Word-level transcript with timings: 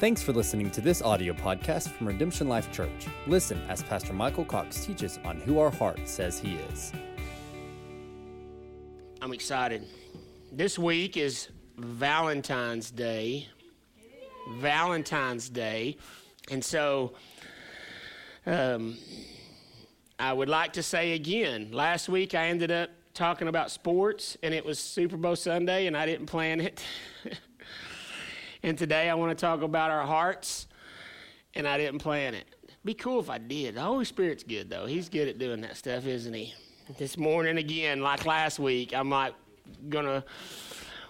Thanks 0.00 0.22
for 0.22 0.32
listening 0.32 0.70
to 0.70 0.80
this 0.80 1.02
audio 1.02 1.32
podcast 1.32 1.88
from 1.88 2.06
Redemption 2.06 2.48
Life 2.48 2.70
Church. 2.70 3.08
Listen 3.26 3.60
as 3.68 3.82
Pastor 3.82 4.12
Michael 4.12 4.44
Cox 4.44 4.86
teaches 4.86 5.18
on 5.24 5.40
who 5.40 5.58
our 5.58 5.70
heart 5.70 5.98
says 6.04 6.38
he 6.38 6.54
is. 6.70 6.92
I'm 9.20 9.32
excited. 9.32 9.88
This 10.52 10.78
week 10.78 11.16
is 11.16 11.48
Valentine's 11.76 12.92
Day. 12.92 13.48
Valentine's 14.58 15.48
Day. 15.48 15.96
And 16.48 16.64
so 16.64 17.14
um, 18.46 18.96
I 20.16 20.32
would 20.32 20.48
like 20.48 20.74
to 20.74 20.82
say 20.84 21.14
again 21.14 21.72
last 21.72 22.08
week 22.08 22.36
I 22.36 22.46
ended 22.46 22.70
up 22.70 22.90
talking 23.14 23.48
about 23.48 23.72
sports, 23.72 24.36
and 24.44 24.54
it 24.54 24.64
was 24.64 24.78
Super 24.78 25.16
Bowl 25.16 25.34
Sunday, 25.34 25.88
and 25.88 25.96
I 25.96 26.06
didn't 26.06 26.26
plan 26.26 26.60
it. 26.60 26.84
and 28.62 28.76
today 28.76 29.08
I 29.08 29.14
want 29.14 29.36
to 29.36 29.40
talk 29.40 29.62
about 29.62 29.90
our 29.90 30.04
hearts, 30.04 30.66
and 31.54 31.66
I 31.66 31.78
didn't 31.78 32.00
plan 32.00 32.34
it. 32.34 32.46
Be 32.84 32.94
cool 32.94 33.20
if 33.20 33.28
I 33.28 33.38
did. 33.38 33.74
The 33.74 33.82
Holy 33.82 34.04
Spirit's 34.04 34.44
good, 34.44 34.70
though. 34.70 34.86
He's 34.86 35.08
good 35.08 35.28
at 35.28 35.38
doing 35.38 35.60
that 35.62 35.76
stuff, 35.76 36.06
isn't 36.06 36.32
he? 36.32 36.54
This 36.96 37.16
morning, 37.18 37.58
again, 37.58 38.00
like 38.00 38.24
last 38.24 38.58
week, 38.58 38.94
I'm 38.94 39.10
like 39.10 39.34
going 39.88 40.06
to 40.06 40.24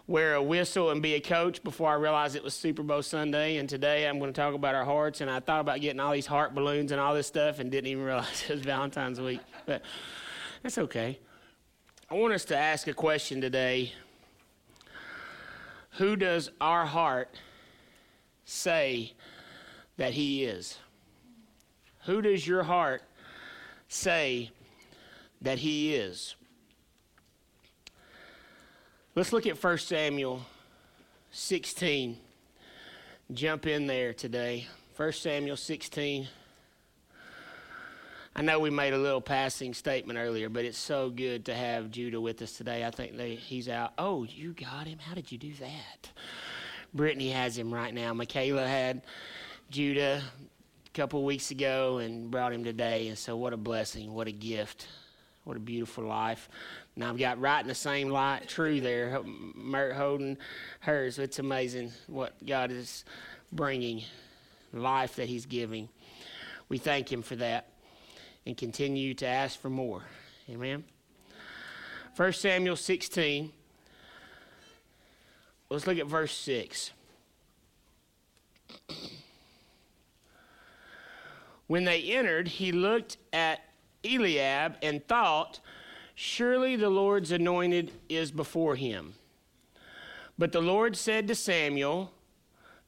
wear 0.09 0.35
a 0.35 0.43
whistle 0.43 0.91
and 0.91 1.03
be 1.03 1.15
a 1.15 1.21
coach 1.21 1.63
before 1.63 1.91
I 1.91 1.95
realized 1.95 2.35
it 2.35 2.43
was 2.43 2.55
Super 2.55 2.83
Bowl 2.83 3.03
Sunday. 3.03 3.59
And 3.59 3.69
today 3.69 4.09
I'm 4.09 4.19
going 4.19 4.33
to 4.33 4.41
talk 4.41 4.55
about 4.55 4.75
our 4.75 4.85
hearts. 4.85 5.21
And 5.21 5.31
I 5.31 5.39
thought 5.39 5.61
about 5.61 5.81
getting 5.81 6.01
all 6.01 6.13
these 6.13 6.27
heart 6.27 6.55
balloons 6.55 6.91
and 6.91 7.01
all 7.01 7.15
this 7.15 7.27
stuff 7.27 7.59
and 7.59 7.71
didn't 7.71 7.89
even 7.89 8.03
realize 8.05 8.45
it 8.49 8.55
was 8.55 8.63
Valentine's 8.63 9.21
week. 9.21 9.41
But 9.67 9.83
that's 10.63 10.79
okay. 10.79 11.19
I 12.11 12.15
want 12.15 12.33
us 12.33 12.47
to 12.47 12.57
ask 12.57 12.89
a 12.89 12.95
question 12.95 13.41
today. 13.41 13.93
Who 15.99 16.15
does 16.15 16.51
our 16.61 16.87
heart 16.87 17.29
say 18.45 19.15
that 19.97 20.13
He 20.13 20.45
is? 20.45 20.79
Who 22.05 22.23
does 22.23 22.47
your 22.47 22.63
heart 22.63 23.03
say 23.89 24.53
that 25.43 25.59
He 25.59 25.97
is? 25.97 26.37
Let's 29.17 29.33
look 29.33 29.45
at 29.49 29.61
1 29.61 29.79
Samuel 29.79 30.43
16. 31.33 32.17
Jump 33.33 33.67
in 33.67 33.89
there 33.89 34.13
today. 34.15 34.69
1 34.97 35.13
Samuel 35.13 35.57
16. 35.57 36.29
I 38.39 38.41
know 38.41 38.61
we 38.61 38.71
made 38.71 38.93
a 38.93 38.99
little 38.99 39.21
passing 39.21 39.75
statement 39.75 40.17
earlier, 40.17 40.49
but 40.49 40.65
it's 40.65 40.79
so 40.79 41.11
good 41.11 41.47
to 41.47 41.55
have 41.57 41.91
Judah 41.91 42.21
with 42.21 42.41
us 42.41 42.53
today. 42.53 42.85
I 42.85 42.91
think 42.93 43.17
they, 43.17 43.35
he's 43.35 43.69
out. 43.69 43.95
Oh, 43.99 44.23
you 44.23 44.53
got 44.53 44.87
him? 44.87 45.01
How 45.01 45.17
did 45.17 45.33
you 45.33 45.39
do 45.39 45.53
that? 45.55 46.13
Brittany 46.95 47.31
has 47.31 47.59
him 47.59 47.75
right 47.75 47.93
now. 47.93 48.15
Michaela 48.15 48.65
had 48.65 49.03
Judah 49.71 50.23
a 50.23 50.91
couple 50.91 51.25
weeks 51.25 51.51
ago 51.51 51.99
and 51.99 52.31
brought 52.31 52.53
him 52.53 52.63
today. 52.63 53.09
And 53.09 53.19
so, 53.19 53.37
what 53.37 53.53
a 53.53 53.57
blessing. 53.57 54.15
What 54.15 54.29
a 54.29 54.33
gift. 54.33 54.87
What 55.43 55.57
a 55.57 55.61
beautiful 55.61 56.05
life. 56.05 56.49
Now, 56.95 57.09
I've 57.09 57.19
got 57.19 57.41
right 57.41 57.61
in 57.61 57.67
the 57.67 57.75
same 57.75 58.09
light, 58.09 58.47
true 58.47 58.81
there, 58.81 59.21
Mert 59.57 59.97
holding 59.97 60.39
hers. 60.79 61.19
It's 61.19 61.41
amazing 61.41 61.91
what 62.07 62.35
God 62.47 62.71
is 62.71 63.05
bringing, 63.51 64.05
life 64.73 65.17
that 65.17 65.29
He's 65.29 65.45
giving. 65.45 65.89
We 66.69 66.79
thank 66.79 67.11
Him 67.11 67.23
for 67.23 67.35
that 67.35 67.67
and 68.49 68.57
continue 68.57 69.13
to 69.13 69.27
ask 69.27 69.61
for 69.61 69.69
more. 69.69 70.03
Amen. 70.49 70.83
1 72.17 72.33
Samuel 72.33 72.77
16. 72.77 73.53
Let's 75.69 75.87
look 75.87 75.99
at 75.99 76.07
verse 76.07 76.33
6. 76.33 76.93
when 81.67 81.85
they 81.85 82.01
entered, 82.05 82.49
he 82.49 82.73
looked 82.73 83.19
at 83.35 83.61
Eliab 84.03 84.77
and 84.81 85.07
thought, 85.07 85.61
Surely 86.15 86.75
the 86.75 86.89
Lord's 86.89 87.31
anointed 87.31 87.93
is 88.09 88.31
before 88.31 88.77
him. 88.77 89.13
But 90.39 90.53
the 90.53 90.63
Lord 90.63 90.97
said 90.97 91.29
to 91.29 91.35
Samuel, 91.35 92.13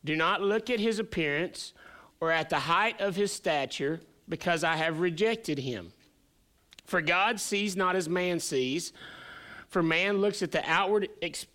Do 0.06 0.16
not 0.16 0.40
look 0.40 0.70
at 0.70 0.80
his 0.80 0.98
appearance 0.98 1.74
or 2.18 2.32
at 2.32 2.48
the 2.48 2.60
height 2.60 2.98
of 2.98 3.14
his 3.14 3.30
stature 3.30 4.00
because 4.30 4.64
I 4.64 4.76
have 4.76 5.00
rejected 5.00 5.58
him. 5.58 5.92
For 6.86 7.02
God 7.02 7.38
sees 7.38 7.76
not 7.76 7.96
as 7.96 8.08
man 8.08 8.40
sees, 8.40 8.94
for 9.68 9.82
man 9.82 10.18
looks 10.18 10.42
at 10.42 10.52
the 10.52 10.62
outward 10.68 11.08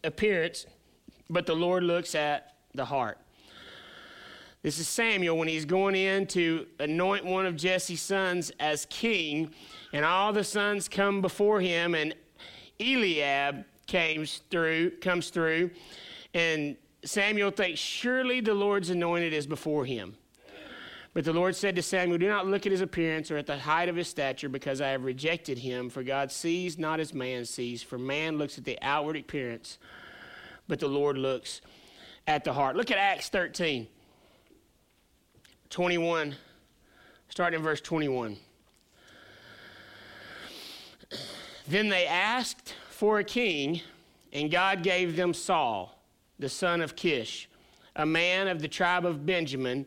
appearance, 0.04 0.68
but 1.30 1.48
the 1.48 1.56
Lord 1.56 1.84
looks 1.84 2.14
at 2.14 2.54
the 2.76 2.86
heart. 2.86 3.18
This 4.62 4.80
is 4.80 4.88
Samuel 4.88 5.38
when 5.38 5.48
he's 5.48 5.66
going 5.66 5.96
in 5.96 6.26
to 6.28 6.66
anoint 6.80 7.24
one 7.26 7.46
of 7.46 7.56
Jesse's 7.56 8.02
sons 8.02 8.52
as 8.60 8.86
king, 8.88 9.54
and 9.94 10.06
all 10.06 10.34
the 10.34 10.44
sons 10.44 10.88
come 10.88 11.22
before 11.22 11.62
him, 11.62 11.96
and 11.96 12.16
Eliab 12.80 13.66
comes 13.88 14.42
through, 14.50 14.92
comes 15.02 15.30
through, 15.30 15.72
and 16.34 16.76
Samuel 17.04 17.52
thinks, 17.52 17.80
Surely 17.80 18.42
the 18.42 18.54
Lord's 18.54 18.90
anointed 18.90 19.34
is 19.34 19.46
before 19.46 19.86
him. 19.86 20.18
But 21.16 21.24
the 21.24 21.34
Lord 21.34 21.56
said 21.56 21.78
to 21.78 21.82
Samuel, 21.82 22.18
Do 22.18 22.28
not 22.28 22.46
look 22.46 22.66
at 22.66 22.74
his 22.74 22.82
appearance 22.82 23.32
or 23.32 23.38
at 23.38 23.48
the 23.48 23.58
height 23.58 23.88
of 23.88 23.96
his 23.96 24.10
stature, 24.10 24.50
because 24.50 24.82
I 24.82 24.90
have 24.90 25.06
rejected 25.06 25.58
him. 25.58 25.90
For 25.90 26.04
God 26.04 26.30
sees 26.30 26.78
not 26.78 27.00
as 27.00 27.14
man 27.14 27.46
sees. 27.46 27.82
For 27.82 27.98
man 27.98 28.38
looks 28.38 28.58
at 28.58 28.66
the 28.66 28.78
outward 28.82 29.16
appearance, 29.16 29.78
but 30.68 30.82
the 30.82 30.90
Lord 30.90 31.18
looks 31.18 31.62
at 32.28 32.44
the 32.44 32.52
heart. 32.52 32.76
Look 32.76 32.92
at 32.92 32.98
Acts 32.98 33.30
13, 33.30 33.88
21, 35.70 36.36
starting 37.30 37.60
in 37.60 37.64
verse 37.64 37.80
21. 37.80 38.36
Then 41.68 41.88
they 41.88 42.06
asked 42.06 42.76
for 42.90 43.20
a 43.20 43.24
king, 43.24 43.82
and 44.34 44.52
God 44.52 44.84
gave 44.84 45.16
them 45.16 45.34
Saul, 45.34 45.98
the 46.40 46.50
son 46.50 46.82
of 46.82 46.98
Kish, 46.98 47.50
a 47.96 48.06
man 48.06 48.50
of 48.50 48.62
the 48.62 48.68
tribe 48.68 49.06
of 49.06 49.26
Benjamin 49.26 49.86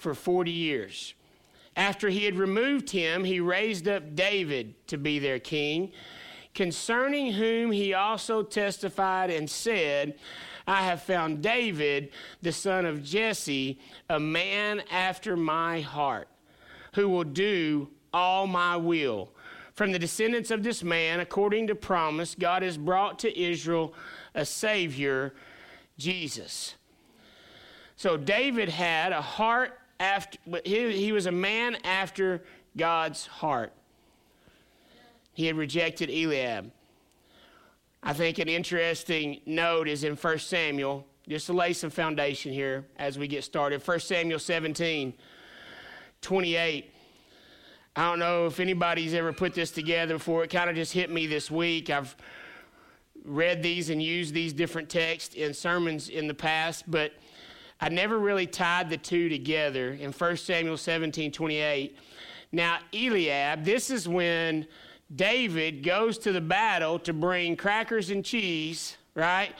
for 0.00 0.14
40 0.14 0.50
years. 0.50 1.14
After 1.76 2.08
he 2.08 2.24
had 2.24 2.36
removed 2.36 2.90
him, 2.90 3.22
he 3.22 3.38
raised 3.38 3.86
up 3.86 4.16
David 4.16 4.74
to 4.88 4.96
be 4.96 5.18
their 5.18 5.38
king, 5.38 5.92
concerning 6.54 7.32
whom 7.34 7.70
he 7.70 7.94
also 7.94 8.42
testified 8.42 9.30
and 9.30 9.48
said, 9.48 10.18
I 10.66 10.82
have 10.82 11.02
found 11.02 11.42
David, 11.42 12.10
the 12.40 12.50
son 12.50 12.86
of 12.86 13.04
Jesse, 13.04 13.78
a 14.08 14.18
man 14.18 14.82
after 14.90 15.36
my 15.36 15.80
heart, 15.80 16.28
who 16.94 17.08
will 17.08 17.24
do 17.24 17.88
all 18.12 18.46
my 18.46 18.76
will. 18.76 19.32
From 19.74 19.92
the 19.92 19.98
descendants 19.98 20.50
of 20.50 20.62
this 20.62 20.82
man, 20.82 21.20
according 21.20 21.66
to 21.66 21.74
promise, 21.74 22.34
God 22.34 22.62
has 22.62 22.76
brought 22.78 23.18
to 23.20 23.40
Israel 23.40 23.94
a 24.34 24.44
Savior, 24.44 25.34
Jesus. 25.98 26.74
So 27.96 28.16
David 28.16 28.70
had 28.70 29.12
a 29.12 29.20
heart 29.20 29.79
after, 30.00 30.38
he, 30.64 30.90
he 30.92 31.12
was 31.12 31.26
a 31.26 31.32
man 31.32 31.76
after 31.84 32.42
God's 32.76 33.26
heart. 33.26 33.72
He 35.34 35.46
had 35.46 35.56
rejected 35.56 36.10
Eliab. 36.10 36.72
I 38.02 38.14
think 38.14 38.38
an 38.38 38.48
interesting 38.48 39.40
note 39.44 39.86
is 39.86 40.04
in 40.04 40.16
1 40.16 40.38
Samuel, 40.38 41.06
just 41.28 41.46
to 41.46 41.52
lay 41.52 41.74
some 41.74 41.90
foundation 41.90 42.52
here 42.52 42.86
as 42.96 43.18
we 43.18 43.28
get 43.28 43.44
started. 43.44 43.86
1 43.86 44.00
Samuel 44.00 44.38
17, 44.38 45.12
28. 46.22 46.94
I 47.96 48.08
don't 48.08 48.18
know 48.18 48.46
if 48.46 48.58
anybody's 48.58 49.12
ever 49.14 49.32
put 49.32 49.54
this 49.54 49.70
together 49.70 50.14
before. 50.14 50.44
It 50.44 50.50
kind 50.50 50.70
of 50.70 50.76
just 50.76 50.92
hit 50.92 51.10
me 51.10 51.26
this 51.26 51.50
week. 51.50 51.90
I've 51.90 52.16
read 53.24 53.62
these 53.62 53.90
and 53.90 54.02
used 54.02 54.32
these 54.32 54.54
different 54.54 54.88
texts 54.88 55.34
in 55.34 55.52
sermons 55.52 56.08
in 56.08 56.26
the 56.26 56.34
past, 56.34 56.90
but 56.90 57.12
I 57.80 57.88
never 57.88 58.18
really 58.18 58.46
tied 58.46 58.90
the 58.90 58.96
two 58.96 59.28
together 59.28 59.92
in 59.92 60.12
1 60.12 60.36
Samuel 60.36 60.76
17 60.76 61.32
28. 61.32 61.96
Now, 62.52 62.78
Eliab, 62.92 63.64
this 63.64 63.90
is 63.90 64.08
when 64.08 64.66
David 65.14 65.82
goes 65.82 66.18
to 66.18 66.32
the 66.32 66.40
battle 66.40 66.98
to 67.00 67.12
bring 67.12 67.56
crackers 67.56 68.10
and 68.10 68.24
cheese, 68.24 68.96
right, 69.14 69.54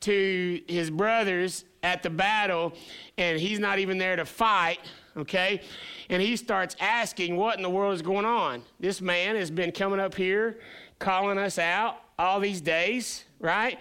to 0.00 0.60
his 0.68 0.90
brothers 0.90 1.64
at 1.82 2.02
the 2.02 2.10
battle, 2.10 2.74
and 3.18 3.40
he's 3.40 3.58
not 3.58 3.78
even 3.78 3.98
there 3.98 4.16
to 4.16 4.24
fight, 4.24 4.80
okay? 5.16 5.62
And 6.08 6.20
he 6.20 6.36
starts 6.36 6.76
asking 6.78 7.36
what 7.36 7.56
in 7.56 7.62
the 7.62 7.70
world 7.70 7.94
is 7.94 8.02
going 8.02 8.26
on. 8.26 8.62
This 8.78 9.00
man 9.00 9.36
has 9.36 9.50
been 9.50 9.72
coming 9.72 9.98
up 9.98 10.14
here 10.14 10.58
calling 10.98 11.38
us 11.38 11.58
out 11.58 11.96
all 12.18 12.38
these 12.38 12.60
days, 12.60 13.24
right? 13.40 13.78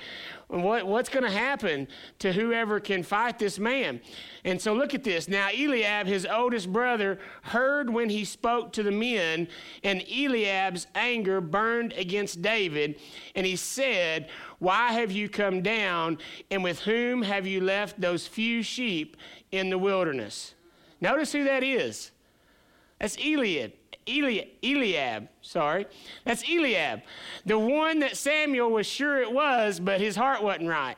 What, 0.50 0.88
what's 0.88 1.10
going 1.10 1.26
to 1.26 1.32
happen 1.32 1.88
to 2.18 2.34
whoever 2.34 2.80
can 2.80 3.04
fight 3.04 3.38
this 3.38 3.60
man? 3.60 4.02
And 4.44 4.60
so 4.60 4.74
look 4.74 4.96
at 4.96 5.04
this. 5.04 5.28
Now, 5.28 5.50
Eliab, 5.50 6.08
his 6.08 6.26
oldest 6.26 6.74
brother, 6.74 7.20
heard 7.44 7.88
when 7.88 8.10
he 8.10 8.26
spoke 8.26 8.74
to 8.74 8.82
the 8.82 8.92
men, 8.92 9.48
and 9.84 10.04
Eliab's 10.12 10.88
anger 10.96 11.40
burned 11.40 11.94
against 11.94 12.42
David. 12.42 13.00
And 13.36 13.46
he 13.46 13.56
said, 13.56 14.28
Why 14.58 14.92
have 14.94 15.12
you 15.12 15.30
come 15.30 15.62
down, 15.62 16.18
and 16.50 16.64
with 16.64 16.80
whom 16.80 17.22
have 17.22 17.46
you 17.46 17.62
left 17.62 18.02
those 18.02 18.26
few 18.26 18.64
sheep 18.64 19.18
in 19.52 19.70
the 19.70 19.78
wilderness? 19.78 20.56
Notice 21.00 21.32
who 21.32 21.44
that 21.44 21.64
is. 21.64 22.10
That's 22.98 23.18
Eliab. 23.18 23.74
Eliab, 24.10 24.48
Eliab, 24.64 25.28
sorry. 25.42 25.86
That's 26.26 26.44
Eliab. 26.50 27.02
The 27.46 27.60
one 27.60 28.00
that 28.00 28.18
Samuel 28.18 28.72
was 28.72 28.88
sure 28.88 29.22
it 29.22 29.32
was, 29.32 29.80
but 29.80 30.02
his 30.02 30.16
heart 30.16 30.44
wasn't 30.44 30.70
right. 30.70 30.98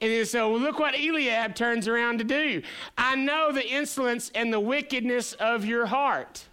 And 0.00 0.26
so 0.26 0.52
look 0.52 0.78
what 0.78 0.94
Eliab 0.94 1.54
turns 1.54 1.88
around 1.88 2.18
to 2.18 2.24
do. 2.24 2.62
I 2.98 3.14
know 3.14 3.52
the 3.52 3.66
insolence 3.66 4.30
and 4.34 4.52
the 4.52 4.60
wickedness 4.60 5.32
of 5.34 5.64
your 5.64 5.86
heart. 5.86 6.44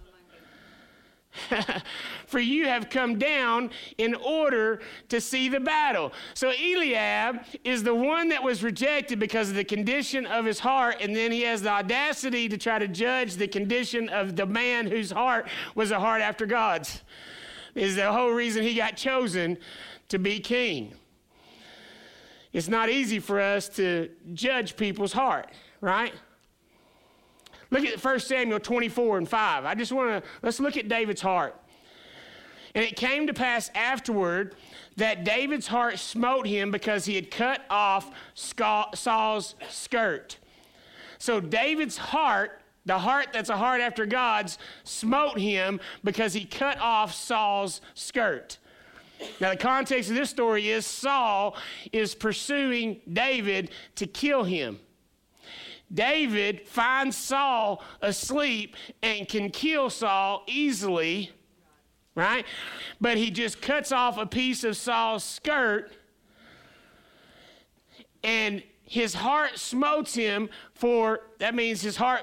For 2.28 2.40
you 2.40 2.68
have 2.68 2.90
come 2.90 3.18
down 3.18 3.72
in 3.98 4.16
order 4.16 4.82
to 5.10 5.20
see 5.20 5.50
the 5.50 5.60
battle. 5.60 6.14
So 6.34 6.52
Eliab 6.52 7.40
is 7.64 7.84
the 7.84 7.96
one 7.96 8.30
that 8.30 8.44
was 8.44 8.64
rejected 8.64 9.20
because 9.20 9.50
of 9.50 9.56
the 9.56 9.64
condition 9.64 10.26
of 10.26 10.46
his 10.46 10.60
heart, 10.60 10.98
and 11.02 11.16
then 11.16 11.32
he 11.32 11.42
has 11.42 11.62
the 11.62 11.70
audacity 11.70 12.48
to 12.50 12.58
try 12.58 12.80
to 12.80 12.88
judge 12.88 13.36
the 13.36 13.48
condition 13.48 14.10
of 14.10 14.36
the 14.36 14.46
man 14.46 14.88
whose 14.88 15.12
heart 15.12 15.48
was 15.76 15.92
a 15.92 16.00
heart 16.00 16.22
after 16.22 16.46
God's. 16.46 17.02
Is 17.76 17.96
the 17.96 18.12
whole 18.12 18.32
reason 18.32 18.64
he 18.64 18.76
got 18.76 18.96
chosen 18.96 19.58
to 20.10 20.20
be 20.20 20.40
king. 20.40 20.94
It's 22.52 22.68
not 22.68 22.90
easy 22.90 23.20
for 23.20 23.40
us 23.40 23.68
to 23.70 24.10
judge 24.34 24.78
people's 24.78 25.14
heart, 25.14 25.50
right? 25.82 26.14
Look 27.74 27.86
at 27.86 28.04
1 28.04 28.20
Samuel 28.20 28.60
24 28.60 29.18
and 29.18 29.28
5. 29.28 29.66
I 29.66 29.74
just 29.74 29.92
want 29.92 30.24
to, 30.24 30.30
let's 30.44 30.60
look 30.60 30.78
at 30.78 30.88
David's 30.88 31.22
heart. 31.22 31.60
And 32.76 32.86
it 32.86 32.96
came 32.96 33.26
to 33.26 33.34
pass 33.34 33.72
afterward 33.74 34.54
that 34.98 35.24
David's 35.24 35.66
heart 35.66 35.98
smote 35.98 36.46
him 36.46 36.70
because 36.70 37.06
he 37.06 37.16
had 37.16 37.32
cut 37.32 37.62
off 37.72 38.12
Saul's 38.36 39.56
skirt. 39.72 40.38
So 41.18 41.40
David's 41.40 41.98
heart, 41.98 42.62
the 42.86 43.00
heart 43.00 43.30
that's 43.34 43.50
a 43.50 43.58
heart 43.58 43.82
after 43.82 44.06
God's, 44.06 44.60
smote 44.84 45.40
him 45.40 45.80
because 46.04 46.34
he 46.34 46.46
cut 46.46 46.80
off 46.80 47.12
Saul's 47.12 47.82
skirt. 47.96 48.60
Now, 49.42 49.50
the 49.50 49.58
context 49.58 50.12
of 50.12 50.16
this 50.16 50.30
story 50.30 50.70
is 50.70 50.86
Saul 50.86 51.56
is 51.92 52.14
pursuing 52.14 53.02
David 53.12 53.72
to 53.96 54.06
kill 54.06 54.44
him. 54.44 54.80
David 55.94 56.68
finds 56.68 57.16
Saul 57.16 57.84
asleep 58.02 58.76
and 59.02 59.28
can 59.28 59.50
kill 59.50 59.90
Saul 59.90 60.44
easily, 60.48 61.32
right? 62.16 62.46
But 63.00 63.18
he 63.18 63.30
just 63.30 63.62
cuts 63.62 63.92
off 63.92 64.18
a 64.18 64.26
piece 64.26 64.64
of 64.64 64.76
Saul's 64.76 65.24
skirt 65.24 65.92
and 68.24 68.64
his 68.86 69.14
heart 69.14 69.58
smotes 69.58 70.14
him 70.14 70.50
for 70.74 71.22
that 71.40 71.56
means 71.56 71.82
his 71.82 71.96
heart 71.96 72.22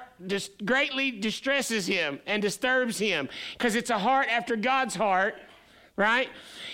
greatly 0.64 1.10
distresses 1.10 1.86
him 1.86 2.20
and 2.26 2.42
disturbs 2.42 2.98
him 2.98 3.28
because 3.52 3.74
it's 3.74 3.90
a 3.90 3.98
heart 3.98 4.28
after 4.30 4.56
God's 4.56 4.94
heart 4.94 5.34
right? 5.96 6.30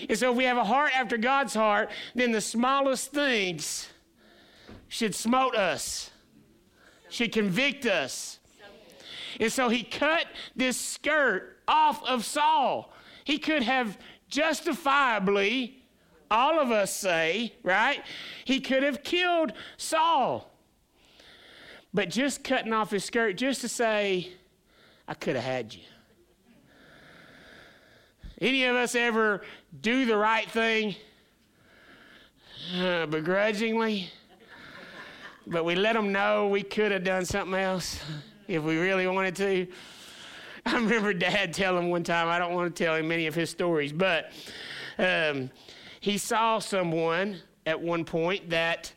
And 0.08 0.16
so 0.16 0.30
if 0.30 0.36
we 0.36 0.44
have 0.44 0.56
a 0.56 0.62
heart 0.62 0.92
after 0.96 1.16
God's 1.16 1.52
heart, 1.52 1.90
then 2.14 2.30
the 2.30 2.40
smallest 2.40 3.10
things 3.10 3.88
should 4.86 5.16
smote 5.16 5.56
us 5.56 6.12
should 7.16 7.32
convict 7.32 7.86
us. 7.86 8.38
And 9.40 9.50
so 9.50 9.68
he 9.70 9.82
cut 9.82 10.26
this 10.54 10.78
skirt 10.78 11.58
off 11.66 12.04
of 12.04 12.24
Saul. 12.24 12.92
He 13.24 13.38
could 13.38 13.62
have 13.62 13.98
justifiably, 14.28 15.82
all 16.30 16.60
of 16.60 16.70
us 16.70 16.94
say, 16.94 17.54
right? 17.62 18.02
He 18.44 18.60
could 18.60 18.82
have 18.82 19.02
killed 19.02 19.54
Saul. 19.78 20.52
But 21.94 22.10
just 22.10 22.44
cutting 22.44 22.74
off 22.74 22.90
his 22.90 23.04
skirt 23.04 23.38
just 23.38 23.62
to 23.62 23.68
say, 23.68 24.32
I 25.08 25.14
could 25.14 25.36
have 25.36 25.44
had 25.44 25.74
you. 25.74 25.80
Any 28.38 28.64
of 28.64 28.76
us 28.76 28.94
ever 28.94 29.40
do 29.80 30.04
the 30.04 30.18
right 30.18 30.50
thing 30.50 30.96
uh, 32.78 33.06
begrudgingly? 33.06 34.10
But 35.46 35.64
we 35.64 35.76
let 35.76 35.94
them 35.94 36.12
know 36.12 36.48
we 36.48 36.62
could 36.62 36.90
have 36.90 37.04
done 37.04 37.24
something 37.24 37.58
else 37.58 38.00
if 38.48 38.62
we 38.62 38.76
really 38.78 39.06
wanted 39.06 39.36
to. 39.36 39.66
I 40.66 40.74
remember 40.74 41.14
Dad 41.14 41.54
telling 41.54 41.90
one 41.90 42.02
time, 42.02 42.28
I 42.28 42.38
don't 42.38 42.52
want 42.52 42.74
to 42.74 42.84
tell 42.84 42.96
him 42.96 43.06
many 43.06 43.28
of 43.28 43.34
his 43.34 43.50
stories, 43.50 43.92
but 43.92 44.32
um, 44.98 45.50
he 46.00 46.18
saw 46.18 46.58
someone 46.58 47.36
at 47.64 47.80
one 47.80 48.04
point 48.04 48.50
that 48.50 48.92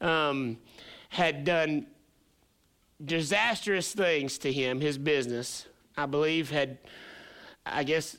um, 0.00 0.58
had 1.08 1.44
done 1.44 1.86
disastrous 3.04 3.92
things 3.92 4.38
to 4.38 4.52
him, 4.52 4.80
his 4.80 4.98
business. 4.98 5.66
I 5.96 6.06
believe 6.06 6.50
had, 6.50 6.78
I 7.64 7.84
guess, 7.84 8.18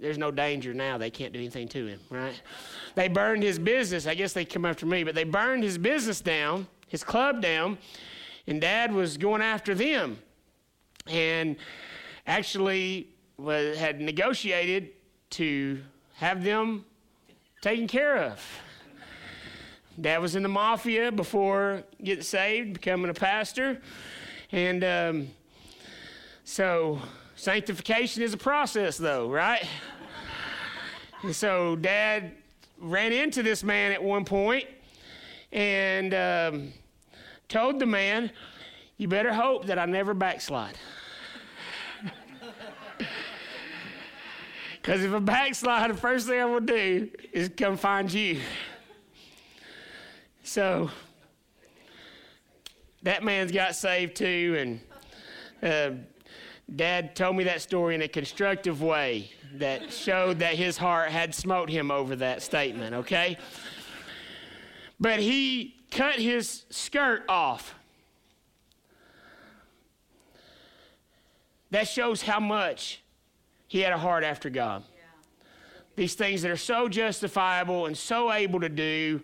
there's 0.00 0.18
no 0.18 0.30
danger 0.30 0.72
now. 0.72 0.98
They 0.98 1.10
can't 1.10 1.32
do 1.32 1.40
anything 1.40 1.66
to 1.68 1.86
him, 1.86 2.00
right? 2.10 2.40
They 2.94 3.08
burned 3.08 3.42
his 3.42 3.58
business. 3.58 4.06
I 4.06 4.14
guess 4.14 4.32
they 4.32 4.44
come 4.44 4.64
after 4.64 4.86
me, 4.86 5.02
but 5.02 5.16
they 5.16 5.24
burned 5.24 5.64
his 5.64 5.78
business 5.78 6.20
down 6.20 6.68
his 6.86 7.02
club 7.04 7.42
down, 7.42 7.78
and 8.46 8.60
dad 8.60 8.92
was 8.92 9.16
going 9.16 9.42
after 9.42 9.74
them. 9.74 10.18
And 11.06 11.56
actually 12.26 13.08
was, 13.36 13.76
had 13.76 14.00
negotiated 14.00 14.90
to 15.30 15.80
have 16.14 16.42
them 16.42 16.84
taken 17.60 17.86
care 17.86 18.16
of. 18.16 18.44
Dad 20.00 20.18
was 20.18 20.36
in 20.36 20.42
the 20.42 20.48
mafia 20.48 21.10
before 21.10 21.82
getting 22.02 22.22
saved, 22.22 22.74
becoming 22.74 23.10
a 23.10 23.14
pastor. 23.14 23.80
And 24.52 24.84
um, 24.84 25.28
so 26.44 27.00
sanctification 27.34 28.22
is 28.22 28.34
a 28.34 28.38
process, 28.38 28.98
though, 28.98 29.30
right? 29.30 29.66
and 31.22 31.34
so 31.34 31.76
dad 31.76 32.32
ran 32.78 33.12
into 33.12 33.42
this 33.42 33.64
man 33.64 33.92
at 33.92 34.02
one 34.02 34.24
point 34.24 34.66
and 35.52 36.14
um, 36.14 36.72
told 37.48 37.78
the 37.78 37.86
man, 37.86 38.30
You 38.96 39.08
better 39.08 39.32
hope 39.32 39.66
that 39.66 39.78
I 39.78 39.86
never 39.86 40.14
backslide. 40.14 40.78
Because 44.80 45.02
if 45.02 45.12
I 45.12 45.18
backslide, 45.18 45.90
the 45.90 45.94
first 45.94 46.28
thing 46.28 46.40
I 46.40 46.44
will 46.44 46.60
do 46.60 47.10
is 47.32 47.48
come 47.48 47.76
find 47.76 48.12
you. 48.12 48.40
So 50.44 50.90
that 53.02 53.24
man's 53.24 53.50
got 53.50 53.74
saved 53.74 54.14
too, 54.14 54.56
and 54.60 54.80
uh, 55.60 56.02
Dad 56.74 57.16
told 57.16 57.36
me 57.36 57.42
that 57.44 57.62
story 57.62 57.96
in 57.96 58.02
a 58.02 58.08
constructive 58.08 58.80
way 58.80 59.32
that 59.54 59.92
showed 59.92 60.38
that 60.38 60.54
his 60.54 60.76
heart 60.76 61.10
had 61.10 61.34
smote 61.34 61.68
him 61.68 61.90
over 61.90 62.16
that 62.16 62.42
statement, 62.42 62.94
okay? 62.94 63.38
But 64.98 65.20
he 65.20 65.76
cut 65.90 66.16
his 66.16 66.64
skirt 66.70 67.24
off. 67.28 67.74
That 71.70 71.88
shows 71.88 72.22
how 72.22 72.40
much 72.40 73.02
he 73.66 73.80
had 73.80 73.92
a 73.92 73.98
heart 73.98 74.24
after 74.24 74.48
God. 74.48 74.82
These 75.96 76.14
things 76.14 76.42
that 76.42 76.50
are 76.50 76.56
so 76.56 76.88
justifiable 76.88 77.86
and 77.86 77.96
so 77.96 78.32
able 78.32 78.60
to 78.60 78.68
do 78.68 79.22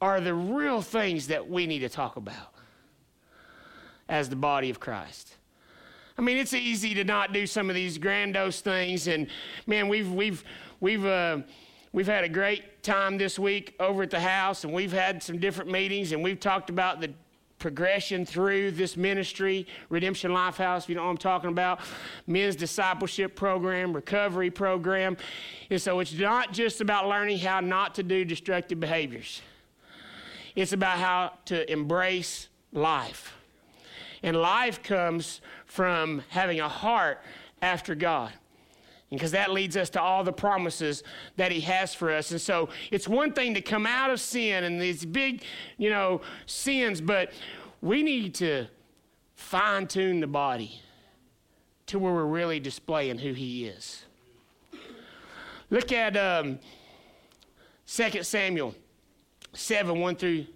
are 0.00 0.20
the 0.20 0.34
real 0.34 0.82
things 0.82 1.28
that 1.28 1.48
we 1.48 1.66
need 1.66 1.80
to 1.80 1.88
talk 1.88 2.16
about 2.16 2.54
as 4.08 4.28
the 4.28 4.36
body 4.36 4.70
of 4.70 4.78
Christ. 4.78 5.36
I 6.18 6.22
mean, 6.22 6.36
it's 6.36 6.54
easy 6.54 6.94
to 6.94 7.04
not 7.04 7.32
do 7.32 7.46
some 7.46 7.68
of 7.68 7.74
these 7.74 7.98
grandiose 7.98 8.60
things, 8.60 9.06
and 9.06 9.26
man, 9.66 9.88
we've 9.88 10.10
we've 10.10 10.44
we've 10.80 11.04
uh, 11.04 11.38
We've 11.96 12.06
had 12.06 12.24
a 12.24 12.28
great 12.28 12.82
time 12.82 13.16
this 13.16 13.38
week 13.38 13.74
over 13.80 14.02
at 14.02 14.10
the 14.10 14.20
house, 14.20 14.64
and 14.64 14.72
we've 14.74 14.92
had 14.92 15.22
some 15.22 15.38
different 15.38 15.70
meetings, 15.70 16.12
and 16.12 16.22
we've 16.22 16.38
talked 16.38 16.68
about 16.68 17.00
the 17.00 17.10
progression 17.58 18.26
through 18.26 18.72
this 18.72 18.98
ministry, 18.98 19.66
Redemption 19.88 20.30
Lifehouse, 20.30 20.80
if 20.80 20.90
you 20.90 20.94
know 20.94 21.04
what 21.04 21.12
I'm 21.12 21.16
talking 21.16 21.48
about, 21.48 21.80
men's 22.26 22.54
discipleship 22.54 23.34
program, 23.34 23.94
recovery 23.94 24.50
program. 24.50 25.16
And 25.70 25.80
so 25.80 26.00
it's 26.00 26.12
not 26.12 26.52
just 26.52 26.82
about 26.82 27.08
learning 27.08 27.38
how 27.38 27.60
not 27.60 27.94
to 27.94 28.02
do 28.02 28.26
destructive 28.26 28.78
behaviors, 28.78 29.40
it's 30.54 30.74
about 30.74 30.98
how 30.98 31.32
to 31.46 31.72
embrace 31.72 32.50
life. 32.74 33.34
And 34.22 34.36
life 34.36 34.82
comes 34.82 35.40
from 35.64 36.22
having 36.28 36.60
a 36.60 36.68
heart 36.68 37.22
after 37.62 37.94
God. 37.94 38.34
Because 39.10 39.30
that 39.30 39.52
leads 39.52 39.76
us 39.76 39.88
to 39.90 40.00
all 40.00 40.24
the 40.24 40.32
promises 40.32 41.02
that 41.36 41.52
he 41.52 41.60
has 41.60 41.94
for 41.94 42.10
us. 42.10 42.30
And 42.32 42.40
so 42.40 42.68
it's 42.90 43.06
one 43.06 43.32
thing 43.32 43.54
to 43.54 43.60
come 43.60 43.86
out 43.86 44.10
of 44.10 44.20
sin 44.20 44.64
and 44.64 44.80
these 44.80 45.04
big, 45.04 45.42
you 45.78 45.90
know, 45.90 46.20
sins, 46.46 47.00
but 47.00 47.32
we 47.80 48.02
need 48.02 48.34
to 48.36 48.66
fine 49.36 49.86
tune 49.86 50.20
the 50.20 50.26
body 50.26 50.80
to 51.86 51.98
where 51.98 52.12
we're 52.12 52.24
really 52.24 52.58
displaying 52.58 53.18
who 53.18 53.32
he 53.32 53.66
is. 53.66 54.04
Look 55.70 55.92
at 55.92 56.16
um, 56.16 56.58
2 57.86 58.22
Samuel 58.22 58.74
7 59.52 60.00
1 60.00 60.16
through 60.16 60.46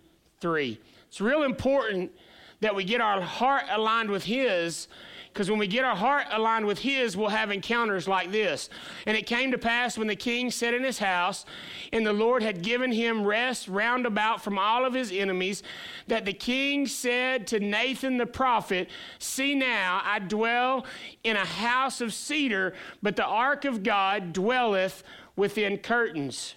3. 0.41 0.81
It's 1.09 1.21
real 1.21 1.43
important 1.43 2.13
that 2.61 2.75
we 2.75 2.85
get 2.85 3.01
our 3.01 3.21
heart 3.21 3.65
aligned 3.71 4.11
with 4.11 4.25
his 4.25 4.89
because 5.33 5.49
when 5.49 5.61
we 5.61 5.67
get 5.67 5.85
our 5.85 5.95
heart 5.95 6.27
aligned 6.33 6.67
with 6.67 6.79
His, 6.81 7.17
we'll 7.17 7.29
have 7.29 7.51
encounters 7.51 8.09
like 8.09 8.33
this. 8.33 8.69
And 9.07 9.17
it 9.17 9.27
came 9.27 9.53
to 9.53 9.59
pass 9.59 9.97
when 9.97 10.09
the 10.09 10.17
king 10.17 10.51
sat 10.51 10.75
in 10.75 10.83
his 10.83 10.99
house, 10.99 11.47
and 11.93 12.05
the 12.05 12.13
Lord 12.13 12.43
had 12.43 12.63
given 12.63 12.91
him 12.91 13.25
rest 13.25 13.69
round 13.69 14.07
about 14.07 14.43
from 14.43 14.59
all 14.59 14.85
of 14.85 14.93
his 14.93 15.13
enemies, 15.13 15.63
that 16.09 16.25
the 16.25 16.33
king 16.33 16.87
said 16.87 17.47
to 17.49 17.61
Nathan 17.61 18.19
the 18.19 18.27
prophet, 18.27 18.91
See 19.19 19.55
now, 19.55 20.03
I 20.05 20.19
dwell 20.19 20.85
in 21.23 21.37
a 21.37 21.45
house 21.45 22.01
of 22.01 22.13
cedar, 22.13 22.75
but 23.03 23.17
the 23.17 23.25
ark 23.25 23.65
of 23.65 23.83
God 23.83 24.33
dwelleth 24.33 25.05
within 25.37 25.79
curtains. 25.79 26.57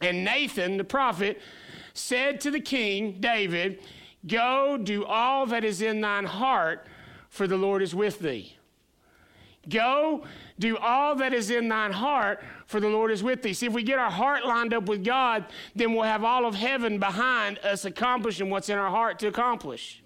And 0.00 0.24
Nathan 0.24 0.76
the 0.76 0.84
prophet 0.84 1.40
said 1.92 2.40
to 2.42 2.50
the 2.50 2.60
king, 2.60 3.20
David, 3.20 3.80
Go 4.26 4.76
do 4.76 5.04
all 5.04 5.46
that 5.46 5.64
is 5.64 5.82
in 5.82 6.00
thine 6.00 6.26
heart 6.26 6.86
for 7.30 7.46
the 7.46 7.56
Lord 7.56 7.80
is 7.80 7.94
with 7.94 8.18
thee. 8.18 8.56
Go, 9.68 10.24
do 10.58 10.76
all 10.78 11.14
that 11.16 11.32
is 11.32 11.50
in 11.50 11.68
thine 11.68 11.92
heart, 11.92 12.42
for 12.66 12.80
the 12.80 12.88
Lord 12.88 13.10
is 13.10 13.22
with 13.22 13.42
thee. 13.42 13.52
See, 13.52 13.66
if 13.66 13.72
we 13.72 13.82
get 13.82 13.98
our 13.98 14.10
heart 14.10 14.44
lined 14.44 14.74
up 14.74 14.88
with 14.88 15.04
God, 15.04 15.46
then 15.74 15.94
we'll 15.94 16.02
have 16.02 16.24
all 16.24 16.46
of 16.46 16.54
heaven 16.54 16.98
behind 16.98 17.58
us 17.58 17.84
accomplishing 17.84 18.50
what's 18.50 18.68
in 18.68 18.78
our 18.78 18.90
heart 18.90 19.18
to 19.20 19.28
accomplish. 19.28 20.02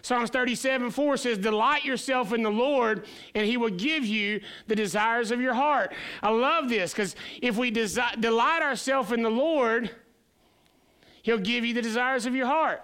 Psalms 0.00 0.28
37 0.30 0.90
4 0.90 1.16
says, 1.16 1.38
Delight 1.38 1.84
yourself 1.84 2.32
in 2.32 2.42
the 2.42 2.50
Lord, 2.50 3.06
and 3.34 3.46
he 3.46 3.56
will 3.56 3.70
give 3.70 4.04
you 4.04 4.40
the 4.66 4.76
desires 4.76 5.30
of 5.30 5.40
your 5.40 5.54
heart. 5.54 5.94
I 6.22 6.30
love 6.30 6.68
this 6.68 6.92
because 6.92 7.16
if 7.40 7.56
we 7.56 7.72
desi- 7.72 8.20
delight 8.20 8.60
ourselves 8.60 9.12
in 9.12 9.22
the 9.22 9.30
Lord, 9.30 9.90
he'll 11.22 11.38
give 11.38 11.64
you 11.64 11.72
the 11.72 11.80
desires 11.82 12.26
of 12.26 12.34
your 12.34 12.46
heart. 12.46 12.82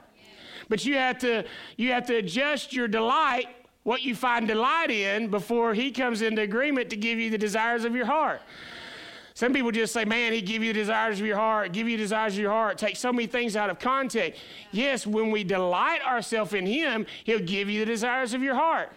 But 0.71 0.87
you 0.87 0.95
have 0.95 1.19
to 1.19 1.45
you 1.77 1.93
have 1.93 2.07
to 2.07 2.17
adjust 2.17 2.73
your 2.73 2.89
delight, 2.89 3.49
what 3.83 4.03
you 4.03 4.15
find 4.15 4.49
delight 4.49 4.91
in, 4.91 5.29
before 5.29 5.75
he 5.75 5.91
comes 5.91 6.23
into 6.23 6.41
agreement 6.41 6.89
to 6.91 6.97
give 6.97 7.19
you 7.19 7.29
the 7.29 7.37
desires 7.37 7.85
of 7.85 7.95
your 7.95 8.07
heart. 8.07 8.41
Some 9.35 9.53
people 9.53 9.71
just 9.71 9.93
say, 9.93 10.05
man, 10.05 10.33
he 10.33 10.41
give 10.41 10.63
you 10.63 10.73
the 10.73 10.79
desires 10.79 11.19
of 11.19 11.27
your 11.27 11.37
heart, 11.37 11.73
give 11.73 11.89
you 11.89 11.97
desires 11.97 12.35
of 12.35 12.41
your 12.41 12.51
heart, 12.51 12.79
take 12.79 12.97
so 12.97 13.13
many 13.13 13.27
things 13.27 13.57
out 13.57 13.69
of 13.71 13.79
context. 13.79 14.41
Yes, 14.71 15.07
when 15.07 15.31
we 15.31 15.45
delight 15.45 16.03
ourselves 16.07 16.53
in 16.53 16.67
him, 16.67 17.07
he'll 17.25 17.41
give 17.41 17.69
you 17.69 17.81
the 17.81 17.87
desires 17.87 18.33
of 18.33 18.43
your 18.43 18.55
heart. 18.55 18.93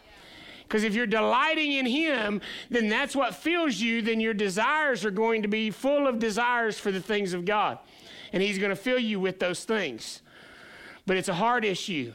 Because 0.64 0.84
if 0.84 0.94
you're 0.96 1.06
delighting 1.06 1.74
in 1.74 1.86
Him, 1.86 2.42
then 2.72 2.90
that's 2.90 3.16
what 3.16 3.36
fills 3.36 3.80
you, 3.80 4.02
then 4.02 4.20
your 4.20 4.34
desires 4.34 5.06
are 5.06 5.12
going 5.12 5.44
to 5.44 5.48
be 5.48 5.70
full 5.70 6.08
of 6.08 6.18
desires 6.18 6.80
for 6.80 6.92
the 6.92 7.02
things 7.02 7.34
of 7.34 7.46
God. 7.46 7.78
And 8.32 8.42
He's 8.42 8.58
going 8.58 8.72
to 8.72 8.76
fill 8.76 8.98
you 8.98 9.20
with 9.20 9.40
those 9.40 9.66
things 9.66 10.24
but 11.06 11.18
it's 11.18 11.30
a 11.30 11.34
hard 11.34 11.66
issue. 11.66 12.14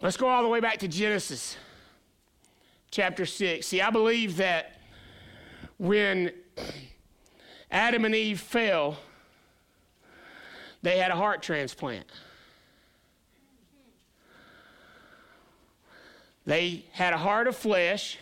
Let's 0.00 0.16
go 0.16 0.26
all 0.26 0.42
the 0.42 0.48
way 0.48 0.60
back 0.60 0.78
to 0.78 0.88
Genesis 0.88 1.56
chapter 2.90 3.24
6. 3.24 3.66
See, 3.66 3.80
I 3.80 3.90
believe 3.90 4.36
that 4.38 4.80
when 5.78 6.32
Adam 7.70 8.04
and 8.04 8.14
Eve 8.14 8.40
fell, 8.40 8.98
they 10.82 10.98
had 10.98 11.10
a 11.10 11.16
heart 11.16 11.42
transplant. 11.42 12.06
They 16.44 16.84
had 16.90 17.12
a 17.12 17.18
heart 17.18 17.46
of 17.46 17.56
flesh 17.56 18.18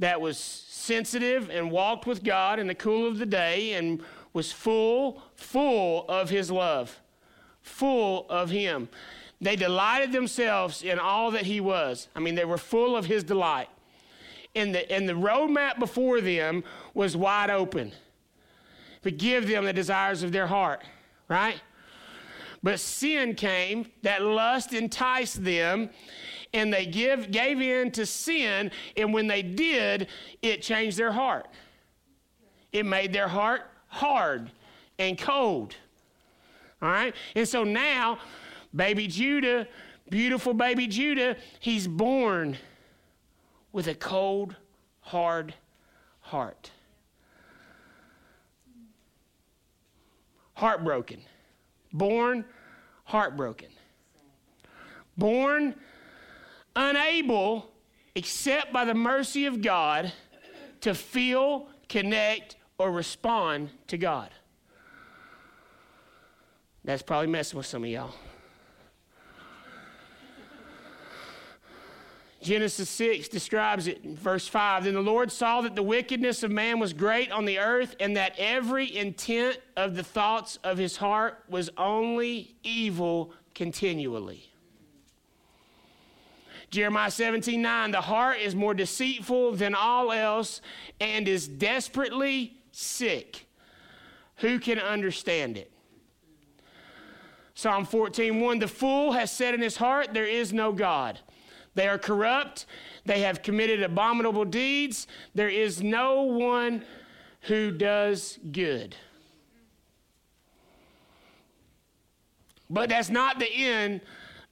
that 0.00 0.20
was 0.20 0.36
sensitive 0.36 1.48
and 1.48 1.70
walked 1.70 2.06
with 2.06 2.24
God 2.24 2.58
in 2.58 2.66
the 2.66 2.74
cool 2.74 3.06
of 3.06 3.18
the 3.18 3.26
day 3.26 3.74
and 3.74 4.02
was 4.32 4.52
full, 4.52 5.22
full 5.34 6.06
of 6.08 6.30
his 6.30 6.50
love, 6.50 7.00
full 7.60 8.26
of 8.28 8.50
him. 8.50 8.88
They 9.40 9.56
delighted 9.56 10.12
themselves 10.12 10.82
in 10.82 10.98
all 10.98 11.32
that 11.32 11.46
he 11.46 11.60
was. 11.60 12.08
I 12.14 12.20
mean, 12.20 12.34
they 12.34 12.44
were 12.44 12.58
full 12.58 12.96
of 12.96 13.06
his 13.06 13.24
delight. 13.24 13.68
And 14.54 14.74
the, 14.74 14.90
and 14.90 15.08
the 15.08 15.14
roadmap 15.14 15.78
before 15.78 16.20
them 16.20 16.62
was 16.94 17.16
wide 17.16 17.50
open 17.50 17.92
to 19.02 19.10
give 19.10 19.48
them 19.48 19.64
the 19.64 19.72
desires 19.72 20.22
of 20.22 20.30
their 20.30 20.46
heart, 20.46 20.82
right? 21.28 21.60
But 22.62 22.78
sin 22.78 23.34
came, 23.34 23.86
that 24.02 24.22
lust 24.22 24.72
enticed 24.72 25.42
them, 25.42 25.90
and 26.54 26.72
they 26.72 26.86
give, 26.86 27.30
gave 27.30 27.60
in 27.60 27.90
to 27.92 28.06
sin. 28.06 28.70
And 28.96 29.12
when 29.12 29.26
they 29.26 29.42
did, 29.42 30.06
it 30.42 30.62
changed 30.62 30.98
their 30.98 31.12
heart. 31.12 31.48
It 32.72 32.86
made 32.86 33.12
their 33.12 33.28
heart 33.28 33.62
hard 33.92 34.50
and 34.98 35.18
cold. 35.18 35.76
All 36.80 36.88
right? 36.88 37.14
And 37.36 37.46
so 37.46 37.62
now, 37.62 38.18
baby 38.74 39.06
Judah, 39.06 39.68
beautiful 40.08 40.54
baby 40.54 40.86
Judah, 40.86 41.36
he's 41.60 41.86
born 41.86 42.56
with 43.70 43.86
a 43.86 43.94
cold, 43.94 44.56
hard 45.00 45.54
heart. 46.20 46.70
Heartbroken. 50.54 51.20
Born 51.92 52.46
heartbroken. 53.04 53.68
Born 55.18 55.74
unable, 56.74 57.70
except 58.14 58.72
by 58.72 58.86
the 58.86 58.94
mercy 58.94 59.44
of 59.44 59.60
God, 59.60 60.12
to 60.80 60.94
feel, 60.94 61.68
connect, 61.88 62.56
or 62.78 62.90
respond 62.90 63.70
to 63.88 63.98
God. 63.98 64.30
That's 66.84 67.02
probably 67.02 67.28
messing 67.28 67.56
with 67.56 67.66
some 67.66 67.84
of 67.84 67.90
y'all. 67.90 68.14
Genesis 72.42 72.90
6 72.90 73.28
describes 73.28 73.86
it 73.86 74.02
in 74.02 74.16
verse 74.16 74.48
5. 74.48 74.84
Then 74.84 74.94
the 74.94 75.00
Lord 75.00 75.30
saw 75.30 75.60
that 75.60 75.76
the 75.76 75.82
wickedness 75.82 76.42
of 76.42 76.50
man 76.50 76.80
was 76.80 76.92
great 76.92 77.30
on 77.30 77.44
the 77.44 77.60
earth, 77.60 77.94
and 78.00 78.16
that 78.16 78.34
every 78.36 78.94
intent 78.96 79.60
of 79.76 79.94
the 79.94 80.02
thoughts 80.02 80.58
of 80.64 80.76
his 80.76 80.96
heart 80.96 81.44
was 81.48 81.70
only 81.76 82.56
evil 82.64 83.32
continually. 83.54 84.48
Jeremiah 86.72 87.10
17 87.10 87.62
9, 87.62 87.90
the 87.92 88.00
heart 88.00 88.38
is 88.40 88.56
more 88.56 88.74
deceitful 88.74 89.52
than 89.52 89.74
all 89.74 90.10
else 90.10 90.62
and 91.00 91.28
is 91.28 91.46
desperately 91.46 92.56
sick. 92.72 93.46
Who 94.36 94.58
can 94.58 94.78
understand 94.78 95.56
it? 95.56 95.70
Psalm 97.54 97.84
14 97.84 98.40
1, 98.40 98.58
the 98.58 98.68
fool 98.68 99.12
has 99.12 99.30
said 99.30 99.54
in 99.54 99.60
his 99.60 99.76
heart, 99.76 100.12
There 100.12 100.26
is 100.26 100.52
no 100.52 100.72
God. 100.72 101.20
They 101.74 101.88
are 101.88 101.98
corrupt, 101.98 102.66
they 103.06 103.20
have 103.20 103.42
committed 103.42 103.82
abominable 103.82 104.44
deeds, 104.44 105.06
there 105.34 105.48
is 105.48 105.82
no 105.82 106.22
one 106.22 106.84
who 107.42 107.70
does 107.70 108.38
good. 108.50 108.94
But 112.68 112.88
that's 112.88 113.10
not 113.10 113.38
the 113.38 113.50
end 113.50 114.00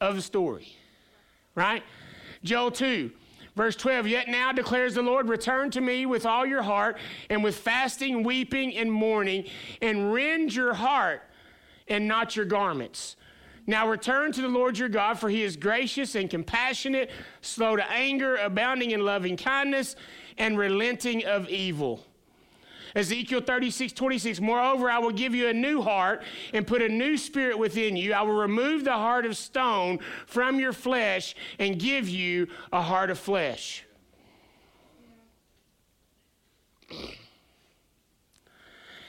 of 0.00 0.16
the 0.16 0.22
story, 0.22 0.68
right? 1.54 1.82
Joel 2.42 2.70
2. 2.70 3.10
Verse 3.56 3.76
12, 3.76 4.06
yet 4.06 4.28
now 4.28 4.52
declares 4.52 4.94
the 4.94 5.02
Lord, 5.02 5.28
return 5.28 5.70
to 5.72 5.80
me 5.80 6.06
with 6.06 6.24
all 6.24 6.46
your 6.46 6.62
heart 6.62 6.98
and 7.28 7.42
with 7.42 7.56
fasting, 7.56 8.22
weeping, 8.22 8.76
and 8.76 8.90
mourning, 8.90 9.44
and 9.82 10.12
rend 10.12 10.54
your 10.54 10.74
heart 10.74 11.22
and 11.88 12.06
not 12.06 12.36
your 12.36 12.46
garments. 12.46 13.16
Now 13.66 13.88
return 13.88 14.32
to 14.32 14.40
the 14.42 14.48
Lord 14.48 14.78
your 14.78 14.88
God, 14.88 15.18
for 15.18 15.28
he 15.28 15.42
is 15.42 15.56
gracious 15.56 16.14
and 16.14 16.30
compassionate, 16.30 17.10
slow 17.40 17.76
to 17.76 17.90
anger, 17.90 18.36
abounding 18.36 18.92
in 18.92 19.04
loving 19.04 19.36
kindness, 19.36 19.96
and 20.38 20.56
relenting 20.56 21.24
of 21.24 21.48
evil. 21.48 22.04
Ezekiel 22.94 23.40
36, 23.40 23.92
26. 23.92 24.40
Moreover, 24.40 24.90
I 24.90 24.98
will 24.98 25.12
give 25.12 25.34
you 25.34 25.48
a 25.48 25.52
new 25.52 25.80
heart 25.80 26.22
and 26.52 26.66
put 26.66 26.82
a 26.82 26.88
new 26.88 27.16
spirit 27.16 27.58
within 27.58 27.96
you. 27.96 28.12
I 28.12 28.22
will 28.22 28.38
remove 28.38 28.84
the 28.84 28.92
heart 28.92 29.26
of 29.26 29.36
stone 29.36 30.00
from 30.26 30.58
your 30.58 30.72
flesh 30.72 31.34
and 31.58 31.78
give 31.78 32.08
you 32.08 32.48
a 32.72 32.82
heart 32.82 33.10
of 33.10 33.18
flesh. 33.18 33.84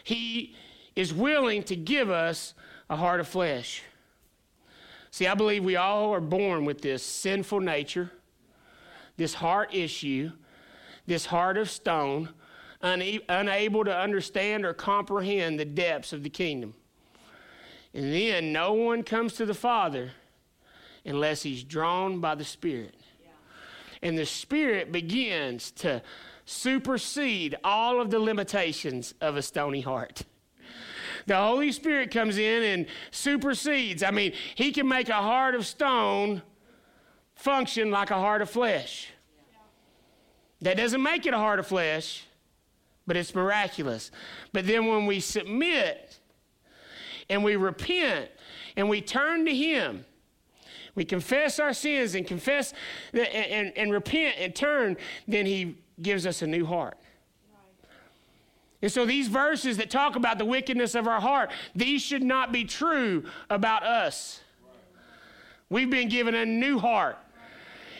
He 0.03 0.55
is 0.95 1.13
willing 1.13 1.63
to 1.63 1.75
give 1.75 2.09
us 2.09 2.53
a 2.89 2.95
heart 2.95 3.19
of 3.19 3.27
flesh. 3.27 3.83
See, 5.09 5.27
I 5.27 5.35
believe 5.35 5.63
we 5.63 5.75
all 5.75 6.13
are 6.13 6.21
born 6.21 6.65
with 6.65 6.81
this 6.81 7.03
sinful 7.03 7.59
nature, 7.59 8.11
this 9.17 9.33
heart 9.33 9.73
issue, 9.73 10.31
this 11.05 11.25
heart 11.25 11.57
of 11.57 11.69
stone, 11.69 12.29
unable 12.83 13.83
to 13.85 13.95
understand 13.95 14.65
or 14.65 14.73
comprehend 14.73 15.59
the 15.59 15.65
depths 15.65 16.13
of 16.13 16.23
the 16.23 16.29
kingdom. 16.29 16.73
And 17.93 18.13
then 18.13 18.53
no 18.53 18.73
one 18.73 19.03
comes 19.03 19.33
to 19.33 19.45
the 19.45 19.53
Father 19.53 20.11
unless 21.05 21.43
he's 21.43 21.63
drawn 21.63 22.19
by 22.19 22.35
the 22.35 22.45
Spirit. 22.45 22.95
And 24.01 24.17
the 24.17 24.25
Spirit 24.25 24.91
begins 24.91 25.71
to 25.71 26.01
supersede 26.45 27.55
all 27.63 28.01
of 28.01 28.09
the 28.09 28.19
limitations 28.19 29.13
of 29.21 29.35
a 29.35 29.41
stony 29.41 29.81
heart. 29.81 30.23
The 31.27 31.37
Holy 31.37 31.71
Spirit 31.71 32.11
comes 32.11 32.37
in 32.37 32.63
and 32.63 32.85
supersedes. 33.11 34.01
I 34.01 34.11
mean, 34.11 34.33
He 34.55 34.71
can 34.71 34.87
make 34.87 35.09
a 35.09 35.13
heart 35.13 35.53
of 35.53 35.67
stone 35.67 36.41
function 37.35 37.91
like 37.91 38.11
a 38.11 38.15
heart 38.15 38.41
of 38.41 38.49
flesh. 38.49 39.09
That 40.61 40.77
doesn't 40.77 41.01
make 41.01 41.25
it 41.25 41.33
a 41.33 41.37
heart 41.37 41.59
of 41.59 41.67
flesh, 41.67 42.25
but 43.11 43.17
it's 43.17 43.35
miraculous. 43.35 44.09
But 44.53 44.65
then 44.65 44.85
when 44.85 45.05
we 45.05 45.19
submit 45.19 46.17
and 47.29 47.43
we 47.43 47.57
repent 47.57 48.31
and 48.77 48.87
we 48.87 49.01
turn 49.01 49.43
to 49.47 49.53
Him, 49.53 50.05
we 50.95 51.03
confess 51.03 51.59
our 51.59 51.73
sins 51.73 52.15
and 52.15 52.25
confess 52.25 52.73
and, 53.11 53.27
and, 53.27 53.73
and 53.75 53.91
repent 53.91 54.37
and 54.39 54.55
turn, 54.55 54.95
then 55.27 55.45
He 55.45 55.75
gives 56.01 56.25
us 56.25 56.41
a 56.41 56.47
new 56.47 56.65
heart. 56.65 56.95
And 58.81 58.89
so 58.89 59.05
these 59.05 59.27
verses 59.27 59.75
that 59.75 59.89
talk 59.89 60.15
about 60.15 60.37
the 60.37 60.45
wickedness 60.45 60.95
of 60.95 61.05
our 61.05 61.19
heart, 61.19 61.51
these 61.75 62.01
should 62.01 62.23
not 62.23 62.53
be 62.53 62.63
true 62.63 63.25
about 63.49 63.83
us. 63.83 64.39
We've 65.69 65.89
been 65.89 66.07
given 66.07 66.33
a 66.33 66.45
new 66.45 66.79
heart. 66.79 67.17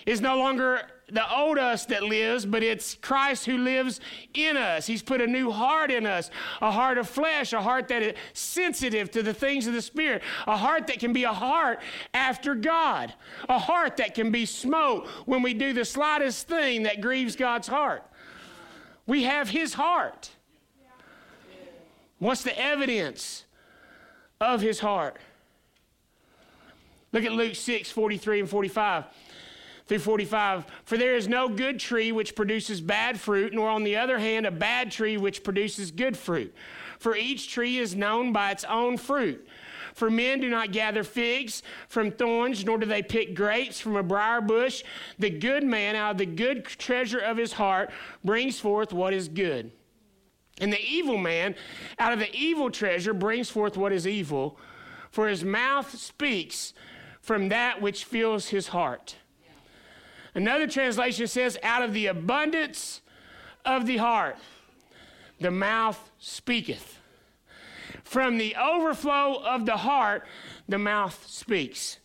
It's 0.05 0.21
no 0.21 0.37
longer 0.37 0.83
the 1.11 1.29
old 1.35 1.57
us 1.57 1.85
that 1.87 2.03
lives, 2.03 2.45
but 2.45 2.63
it's 2.63 2.95
Christ 2.95 3.45
who 3.45 3.57
lives 3.57 3.99
in 4.33 4.55
us. 4.55 4.87
He's 4.87 5.01
put 5.01 5.19
a 5.21 5.27
new 5.27 5.51
heart 5.51 5.91
in 5.91 6.05
us, 6.05 6.31
a 6.61 6.71
heart 6.71 6.97
of 6.97 7.07
flesh, 7.07 7.51
a 7.53 7.61
heart 7.61 7.89
that 7.89 8.01
is 8.01 8.15
sensitive 8.33 9.11
to 9.11 9.21
the 9.21 9.33
things 9.33 9.67
of 9.67 9.73
the 9.73 9.81
Spirit, 9.81 10.23
a 10.47 10.55
heart 10.55 10.87
that 10.87 10.99
can 10.99 11.11
be 11.11 11.25
a 11.25 11.33
heart 11.33 11.79
after 12.13 12.55
God, 12.55 13.13
a 13.49 13.59
heart 13.59 13.97
that 13.97 14.15
can 14.15 14.31
be 14.31 14.45
smote 14.45 15.07
when 15.25 15.41
we 15.41 15.53
do 15.53 15.73
the 15.73 15.85
slightest 15.85 16.47
thing 16.47 16.83
that 16.83 17.01
grieves 17.01 17.35
God's 17.35 17.67
heart. 17.67 18.03
We 19.05 19.23
have 19.23 19.49
His 19.49 19.73
heart. 19.73 20.31
What's 22.19 22.43
the 22.43 22.57
evidence 22.57 23.45
of 24.39 24.61
His 24.61 24.79
heart? 24.79 25.17
Look 27.11 27.25
at 27.25 27.33
Luke 27.33 27.55
6 27.55 27.91
43 27.91 28.39
and 28.41 28.49
45 28.49 29.05
through 29.87 29.99
45. 29.99 30.65
For 30.83 30.97
there 30.97 31.15
is 31.15 31.27
no 31.27 31.49
good 31.49 31.79
tree 31.79 32.11
which 32.11 32.35
produces 32.35 32.81
bad 32.81 33.19
fruit, 33.19 33.53
nor 33.53 33.69
on 33.69 33.83
the 33.83 33.97
other 33.97 34.19
hand 34.19 34.45
a 34.45 34.51
bad 34.51 34.91
tree 34.91 35.17
which 35.17 35.43
produces 35.43 35.91
good 35.91 36.17
fruit. 36.17 36.53
For 36.99 37.15
each 37.15 37.51
tree 37.51 37.77
is 37.77 37.95
known 37.95 38.31
by 38.31 38.51
its 38.51 38.63
own 38.63 38.97
fruit. 38.97 39.47
For 39.93 40.09
men 40.09 40.39
do 40.39 40.49
not 40.49 40.71
gather 40.71 41.03
figs 41.03 41.63
from 41.87 42.11
thorns, 42.11 42.63
nor 42.63 42.77
do 42.77 42.85
they 42.85 43.03
pick 43.03 43.35
grapes 43.35 43.79
from 43.79 43.95
a 43.95 44.03
briar 44.03 44.41
bush. 44.41 44.83
The 45.19 45.29
good 45.29 45.63
man 45.63 45.95
out 45.95 46.11
of 46.11 46.17
the 46.17 46.25
good 46.25 46.65
treasure 46.65 47.19
of 47.19 47.37
his 47.37 47.53
heart 47.53 47.91
brings 48.23 48.59
forth 48.59 48.93
what 48.93 49.13
is 49.13 49.27
good. 49.27 49.71
And 50.59 50.71
the 50.71 50.83
evil 50.83 51.17
man 51.17 51.55
out 51.97 52.13
of 52.13 52.19
the 52.19 52.33
evil 52.35 52.69
treasure 52.69 53.13
brings 53.13 53.49
forth 53.49 53.77
what 53.77 53.91
is 53.91 54.07
evil, 54.07 54.57
for 55.09 55.27
his 55.27 55.43
mouth 55.43 55.97
speaks 55.97 56.73
from 57.19 57.49
that 57.49 57.81
which 57.81 58.05
fills 58.05 58.49
his 58.49 58.67
heart. 58.67 59.15
Another 60.33 60.67
translation 60.67 61.27
says, 61.27 61.57
out 61.61 61.83
of 61.83 61.93
the 61.93 62.07
abundance 62.07 63.01
of 63.65 63.85
the 63.85 63.97
heart, 63.97 64.37
the 65.39 65.51
mouth 65.51 66.11
speaketh. 66.19 66.99
From 68.03 68.37
the 68.37 68.55
overflow 68.55 69.41
of 69.43 69.65
the 69.65 69.77
heart, 69.77 70.25
the 70.67 70.77
mouth 70.77 71.25
speaks. 71.27 71.97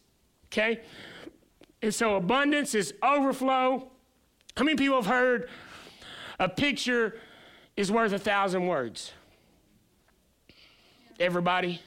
Okay? 0.46 0.80
And 1.82 1.94
so 1.94 2.16
abundance 2.16 2.74
is 2.74 2.94
overflow. 3.02 3.90
How 4.56 4.64
many 4.64 4.76
people 4.76 4.96
have 4.96 5.06
heard 5.06 5.48
a 6.38 6.48
picture 6.48 7.18
is 7.76 7.92
worth 7.92 8.12
a 8.12 8.18
thousand 8.18 8.66
words? 8.66 9.12
Everybody? 11.20 11.80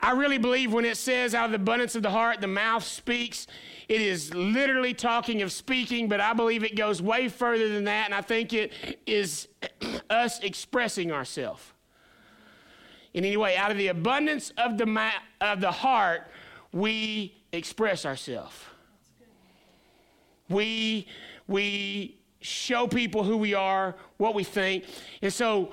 I 0.00 0.12
really 0.12 0.38
believe 0.38 0.72
when 0.72 0.84
it 0.84 0.96
says 0.96 1.34
out 1.34 1.46
of 1.46 1.50
the 1.52 1.56
abundance 1.56 1.94
of 1.94 2.02
the 2.02 2.10
heart, 2.10 2.40
the 2.40 2.46
mouth 2.46 2.84
speaks, 2.84 3.46
it 3.88 4.00
is 4.00 4.34
literally 4.34 4.94
talking 4.94 5.42
of 5.42 5.52
speaking, 5.52 6.08
but 6.08 6.20
I 6.20 6.32
believe 6.32 6.64
it 6.64 6.76
goes 6.76 7.02
way 7.02 7.28
further 7.28 7.68
than 7.68 7.84
that, 7.84 8.06
and 8.06 8.14
I 8.14 8.20
think 8.20 8.52
it 8.52 8.72
is 9.06 9.48
us 10.10 10.40
expressing 10.40 11.12
ourselves. 11.12 11.62
In 13.12 13.24
any 13.24 13.36
way, 13.36 13.56
out 13.56 13.70
of 13.70 13.78
the 13.78 13.88
abundance 13.88 14.52
of 14.58 14.76
the, 14.78 14.86
ma- 14.86 15.10
of 15.40 15.60
the 15.60 15.70
heart, 15.70 16.28
we 16.72 17.36
express 17.52 18.04
ourselves. 18.04 18.56
We, 20.48 21.06
we 21.46 22.18
show 22.40 22.86
people 22.86 23.22
who 23.22 23.36
we 23.36 23.54
are, 23.54 23.96
what 24.16 24.34
we 24.34 24.44
think. 24.44 24.84
And 25.22 25.32
so 25.32 25.72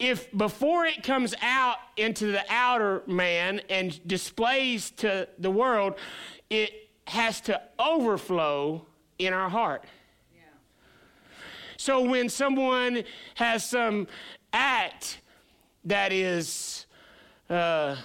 if 0.00 0.32
before 0.32 0.86
it 0.86 1.02
comes 1.02 1.34
out 1.42 1.76
into 1.96 2.32
the 2.32 2.42
outer 2.48 3.02
man 3.06 3.60
and 3.68 4.00
displays 4.08 4.90
to 4.92 5.28
the 5.38 5.50
world, 5.50 5.94
it 6.48 6.79
has 7.10 7.40
to 7.42 7.60
overflow 7.78 8.84
in 9.18 9.32
our 9.32 9.48
heart. 9.48 9.84
So 11.76 12.02
when 12.02 12.28
someone 12.28 13.04
has 13.36 13.64
some 13.64 14.06
act 14.52 15.20
that 15.84 16.12
is 16.12 16.86
uh, 17.48 17.96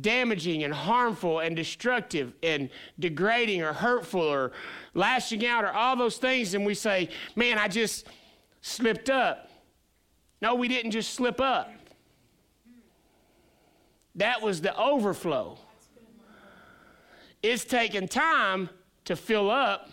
damaging 0.00 0.64
and 0.64 0.74
harmful 0.74 1.38
and 1.38 1.54
destructive 1.54 2.32
and 2.42 2.70
degrading 2.98 3.62
or 3.62 3.72
hurtful 3.72 4.22
or 4.22 4.52
lashing 4.94 5.46
out 5.46 5.64
or 5.64 5.72
all 5.72 5.94
those 5.96 6.16
things, 6.16 6.54
and 6.54 6.66
we 6.66 6.74
say, 6.74 7.08
man, 7.36 7.56
I 7.56 7.68
just 7.68 8.08
slipped 8.62 9.10
up 9.10 9.50
no, 10.40 10.54
we 10.54 10.68
didn't 10.68 10.92
just 10.92 11.14
slip 11.14 11.40
up. 11.40 11.70
That 14.14 14.40
was 14.42 14.60
the 14.60 14.76
overflow. 14.76 15.58
It's 17.42 17.64
taking 17.64 18.06
time 18.06 18.68
to 19.06 19.16
fill 19.16 19.50
up. 19.50 19.90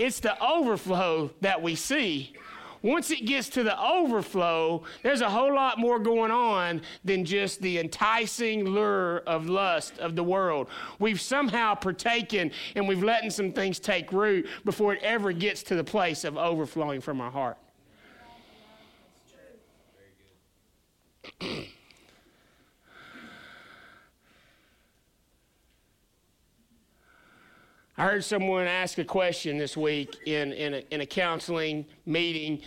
It's 0.00 0.20
the 0.20 0.40
overflow 0.42 1.30
that 1.40 1.62
we 1.62 1.74
see. 1.74 2.34
Once 2.82 3.10
it 3.10 3.26
gets 3.26 3.48
to 3.48 3.64
the 3.64 3.80
overflow, 3.80 4.84
there's 5.02 5.20
a 5.20 5.28
whole 5.28 5.52
lot 5.52 5.78
more 5.78 5.98
going 5.98 6.30
on 6.30 6.80
than 7.04 7.24
just 7.24 7.60
the 7.60 7.78
enticing 7.78 8.64
lure 8.64 9.18
of 9.26 9.48
lust 9.48 9.98
of 9.98 10.14
the 10.14 10.22
world. 10.22 10.68
We've 11.00 11.20
somehow 11.20 11.74
partaken 11.74 12.52
and 12.76 12.86
we've 12.86 13.02
letting 13.02 13.30
some 13.30 13.52
things 13.52 13.80
take 13.80 14.12
root 14.12 14.46
before 14.64 14.94
it 14.94 15.02
ever 15.02 15.32
gets 15.32 15.64
to 15.64 15.74
the 15.74 15.82
place 15.82 16.22
of 16.22 16.36
overflowing 16.36 17.00
from 17.00 17.20
our 17.20 17.32
heart. 17.32 17.58
I 27.98 28.04
heard 28.04 28.24
someone 28.24 28.68
ask 28.68 28.98
a 28.98 29.04
question 29.04 29.58
this 29.58 29.76
week 29.76 30.18
in, 30.24 30.52
in, 30.52 30.74
a, 30.74 30.84
in 30.92 31.00
a 31.00 31.06
counseling 31.06 31.84
meeting. 32.06 32.60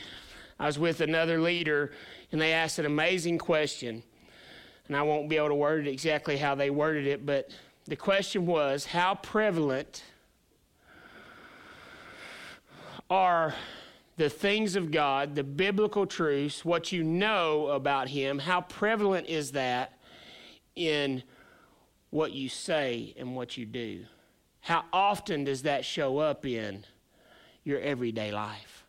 I 0.59 0.65
was 0.65 0.77
with 0.77 0.99
another 0.99 1.39
leader, 1.39 1.93
and 2.33 2.41
they 2.41 2.51
asked 2.51 2.79
an 2.79 2.85
amazing 2.85 3.37
question. 3.37 4.03
And 4.89 4.97
I 4.97 5.03
won't 5.03 5.29
be 5.29 5.37
able 5.37 5.47
to 5.47 5.55
word 5.55 5.87
it 5.87 5.89
exactly 5.89 6.35
how 6.35 6.53
they 6.53 6.69
worded 6.69 7.07
it, 7.07 7.25
but 7.25 7.49
the 7.85 7.95
question 7.95 8.45
was 8.45 8.83
How 8.83 9.15
prevalent 9.15 10.03
are 13.09 13.55
the 14.17 14.29
things 14.29 14.75
of 14.75 14.91
God, 14.91 15.35
the 15.35 15.45
biblical 15.45 16.05
truths, 16.05 16.65
what 16.65 16.91
you 16.91 17.05
know 17.05 17.67
about 17.67 18.09
Him, 18.09 18.37
how 18.37 18.59
prevalent 18.59 19.27
is 19.27 19.53
that 19.53 19.97
in 20.75 21.23
what 22.09 22.33
you 22.33 22.49
say 22.49 23.13
and 23.17 23.33
what 23.33 23.55
you 23.55 23.65
do? 23.65 24.03
How 24.61 24.85
often 24.93 25.43
does 25.43 25.63
that 25.63 25.85
show 25.85 26.19
up 26.19 26.45
in 26.45 26.85
your 27.63 27.79
everyday 27.79 28.31
life? 28.31 28.85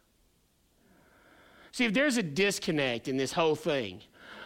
See, 1.73 1.87
if 1.87 1.95
there's 1.95 2.19
a 2.19 2.23
disconnect 2.23 3.09
in 3.09 3.17
this 3.17 3.33
whole 3.33 3.55
thing 3.55 4.03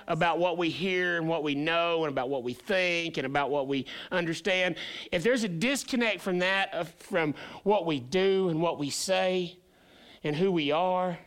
about 0.09 0.39
what 0.39 0.57
we 0.57 0.71
hear 0.71 1.17
and 1.17 1.29
what 1.29 1.43
we 1.43 1.57
know 1.57 2.05
and 2.05 2.13
about 2.13 2.29
what 2.29 2.45
we 2.45 2.53
think 2.55 3.17
and 3.17 3.27
about 3.27 3.51
what 3.51 3.67
we 3.67 3.87
understand, 4.13 4.77
if 5.11 5.25
there's 5.25 5.43
a 5.43 5.49
disconnect 5.49 6.21
from 6.21 6.39
that, 6.39 6.73
uh, 6.73 6.85
from 6.85 7.35
what 7.65 7.85
we 7.85 7.99
do 7.99 8.49
and 8.49 8.61
what 8.63 8.79
we 8.79 8.89
say, 8.89 9.57
and 10.23 10.37
who 10.37 10.51
we 10.53 10.71
are, 10.71 11.19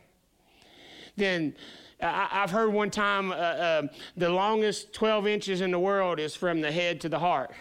then 1.17 1.53
I, 2.01 2.27
have 2.31 2.51
heard 2.51 2.71
one 2.71 2.89
time 2.89 3.31
uh, 3.31 3.35
uh, 3.35 3.87
the 4.15 4.29
longest 4.29 4.93
12 4.93 5.27
inches 5.27 5.61
in 5.61 5.71
the 5.71 5.79
world 5.79 6.19
is 6.19 6.33
from 6.35 6.61
the 6.61 6.71
head 6.71 7.01
to 7.01 7.09
the 7.09 7.19
heart, 7.19 7.51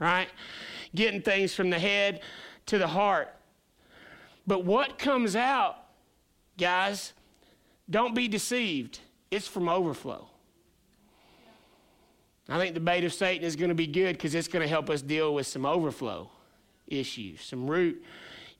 right? 0.00 0.28
Getting 0.96 1.22
things 1.22 1.54
from 1.54 1.70
the 1.70 1.78
head 1.78 2.22
to 2.66 2.78
the 2.78 2.88
heart. 2.88 3.32
But 4.46 4.64
what 4.64 4.98
comes 4.98 5.36
out, 5.36 5.76
guys, 6.58 7.12
don't 7.88 8.14
be 8.14 8.26
deceived. 8.26 8.98
It's 9.30 9.46
from 9.46 9.68
overflow. 9.68 10.28
I 12.48 12.58
think 12.58 12.74
the 12.74 12.80
bait 12.80 13.04
of 13.04 13.12
Satan 13.12 13.44
is 13.44 13.56
going 13.56 13.70
to 13.70 13.74
be 13.74 13.86
good 13.86 14.16
because 14.16 14.34
it's 14.34 14.48
going 14.48 14.62
to 14.62 14.68
help 14.68 14.88
us 14.88 15.02
deal 15.02 15.34
with 15.34 15.46
some 15.46 15.66
overflow 15.66 16.30
issues, 16.86 17.42
some 17.42 17.68
root 17.68 18.02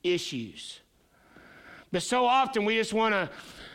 issues. 0.02 0.80
But 1.92 2.02
so 2.02 2.26
often 2.26 2.64
we 2.64 2.76
just 2.76 2.92
want 2.92 3.14
to 3.14 3.30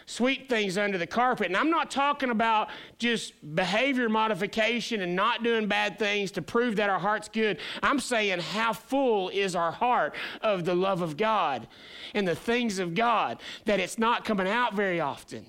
sweep 0.05 0.49
things 0.49 0.77
under 0.77 0.97
the 0.97 1.07
carpet. 1.07 1.47
And 1.47 1.55
I'm 1.55 1.69
not 1.69 1.89
talking 1.89 2.31
about 2.31 2.69
just 2.97 3.33
behavior 3.55 4.09
modification 4.09 5.01
and 5.01 5.15
not 5.15 5.43
doing 5.43 5.67
bad 5.67 5.97
things 5.97 6.31
to 6.31 6.41
prove 6.41 6.75
that 6.75 6.89
our 6.89 6.99
heart's 6.99 7.29
good. 7.29 7.59
I'm 7.81 7.99
saying 7.99 8.39
how 8.39 8.73
full 8.73 9.29
is 9.29 9.55
our 9.55 9.71
heart 9.71 10.13
of 10.41 10.65
the 10.65 10.75
love 10.75 11.01
of 11.01 11.15
God 11.15 11.67
and 12.13 12.27
the 12.27 12.35
things 12.35 12.79
of 12.79 12.93
God 12.93 13.39
that 13.65 13.79
it's 13.79 13.97
not 13.97 14.25
coming 14.25 14.47
out 14.47 14.73
very 14.73 14.99
often. 14.99 15.45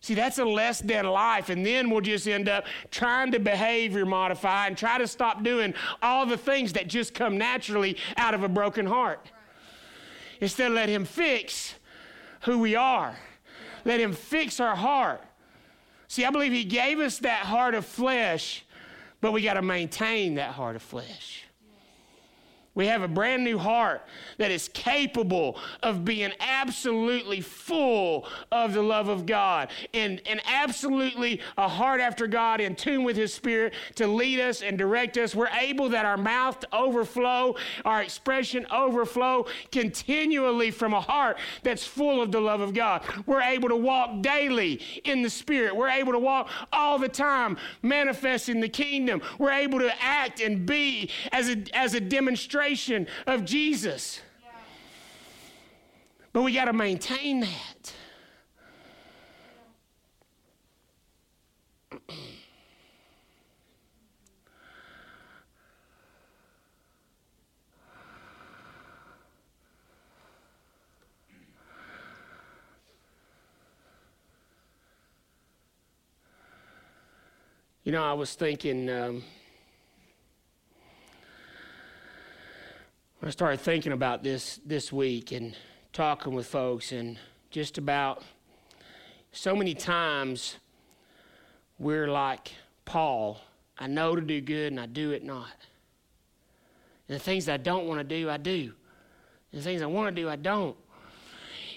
See, 0.00 0.14
that's 0.14 0.38
a 0.38 0.44
less 0.44 0.80
than 0.80 1.06
life. 1.06 1.50
And 1.50 1.64
then 1.64 1.90
we'll 1.90 2.00
just 2.00 2.26
end 2.26 2.48
up 2.48 2.64
trying 2.90 3.32
to 3.32 3.38
behavior 3.38 4.06
modify 4.06 4.66
and 4.66 4.76
try 4.76 4.98
to 4.98 5.06
stop 5.06 5.42
doing 5.42 5.74
all 6.02 6.24
the 6.26 6.36
things 6.36 6.72
that 6.74 6.88
just 6.88 7.14
come 7.14 7.36
naturally 7.36 7.96
out 8.16 8.34
of 8.34 8.42
a 8.42 8.48
broken 8.48 8.86
heart. 8.86 9.30
Instead 10.40 10.72
let 10.72 10.88
Him 10.88 11.04
fix 11.04 11.74
who 12.42 12.58
we 12.58 12.76
are, 12.76 13.16
let 13.84 14.00
Him 14.00 14.12
fix 14.12 14.60
our 14.60 14.76
heart. 14.76 15.22
See, 16.06 16.24
I 16.24 16.30
believe 16.30 16.52
He 16.52 16.64
gave 16.64 17.00
us 17.00 17.18
that 17.18 17.46
heart 17.46 17.74
of 17.74 17.84
flesh, 17.84 18.64
but 19.20 19.32
we 19.32 19.42
got 19.42 19.54
to 19.54 19.62
maintain 19.62 20.36
that 20.36 20.52
heart 20.52 20.76
of 20.76 20.82
flesh. 20.82 21.44
We 22.78 22.86
have 22.86 23.02
a 23.02 23.08
brand 23.08 23.42
new 23.42 23.58
heart 23.58 24.02
that 24.36 24.52
is 24.52 24.68
capable 24.68 25.58
of 25.82 26.04
being 26.04 26.30
absolutely 26.38 27.40
full 27.40 28.28
of 28.52 28.72
the 28.72 28.82
love 28.82 29.08
of 29.08 29.26
God 29.26 29.70
and, 29.92 30.22
and 30.26 30.40
absolutely 30.46 31.40
a 31.56 31.66
heart 31.66 32.00
after 32.00 32.28
God 32.28 32.60
in 32.60 32.76
tune 32.76 33.02
with 33.02 33.16
His 33.16 33.34
Spirit 33.34 33.74
to 33.96 34.06
lead 34.06 34.38
us 34.38 34.62
and 34.62 34.78
direct 34.78 35.18
us. 35.18 35.34
We're 35.34 35.48
able 35.48 35.88
that 35.88 36.04
our 36.04 36.16
mouth 36.16 36.60
to 36.60 36.68
overflow, 36.72 37.56
our 37.84 38.00
expression 38.00 38.64
overflow 38.70 39.46
continually 39.72 40.70
from 40.70 40.94
a 40.94 41.00
heart 41.00 41.38
that's 41.64 41.84
full 41.84 42.22
of 42.22 42.30
the 42.30 42.40
love 42.40 42.60
of 42.60 42.74
God. 42.74 43.02
We're 43.26 43.42
able 43.42 43.70
to 43.70 43.76
walk 43.76 44.22
daily 44.22 44.80
in 45.02 45.22
the 45.22 45.30
Spirit. 45.30 45.74
We're 45.74 45.90
able 45.90 46.12
to 46.12 46.20
walk 46.20 46.48
all 46.72 47.00
the 47.00 47.08
time 47.08 47.58
manifesting 47.82 48.60
the 48.60 48.68
kingdom. 48.68 49.20
We're 49.36 49.50
able 49.50 49.80
to 49.80 49.92
act 50.00 50.40
and 50.40 50.64
be 50.64 51.10
as 51.32 51.48
a, 51.48 51.56
as 51.74 51.94
a 51.94 52.00
demonstration 52.00 52.67
of 53.26 53.44
Jesus. 53.44 54.20
But 56.32 56.42
we 56.42 56.52
got 56.52 56.66
to 56.66 56.72
maintain 56.72 57.40
that. 57.40 57.94
You 77.84 77.92
know, 77.92 78.04
I 78.04 78.12
was 78.12 78.34
thinking. 78.34 78.90
Um, 78.90 79.22
I 83.20 83.30
started 83.30 83.60
thinking 83.60 83.90
about 83.90 84.22
this 84.22 84.60
this 84.64 84.92
week 84.92 85.32
and 85.32 85.56
talking 85.92 86.34
with 86.34 86.46
folks, 86.46 86.92
and 86.92 87.18
just 87.50 87.76
about 87.76 88.22
so 89.32 89.56
many 89.56 89.74
times 89.74 90.56
we're 91.80 92.06
like 92.06 92.52
Paul 92.84 93.40
I 93.76 93.88
know 93.88 94.14
to 94.14 94.20
do 94.20 94.40
good 94.40 94.72
and 94.72 94.80
I 94.80 94.86
do 94.86 95.10
it 95.10 95.24
not. 95.24 95.50
And 97.08 97.16
the 97.16 97.18
things 97.18 97.48
I 97.48 97.56
don't 97.56 97.86
want 97.86 98.00
to 98.00 98.04
do, 98.04 98.30
I 98.30 98.36
do. 98.36 98.72
And 99.52 99.60
the 99.60 99.64
things 99.64 99.82
I 99.82 99.86
want 99.86 100.14
to 100.14 100.22
do, 100.22 100.28
I 100.28 100.36
don't. 100.36 100.76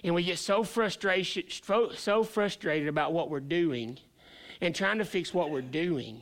And 0.04 0.14
we 0.14 0.24
get 0.24 0.38
so 0.40 0.64
frustrated, 0.64 1.52
so 1.96 2.24
frustrated 2.24 2.88
about 2.88 3.14
what 3.14 3.30
we're 3.30 3.40
doing 3.40 3.98
and 4.62 4.76
trying 4.76 5.00
to 5.00 5.06
fix 5.06 5.34
what 5.34 5.50
we're 5.50 5.62
doing 5.62 6.22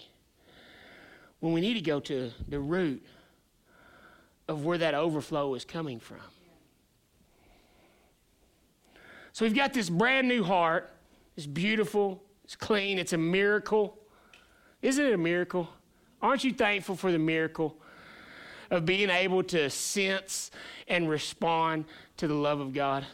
when 1.39 1.53
we 1.53 1.62
need 1.62 1.75
to 1.75 1.82
go 1.82 1.99
to 2.01 2.32
the 2.47 2.60
root 2.60 3.05
of 4.50 4.66
where 4.66 4.80
that 4.80 4.96
overflow 4.96 5.54
is 5.54 5.64
coming 5.64 6.00
from. 6.00 6.18
So 9.32 9.46
we've 9.46 9.56
got 9.56 9.74
this 9.74 9.92
brand 9.92 10.28
new 10.28 10.44
heart. 10.44 10.90
It's 11.38 11.46
beautiful, 11.46 12.24
it's 12.44 12.56
clean, 12.56 12.98
it's 12.98 13.14
a 13.14 13.18
miracle. 13.18 13.98
Isn't 14.82 15.06
it 15.06 15.14
a 15.14 15.18
miracle? 15.18 15.70
Aren't 16.20 16.44
you 16.44 16.52
thankful 16.52 16.96
for 16.96 17.12
the 17.12 17.20
miracle 17.20 17.78
of 18.72 18.86
being 18.86 19.12
able 19.12 19.44
to 19.44 19.70
sense 19.70 20.50
and 20.88 21.08
respond 21.08 21.86
to 22.18 22.28
the 22.28 22.34
love 22.34 22.60
of 22.60 22.74
God? 22.74 23.06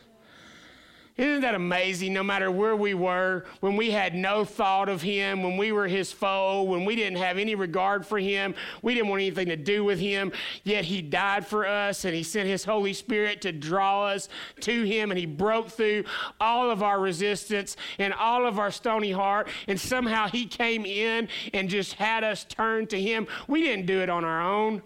Isn't 1.17 1.41
that 1.41 1.55
amazing? 1.55 2.11
No 2.11 2.23
matter 2.23 2.51
where 2.51 2.75
we 2.75 2.93
were, 2.93 3.45
when 3.61 3.77
we 3.77 3.91
had 3.91 4.13
no 4.13 4.43
thought 4.43 4.89
of 4.89 5.01
him, 5.01 5.43
when 5.43 5.55
we 5.55 5.71
were 5.71 5.87
his 5.87 6.11
foe, 6.11 6.63
when 6.63 6.83
we 6.83 6.97
didn't 6.97 7.19
have 7.19 7.37
any 7.37 7.55
regard 7.55 8.05
for 8.05 8.19
him, 8.19 8.53
we 8.81 8.93
didn't 8.93 9.07
want 9.07 9.21
anything 9.21 9.47
to 9.47 9.55
do 9.55 9.85
with 9.85 9.97
him, 9.97 10.33
yet 10.65 10.83
he 10.83 11.01
died 11.01 11.47
for 11.47 11.65
us 11.65 12.03
and 12.03 12.13
he 12.13 12.21
sent 12.21 12.49
his 12.49 12.65
Holy 12.65 12.91
Spirit 12.91 13.41
to 13.43 13.53
draw 13.53 14.07
us 14.07 14.27
to 14.59 14.83
him 14.83 15.09
and 15.09 15.17
he 15.17 15.25
broke 15.25 15.69
through 15.69 16.03
all 16.41 16.69
of 16.69 16.83
our 16.83 16.99
resistance 16.99 17.77
and 17.97 18.13
all 18.13 18.45
of 18.45 18.59
our 18.59 18.71
stony 18.71 19.11
heart 19.13 19.47
and 19.69 19.79
somehow 19.79 20.27
he 20.27 20.45
came 20.45 20.85
in 20.85 21.29
and 21.53 21.69
just 21.69 21.93
had 21.93 22.25
us 22.25 22.43
turn 22.43 22.87
to 22.87 23.01
him. 23.01 23.25
We 23.47 23.61
didn't 23.61 23.85
do 23.85 24.01
it 24.01 24.09
on 24.09 24.25
our 24.25 24.41
own. 24.41 24.81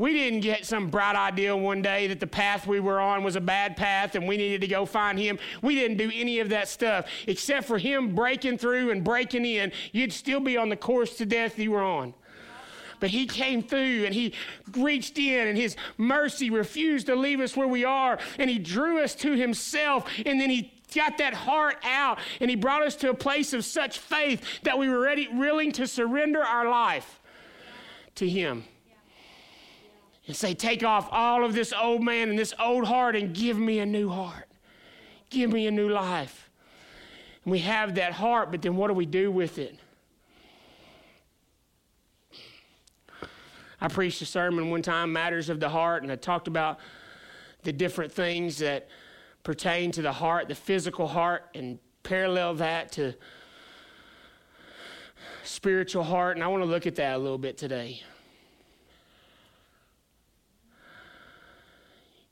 We 0.00 0.14
didn't 0.14 0.40
get 0.40 0.64
some 0.64 0.88
bright 0.88 1.14
idea 1.14 1.54
one 1.54 1.82
day 1.82 2.06
that 2.06 2.20
the 2.20 2.26
path 2.26 2.66
we 2.66 2.80
were 2.80 2.98
on 2.98 3.22
was 3.22 3.36
a 3.36 3.40
bad 3.40 3.76
path 3.76 4.14
and 4.14 4.26
we 4.26 4.38
needed 4.38 4.62
to 4.62 4.66
go 4.66 4.86
find 4.86 5.18
him. 5.18 5.38
We 5.60 5.74
didn't 5.74 5.98
do 5.98 6.10
any 6.14 6.40
of 6.40 6.48
that 6.48 6.68
stuff. 6.68 7.04
Except 7.26 7.66
for 7.66 7.76
him 7.76 8.14
breaking 8.14 8.56
through 8.56 8.92
and 8.92 9.04
breaking 9.04 9.44
in, 9.44 9.72
you'd 9.92 10.14
still 10.14 10.40
be 10.40 10.56
on 10.56 10.70
the 10.70 10.76
course 10.76 11.18
to 11.18 11.26
death 11.26 11.58
you 11.58 11.72
were 11.72 11.82
on. 11.82 12.14
But 12.98 13.10
he 13.10 13.26
came 13.26 13.62
through 13.62 14.06
and 14.06 14.14
he 14.14 14.32
reached 14.74 15.18
in 15.18 15.48
and 15.48 15.58
his 15.58 15.76
mercy 15.98 16.48
refused 16.48 17.08
to 17.08 17.14
leave 17.14 17.40
us 17.40 17.54
where 17.54 17.68
we 17.68 17.84
are 17.84 18.18
and 18.38 18.48
he 18.48 18.58
drew 18.58 19.02
us 19.02 19.14
to 19.16 19.32
himself 19.36 20.10
and 20.24 20.40
then 20.40 20.48
he 20.48 20.72
got 20.94 21.18
that 21.18 21.34
heart 21.34 21.76
out 21.84 22.18
and 22.40 22.48
he 22.48 22.56
brought 22.56 22.82
us 22.82 22.96
to 22.96 23.10
a 23.10 23.14
place 23.14 23.52
of 23.52 23.66
such 23.66 23.98
faith 23.98 24.62
that 24.62 24.78
we 24.78 24.88
were 24.88 25.00
ready 25.00 25.28
willing 25.28 25.72
to 25.72 25.86
surrender 25.86 26.42
our 26.42 26.70
life 26.70 27.20
to 28.14 28.26
him 28.26 28.64
and 30.30 30.36
say, 30.36 30.54
Take 30.54 30.84
off 30.84 31.08
all 31.10 31.44
of 31.44 31.54
this 31.54 31.72
old 31.72 32.04
man 32.04 32.28
and 32.30 32.38
this 32.38 32.54
old 32.60 32.84
heart 32.84 33.16
and 33.16 33.34
give 33.34 33.58
me 33.58 33.80
a 33.80 33.86
new 33.86 34.08
heart. 34.08 34.46
Give 35.28 35.52
me 35.52 35.66
a 35.66 35.72
new 35.72 35.88
life. 35.88 36.50
And 37.44 37.50
we 37.50 37.58
have 37.58 37.96
that 37.96 38.12
heart, 38.12 38.52
but 38.52 38.62
then 38.62 38.76
what 38.76 38.86
do 38.86 38.94
we 38.94 39.06
do 39.06 39.32
with 39.32 39.58
it? 39.58 39.76
I 43.80 43.88
preached 43.88 44.22
a 44.22 44.24
sermon 44.24 44.70
one 44.70 44.82
time, 44.82 45.12
Matters 45.12 45.48
of 45.48 45.58
the 45.58 45.68
Heart, 45.68 46.04
and 46.04 46.12
I 46.12 46.16
talked 46.16 46.46
about 46.46 46.78
the 47.64 47.72
different 47.72 48.12
things 48.12 48.58
that 48.58 48.88
pertain 49.42 49.90
to 49.92 50.02
the 50.02 50.12
heart, 50.12 50.46
the 50.46 50.54
physical 50.54 51.08
heart, 51.08 51.48
and 51.56 51.80
parallel 52.04 52.54
that 52.54 52.92
to 52.92 53.14
spiritual 55.42 56.04
heart. 56.04 56.36
And 56.36 56.44
I 56.44 56.46
want 56.46 56.62
to 56.62 56.68
look 56.68 56.86
at 56.86 56.94
that 56.96 57.16
a 57.16 57.18
little 57.18 57.38
bit 57.38 57.58
today. 57.58 58.02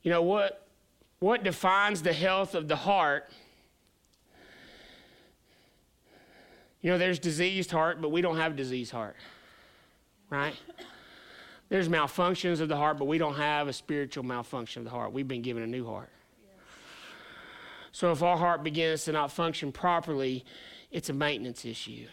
You 0.03 0.11
know 0.11 0.21
what? 0.21 0.65
What 1.19 1.43
defines 1.43 2.01
the 2.01 2.13
health 2.13 2.55
of 2.55 2.67
the 2.67 2.75
heart? 2.75 3.29
You 6.81 6.91
know, 6.91 6.97
there's 6.97 7.19
diseased 7.19 7.71
heart, 7.71 8.01
but 8.01 8.09
we 8.09 8.21
don't 8.21 8.37
have 8.37 8.55
diseased 8.55 8.91
heart, 8.91 9.17
right? 10.29 10.55
There's 11.67 11.89
malfunctions 11.89 12.61
of 12.61 12.69
the 12.69 12.77
heart, 12.77 12.97
but 12.97 13.05
we 13.05 13.17
don't 13.17 13.35
have 13.35 13.67
a 13.67 13.73
spiritual 13.73 14.23
malfunction 14.23 14.79
of 14.79 14.85
the 14.85 14.91
heart. 14.91 15.11
We've 15.11 15.27
been 15.27 15.41
given 15.41 15.61
a 15.61 15.67
new 15.67 15.85
heart. 15.85 16.09
So 17.91 18.13
if 18.13 18.23
our 18.23 18.37
heart 18.37 18.63
begins 18.63 19.03
to 19.05 19.11
not 19.11 19.31
function 19.31 19.73
properly, 19.73 20.45
it's 20.89 21.09
a 21.09 21.13
maintenance 21.13 21.65
issue. 21.65 22.05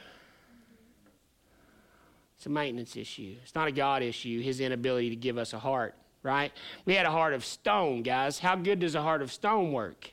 It's 2.37 2.47
a 2.47 2.51
maintenance 2.51 2.97
issue. 2.97 3.37
It's 3.43 3.55
not 3.55 3.69
a 3.69 3.73
God 3.73 4.03
issue, 4.03 4.43
his 4.43 4.61
inability 4.61 5.11
to 5.11 5.17
give 5.17 5.39
us 5.39 5.53
a 5.53 5.59
heart 5.61 5.95
right? 6.27 6.53
We 6.85 6.95
had 6.95 7.07
a 7.07 7.11
heart 7.11 7.33
of 7.33 7.45
stone, 7.45 8.03
guys. 8.03 8.41
How 8.41 8.57
good 8.57 8.81
does 8.81 8.95
a 8.95 9.03
heart 9.03 9.23
of 9.23 9.33
stone 9.33 9.73
work? 9.73 10.11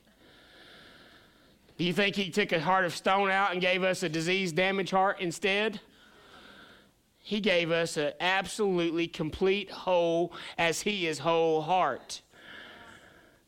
Do 1.77 1.83
you 1.83 1.91
think 1.91 2.15
he 2.15 2.29
took 2.29 2.51
a 2.51 2.59
heart 2.59 2.85
of 2.85 2.95
stone 2.95 3.31
out 3.31 3.51
and 3.51 3.59
gave 3.59 3.83
us 3.83 4.03
a 4.03 4.09
disease 4.09 4.51
damaged 4.51 4.91
heart 4.91 5.19
instead? 5.19 5.81
He 7.17 7.39
gave 7.39 7.71
us 7.71 7.97
an 7.97 8.11
absolutely 8.19 9.07
complete 9.07 9.71
whole, 9.71 10.33
as 10.57 10.81
he 10.81 11.07
is 11.07 11.19
whole 11.19 11.61
heart. 11.63 12.21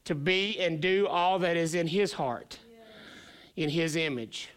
to 0.06 0.15
be 0.15 0.58
and 0.60 0.80
do 0.80 1.08
all 1.08 1.39
that 1.39 1.58
is 1.58 1.75
in 1.75 1.88
His 1.88 2.13
heart, 2.13 2.60
in 3.56 3.69
His 3.69 3.95
image. 3.95 4.49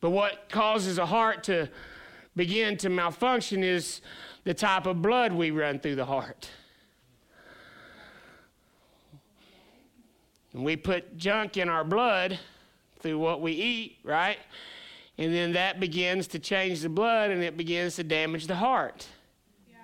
But 0.00 0.10
what 0.10 0.48
causes 0.48 0.98
a 0.98 1.06
heart 1.06 1.42
to 1.44 1.68
begin 2.36 2.76
to 2.78 2.88
malfunction 2.88 3.64
is 3.64 4.00
the 4.48 4.54
type 4.54 4.86
of 4.86 5.02
blood 5.02 5.30
we 5.30 5.50
run 5.50 5.78
through 5.78 5.94
the 5.94 6.06
heart. 6.06 6.48
And 10.54 10.64
we 10.64 10.74
put 10.74 11.18
junk 11.18 11.58
in 11.58 11.68
our 11.68 11.84
blood 11.84 12.38
through 13.00 13.18
what 13.18 13.42
we 13.42 13.52
eat, 13.52 13.98
right? 14.04 14.38
And 15.18 15.34
then 15.34 15.52
that 15.52 15.80
begins 15.80 16.28
to 16.28 16.38
change 16.38 16.80
the 16.80 16.88
blood 16.88 17.30
and 17.30 17.42
it 17.42 17.58
begins 17.58 17.96
to 17.96 18.04
damage 18.04 18.46
the 18.46 18.54
heart. 18.54 19.06
Yeah. 19.68 19.76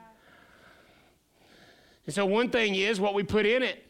And 2.07 2.15
so 2.15 2.25
one 2.25 2.49
thing 2.49 2.75
is 2.75 2.99
what 2.99 3.13
we 3.13 3.23
put 3.23 3.45
in 3.45 3.63
it. 3.63 3.85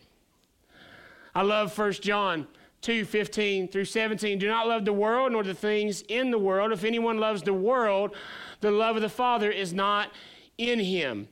I 1.36 1.42
love 1.42 1.78
1 1.78 1.92
John 1.92 2.48
2 2.80 3.04
15 3.04 3.68
through 3.68 3.84
17. 3.84 4.40
Do 4.40 4.48
not 4.48 4.66
love 4.66 4.84
the 4.84 4.92
world 4.92 5.30
nor 5.30 5.44
the 5.44 5.54
things 5.54 6.02
in 6.08 6.32
the 6.32 6.38
world. 6.38 6.72
If 6.72 6.82
anyone 6.82 7.18
loves 7.18 7.44
the 7.44 7.54
world, 7.54 8.16
the 8.60 8.72
love 8.72 8.96
of 8.96 9.02
the 9.02 9.08
Father 9.08 9.52
is 9.52 9.72
not 9.72 10.10
in 10.58 10.78
him. 10.80 11.28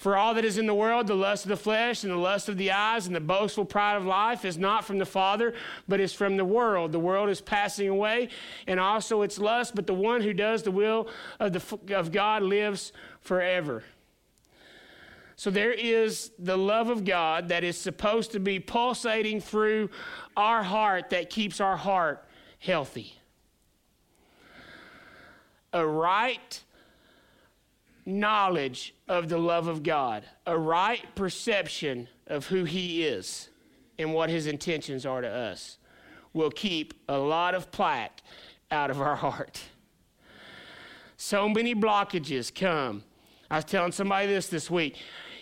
For 0.00 0.16
all 0.16 0.32
that 0.32 0.46
is 0.46 0.56
in 0.56 0.66
the 0.66 0.74
world, 0.74 1.08
the 1.08 1.14
lust 1.14 1.44
of 1.44 1.50
the 1.50 1.58
flesh 1.58 2.04
and 2.04 2.12
the 2.12 2.16
lust 2.16 2.48
of 2.48 2.56
the 2.56 2.70
eyes 2.70 3.06
and 3.06 3.14
the 3.14 3.20
boastful 3.20 3.66
pride 3.66 3.96
of 3.96 4.06
life 4.06 4.46
is 4.46 4.56
not 4.56 4.86
from 4.86 4.96
the 4.96 5.04
Father, 5.04 5.52
but 5.88 6.00
is 6.00 6.14
from 6.14 6.38
the 6.38 6.44
world. 6.44 6.90
The 6.90 6.98
world 6.98 7.28
is 7.28 7.42
passing 7.42 7.88
away 7.88 8.30
and 8.66 8.80
also 8.80 9.20
its 9.20 9.38
lust, 9.38 9.74
but 9.74 9.86
the 9.86 9.92
one 9.92 10.22
who 10.22 10.32
does 10.32 10.62
the 10.62 10.70
will 10.70 11.08
of, 11.38 11.52
the, 11.52 11.94
of 11.94 12.12
God 12.12 12.42
lives 12.42 12.94
forever. 13.20 13.84
So 15.36 15.50
there 15.50 15.72
is 15.72 16.30
the 16.38 16.56
love 16.56 16.88
of 16.88 17.04
God 17.04 17.48
that 17.48 17.62
is 17.62 17.76
supposed 17.76 18.32
to 18.32 18.40
be 18.40 18.58
pulsating 18.58 19.42
through 19.42 19.90
our 20.34 20.62
heart 20.62 21.10
that 21.10 21.28
keeps 21.28 21.60
our 21.60 21.76
heart 21.76 22.26
healthy. 22.58 23.14
A 25.74 25.86
right 25.86 26.62
knowledge 28.10 28.94
of 29.08 29.28
the 29.28 29.38
love 29.38 29.68
of 29.68 29.82
God, 29.82 30.24
a 30.46 30.58
right 30.58 31.02
perception 31.14 32.08
of 32.26 32.46
who 32.46 32.64
He 32.64 33.04
is 33.04 33.48
and 33.98 34.12
what 34.12 34.30
His 34.30 34.46
intentions 34.46 35.06
are 35.06 35.20
to 35.20 35.28
us, 35.28 35.78
will 36.32 36.50
keep 36.50 36.94
a 37.08 37.18
lot 37.18 37.54
of 37.54 37.70
plaque 37.70 38.20
out 38.70 38.90
of 38.90 39.00
our 39.00 39.16
heart. 39.16 39.60
So 41.16 41.48
many 41.48 41.74
blockages 41.74 42.54
come. 42.54 43.04
I 43.50 43.56
was 43.56 43.64
telling 43.64 43.92
somebody 43.92 44.26
this 44.26 44.46
this 44.46 44.70
week. 44.70 44.96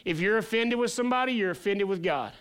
If 0.04 0.20
you're 0.20 0.38
offended 0.38 0.78
with 0.78 0.90
somebody, 0.90 1.34
you're 1.34 1.50
offended 1.50 1.88
with 1.88 2.02
God. 2.02 2.32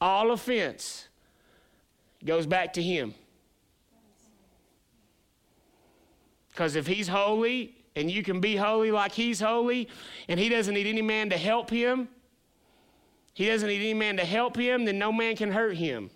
All 0.00 0.30
offense 0.30 1.08
goes 2.24 2.46
back 2.46 2.72
to 2.74 2.82
Him. 2.82 3.14
Because 6.52 6.76
if 6.76 6.86
he's 6.86 7.08
holy 7.08 7.74
and 7.96 8.10
you 8.10 8.22
can 8.22 8.40
be 8.40 8.56
holy 8.56 8.90
like 8.90 9.12
he's 9.12 9.40
holy, 9.40 9.88
and 10.28 10.38
he 10.38 10.48
doesn't 10.48 10.74
need 10.74 10.86
any 10.86 11.02
man 11.02 11.30
to 11.30 11.36
help 11.36 11.70
him, 11.70 12.08
he 13.34 13.46
doesn't 13.46 13.68
need 13.68 13.80
any 13.80 13.94
man 13.94 14.16
to 14.18 14.24
help 14.24 14.56
him, 14.56 14.84
then 14.84 14.98
no 14.98 15.10
man 15.10 15.36
can 15.36 15.50
hurt 15.50 15.76
him. 15.76 16.10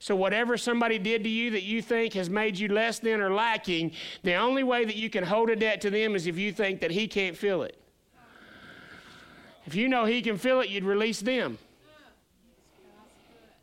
So, 0.00 0.16
whatever 0.16 0.56
somebody 0.56 0.98
did 0.98 1.22
to 1.24 1.28
you 1.28 1.50
that 1.50 1.62
you 1.62 1.82
think 1.82 2.14
has 2.14 2.30
made 2.30 2.58
you 2.58 2.68
less 2.68 2.98
than 2.98 3.20
or 3.20 3.32
lacking, 3.32 3.92
the 4.22 4.34
only 4.34 4.62
way 4.62 4.84
that 4.84 4.96
you 4.96 5.10
can 5.10 5.24
hold 5.24 5.50
a 5.50 5.56
debt 5.56 5.80
to 5.82 5.90
them 5.90 6.14
is 6.14 6.26
if 6.26 6.38
you 6.38 6.52
think 6.52 6.80
that 6.80 6.90
he 6.90 7.06
can't 7.06 7.36
feel 7.36 7.62
it. 7.62 7.76
If 9.66 9.74
you 9.74 9.88
know 9.88 10.06
he 10.06 10.22
can 10.22 10.38
feel 10.38 10.60
it, 10.60 10.70
you'd 10.70 10.84
release 10.84 11.20
them. 11.20 11.58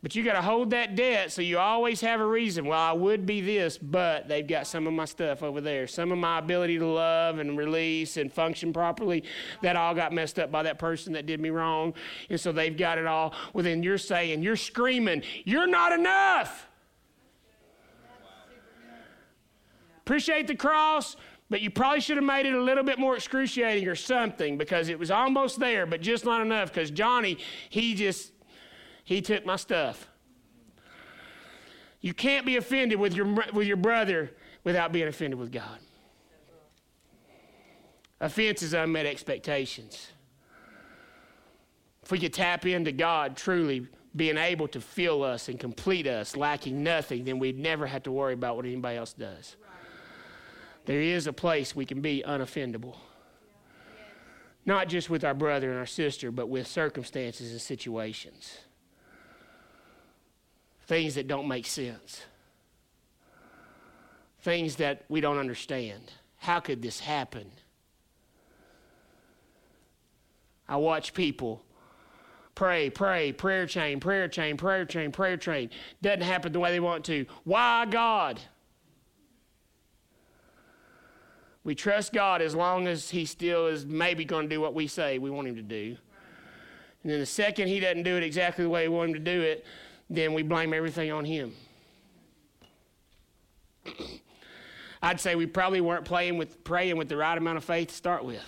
But 0.00 0.14
you 0.14 0.22
got 0.22 0.34
to 0.34 0.42
hold 0.42 0.70
that 0.70 0.94
debt 0.94 1.32
so 1.32 1.42
you 1.42 1.58
always 1.58 2.00
have 2.02 2.20
a 2.20 2.26
reason. 2.26 2.66
Well, 2.66 2.78
I 2.78 2.92
would 2.92 3.26
be 3.26 3.40
this, 3.40 3.76
but 3.76 4.28
they've 4.28 4.46
got 4.46 4.68
some 4.68 4.86
of 4.86 4.92
my 4.92 5.06
stuff 5.06 5.42
over 5.42 5.60
there. 5.60 5.88
Some 5.88 6.12
of 6.12 6.18
my 6.18 6.38
ability 6.38 6.78
to 6.78 6.86
love 6.86 7.40
and 7.40 7.58
release 7.58 8.16
and 8.16 8.32
function 8.32 8.72
properly, 8.72 9.24
that 9.60 9.74
all 9.74 9.96
got 9.96 10.12
messed 10.12 10.38
up 10.38 10.52
by 10.52 10.62
that 10.62 10.78
person 10.78 11.12
that 11.14 11.26
did 11.26 11.40
me 11.40 11.50
wrong. 11.50 11.94
And 12.30 12.40
so 12.40 12.52
they've 12.52 12.76
got 12.76 12.98
it 12.98 13.06
all. 13.06 13.34
Well, 13.52 13.64
then 13.64 13.82
you're 13.82 13.98
saying, 13.98 14.40
you're 14.40 14.54
screaming, 14.54 15.22
you're 15.44 15.66
not 15.66 15.90
enough. 15.90 16.68
Appreciate 20.02 20.46
the 20.46 20.54
cross, 20.54 21.16
but 21.50 21.60
you 21.60 21.70
probably 21.70 22.00
should 22.00 22.16
have 22.16 22.24
made 22.24 22.46
it 22.46 22.54
a 22.54 22.62
little 22.62 22.84
bit 22.84 23.00
more 23.00 23.16
excruciating 23.16 23.88
or 23.88 23.96
something 23.96 24.56
because 24.56 24.88
it 24.88 24.98
was 24.98 25.10
almost 25.10 25.58
there, 25.58 25.86
but 25.86 26.00
just 26.00 26.24
not 26.24 26.40
enough. 26.40 26.72
Because 26.72 26.90
Johnny, 26.92 27.36
he 27.68 27.94
just 27.94 28.32
he 29.08 29.22
took 29.22 29.46
my 29.46 29.56
stuff. 29.56 30.06
You 32.02 32.12
can't 32.12 32.44
be 32.44 32.56
offended 32.56 33.00
with 33.00 33.14
your, 33.14 33.24
with 33.54 33.66
your 33.66 33.78
brother 33.78 34.32
without 34.64 34.92
being 34.92 35.08
offended 35.08 35.40
with 35.40 35.50
God. 35.50 35.78
Offense 38.20 38.62
is 38.62 38.74
unmet 38.74 39.06
expectations. 39.06 40.08
If 42.02 42.10
we 42.10 42.18
could 42.18 42.34
tap 42.34 42.66
into 42.66 42.92
God 42.92 43.34
truly 43.34 43.86
being 44.14 44.36
able 44.36 44.68
to 44.68 44.80
fill 44.82 45.22
us 45.22 45.48
and 45.48 45.58
complete 45.58 46.06
us, 46.06 46.36
lacking 46.36 46.82
nothing, 46.82 47.24
then 47.24 47.38
we'd 47.38 47.58
never 47.58 47.86
have 47.86 48.02
to 48.02 48.12
worry 48.12 48.34
about 48.34 48.56
what 48.56 48.66
anybody 48.66 48.98
else 48.98 49.14
does. 49.14 49.56
There 50.84 51.00
is 51.00 51.26
a 51.26 51.32
place 51.32 51.74
we 51.74 51.86
can 51.86 52.02
be 52.02 52.22
unoffendable. 52.28 52.96
Not 54.66 54.88
just 54.88 55.08
with 55.08 55.24
our 55.24 55.32
brother 55.32 55.70
and 55.70 55.78
our 55.78 55.86
sister, 55.86 56.30
but 56.30 56.50
with 56.50 56.66
circumstances 56.66 57.52
and 57.52 57.60
situations 57.60 58.58
things 60.88 61.14
that 61.14 61.28
don't 61.28 61.46
make 61.46 61.66
sense, 61.66 62.22
things 64.40 64.76
that 64.76 65.04
we 65.08 65.20
don't 65.20 65.38
understand. 65.38 66.12
How 66.38 66.58
could 66.60 66.82
this 66.82 66.98
happen? 66.98 67.50
I 70.68 70.76
watch 70.76 71.14
people 71.14 71.62
pray, 72.54 72.90
pray, 72.90 73.30
prayer 73.30 73.66
chain, 73.66 74.00
prayer 74.00 74.26
chain, 74.26 74.56
prayer 74.56 74.84
chain, 74.84 75.12
prayer 75.12 75.36
chain. 75.36 75.70
Doesn't 76.02 76.22
happen 76.22 76.52
the 76.52 76.58
way 76.58 76.72
they 76.72 76.80
want 76.80 77.04
to. 77.04 77.24
Why 77.44 77.86
God? 77.88 78.40
We 81.62 81.76
trust 81.76 82.12
God 82.12 82.42
as 82.42 82.56
long 82.56 82.88
as 82.88 83.10
He 83.10 83.26
still 83.26 83.68
is 83.68 83.86
maybe 83.86 84.24
going 84.24 84.48
to 84.48 84.54
do 84.54 84.60
what 84.60 84.74
we 84.74 84.88
say 84.88 85.18
we 85.18 85.30
want 85.30 85.46
Him 85.46 85.54
to 85.54 85.62
do. 85.62 85.96
And 87.02 87.12
then 87.12 87.20
the 87.20 87.26
second 87.26 87.68
He 87.68 87.78
doesn't 87.78 88.02
do 88.02 88.16
it 88.16 88.24
exactly 88.24 88.64
the 88.64 88.70
way 88.70 88.88
we 88.88 88.96
want 88.96 89.10
Him 89.10 89.14
to 89.14 89.20
do 89.20 89.40
it, 89.42 89.64
then 90.10 90.34
we 90.34 90.42
blame 90.42 90.72
everything 90.72 91.12
on 91.12 91.24
him. 91.24 91.54
I'd 95.02 95.20
say 95.20 95.36
we 95.36 95.46
probably 95.46 95.80
weren't 95.80 96.04
playing 96.04 96.38
with, 96.38 96.64
praying 96.64 96.96
with 96.96 97.08
the 97.08 97.16
right 97.16 97.36
amount 97.36 97.58
of 97.58 97.64
faith 97.64 97.88
to 97.88 97.94
start 97.94 98.24
with. 98.24 98.42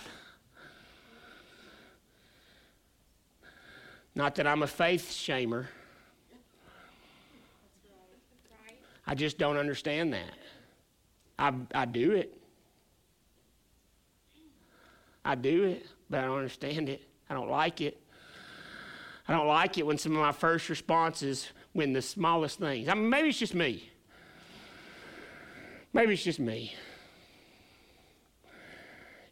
Not 4.15 4.35
that 4.35 4.45
I'm 4.45 4.61
a 4.63 4.67
faith 4.67 5.09
shamer. 5.09 5.67
I 9.07 9.15
just 9.15 9.37
don't 9.37 9.57
understand 9.57 10.13
that. 10.13 10.33
I, 11.39 11.53
I 11.73 11.85
do 11.85 12.11
it. 12.11 12.37
I 15.23 15.35
do 15.35 15.63
it, 15.63 15.85
but 16.09 16.19
I 16.19 16.23
don't 16.25 16.37
understand 16.37 16.89
it. 16.89 17.01
I 17.29 17.33
don't 17.33 17.49
like 17.49 17.81
it. 17.81 18.00
I 19.31 19.35
don't 19.35 19.47
like 19.47 19.77
it 19.77 19.85
when 19.85 19.97
some 19.97 20.11
of 20.11 20.19
my 20.19 20.33
first 20.33 20.67
responses, 20.67 21.47
when 21.71 21.93
the 21.93 22.01
smallest 22.01 22.59
things, 22.59 22.89
I 22.89 22.95
mean, 22.95 23.09
maybe 23.09 23.29
it's 23.29 23.39
just 23.39 23.55
me. 23.55 23.89
Maybe 25.93 26.15
it's 26.15 26.23
just 26.23 26.37
me. 26.37 26.75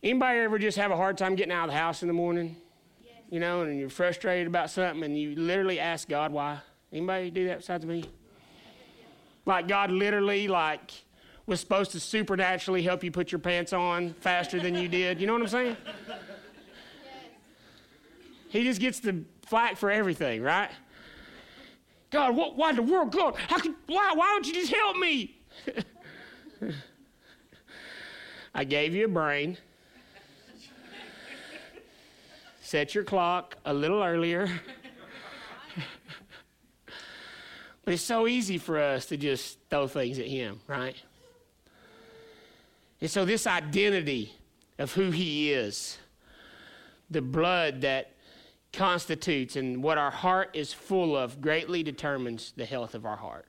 Anybody 0.02 0.40
ever 0.40 0.58
just 0.58 0.78
have 0.78 0.92
a 0.92 0.96
hard 0.96 1.18
time 1.18 1.36
getting 1.36 1.52
out 1.52 1.66
of 1.66 1.72
the 1.72 1.78
house 1.78 2.02
in 2.02 2.08
the 2.08 2.14
morning? 2.14 2.56
Yes. 3.04 3.16
You 3.30 3.42
know, 3.42 3.64
and 3.64 3.78
you're 3.78 3.90
frustrated 3.90 4.48
about 4.48 4.70
something 4.70 5.04
and 5.04 5.20
you 5.20 5.36
literally 5.36 5.82
ask 5.82 6.08
God 6.08 6.32
why? 6.32 6.60
Anybody 6.94 7.30
do 7.30 7.48
that 7.48 7.58
besides 7.58 7.86
me? 7.86 8.06
Like 9.46 9.68
God 9.68 9.92
literally 9.92 10.48
like 10.48 10.94
was 11.46 11.60
supposed 11.60 11.92
to 11.92 12.00
supernaturally 12.00 12.84
help 12.84 13.04
you 13.04 13.12
put 13.12 13.34
your 13.34 13.40
pants 13.40 13.74
on 13.74 14.14
faster 14.22 14.62
than 14.62 14.76
you 14.76 14.88
did. 14.88 15.20
You 15.20 15.28
know 15.28 15.34
what 15.34 15.42
I'm 15.42 15.48
saying? 15.50 15.78
Yes. 16.08 16.22
He 18.48 18.64
just 18.64 18.80
gets 18.80 19.00
to 19.02 19.26
flack 19.50 19.78
for 19.78 19.90
everything, 19.90 20.44
right? 20.44 20.70
God, 22.12 22.36
what, 22.36 22.56
why 22.56 22.72
the 22.72 22.84
world, 22.84 23.12
God? 23.12 23.36
How 23.36 23.58
could, 23.58 23.74
why, 23.88 24.14
why 24.16 24.28
don't 24.28 24.46
you 24.48 24.54
just 24.54 24.72
help 24.72 24.96
me? 24.98 25.38
I 28.54 28.64
gave 28.64 28.94
you 28.94 29.06
a 29.06 29.08
brain. 29.08 29.58
Set 32.62 32.94
your 32.94 33.04
clock 33.04 33.58
a 33.66 33.74
little 33.74 34.04
earlier. 34.04 34.48
but 37.84 37.94
it's 37.96 38.04
so 38.04 38.28
easy 38.28 38.60
for 38.60 38.80
us 38.80 39.08
to 39.08 39.18
just 39.18 39.58
throw 39.72 39.88
things 39.88 40.20
at 40.20 40.28
Him, 40.28 40.60
right? 40.68 40.96
And 43.02 43.10
so, 43.10 43.26
this 43.26 43.48
identity 43.48 44.34
of 44.78 44.94
who 44.94 45.10
He 45.10 45.52
is 45.52 45.98
the 47.10 47.22
blood 47.22 47.82
that 47.82 48.14
constitutes 48.74 49.56
and 49.56 49.82
what 49.84 49.98
our 49.98 50.12
heart 50.12 50.52
is 50.54 50.74
full 50.74 51.16
of 51.18 51.42
greatly 51.42 51.84
determines 51.84 52.54
the 52.56 52.66
health 52.66 52.96
of 52.96 53.06
our 53.06 53.16
heart. 53.16 53.46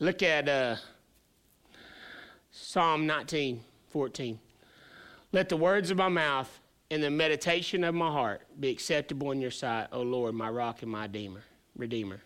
Look 0.00 0.22
at 0.22 0.48
uh, 0.48 0.76
Psalm 2.52 3.06
19, 3.06 3.60
14. 3.88 4.38
Let 5.32 5.48
the 5.48 5.56
words 5.56 5.90
of 5.90 5.98
my 5.98 6.08
mouth 6.08 6.60
and 6.90 7.02
the 7.02 7.10
meditation 7.10 7.82
of 7.82 7.94
my 7.94 8.10
heart 8.10 8.42
be 8.60 8.70
acceptable 8.70 9.32
in 9.32 9.40
your 9.40 9.50
sight, 9.50 9.88
O 9.92 10.02
Lord, 10.02 10.34
my 10.34 10.48
rock 10.48 10.82
and 10.82 10.90
my 10.90 11.02
redeemer. 11.02 11.42
redeemer. 11.76 12.20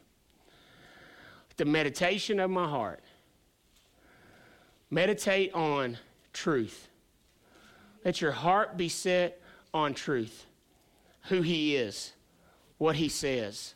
The 1.56 1.64
meditation 1.64 2.38
of 2.40 2.50
my 2.50 2.68
heart. 2.68 3.00
Meditate 4.90 5.54
on 5.54 5.96
truth. 6.34 6.88
Let 8.04 8.20
your 8.20 8.32
heart 8.32 8.76
be 8.76 8.88
set 8.88 9.40
on 9.72 9.94
truth, 9.94 10.46
who 11.28 11.42
He 11.42 11.76
is, 11.76 12.12
what 12.78 12.96
He 12.96 13.08
says, 13.08 13.74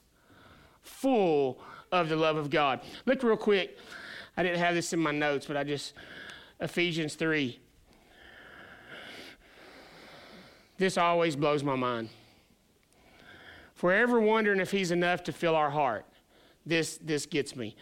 full 0.83 1.61
of 1.93 2.09
the 2.09 2.17
love 2.17 2.37
of 2.37 2.51
God. 2.51 2.81
Look 3.05 3.23
real 3.23 3.37
quick. 3.37 3.79
I 4.37 4.43
didn't 4.43 4.59
have 4.59 4.75
this 4.75 4.93
in 4.93 4.99
my 4.99 5.13
notes, 5.13 5.47
but 5.47 5.57
I 5.57 5.65
just, 5.65 5.95
Ephesians 6.61 7.15
3. 7.15 7.59
This 10.79 10.99
always 10.99 11.37
blows 11.37 11.63
my 11.63 11.77
mind. 11.77 12.11
We're 13.83 13.93
ever 13.93 14.21
wondering 14.21 14.61
if 14.61 14.71
He's 14.71 14.91
enough 14.91 15.23
to 15.25 15.33
fill 15.33 15.55
our 15.55 15.71
heart, 15.71 16.07
this, 16.65 16.99
this 16.99 17.27
gets 17.27 17.55
me. 17.55 17.77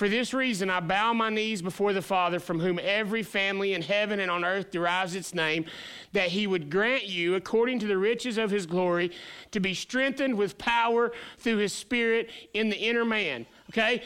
For 0.00 0.08
this 0.08 0.32
reason, 0.32 0.70
I 0.70 0.80
bow 0.80 1.12
my 1.12 1.28
knees 1.28 1.60
before 1.60 1.92
the 1.92 2.00
Father, 2.00 2.40
from 2.40 2.58
whom 2.58 2.80
every 2.82 3.22
family 3.22 3.74
in 3.74 3.82
heaven 3.82 4.18
and 4.18 4.30
on 4.30 4.46
earth 4.46 4.70
derives 4.70 5.14
its 5.14 5.34
name, 5.34 5.66
that 6.14 6.28
he 6.28 6.46
would 6.46 6.70
grant 6.70 7.04
you, 7.04 7.34
according 7.34 7.80
to 7.80 7.86
the 7.86 7.98
riches 7.98 8.38
of 8.38 8.50
his 8.50 8.64
glory, 8.64 9.10
to 9.50 9.60
be 9.60 9.74
strengthened 9.74 10.38
with 10.38 10.56
power 10.56 11.12
through 11.36 11.58
his 11.58 11.74
Spirit 11.74 12.30
in 12.54 12.70
the 12.70 12.78
inner 12.78 13.04
man. 13.04 13.44
Okay? 13.68 14.02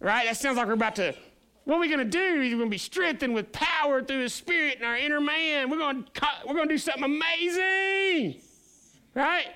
Right? 0.00 0.26
That 0.26 0.36
sounds 0.36 0.56
like 0.56 0.66
we're 0.66 0.72
about 0.72 0.96
to. 0.96 1.14
What 1.62 1.76
are 1.76 1.80
we 1.80 1.86
going 1.86 2.00
to 2.00 2.04
do? 2.04 2.40
We're 2.40 2.50
going 2.50 2.62
to 2.62 2.68
be 2.68 2.76
strengthened 2.76 3.34
with 3.34 3.52
power 3.52 4.02
through 4.02 4.22
his 4.22 4.34
Spirit 4.34 4.78
in 4.80 4.84
our 4.84 4.96
inner 4.96 5.20
man. 5.20 5.70
We're 5.70 5.78
going 5.78 6.02
to, 6.02 6.10
we're 6.44 6.54
going 6.54 6.66
to 6.66 6.74
do 6.74 6.78
something 6.78 7.04
amazing. 7.04 8.40
Right? 9.14 9.46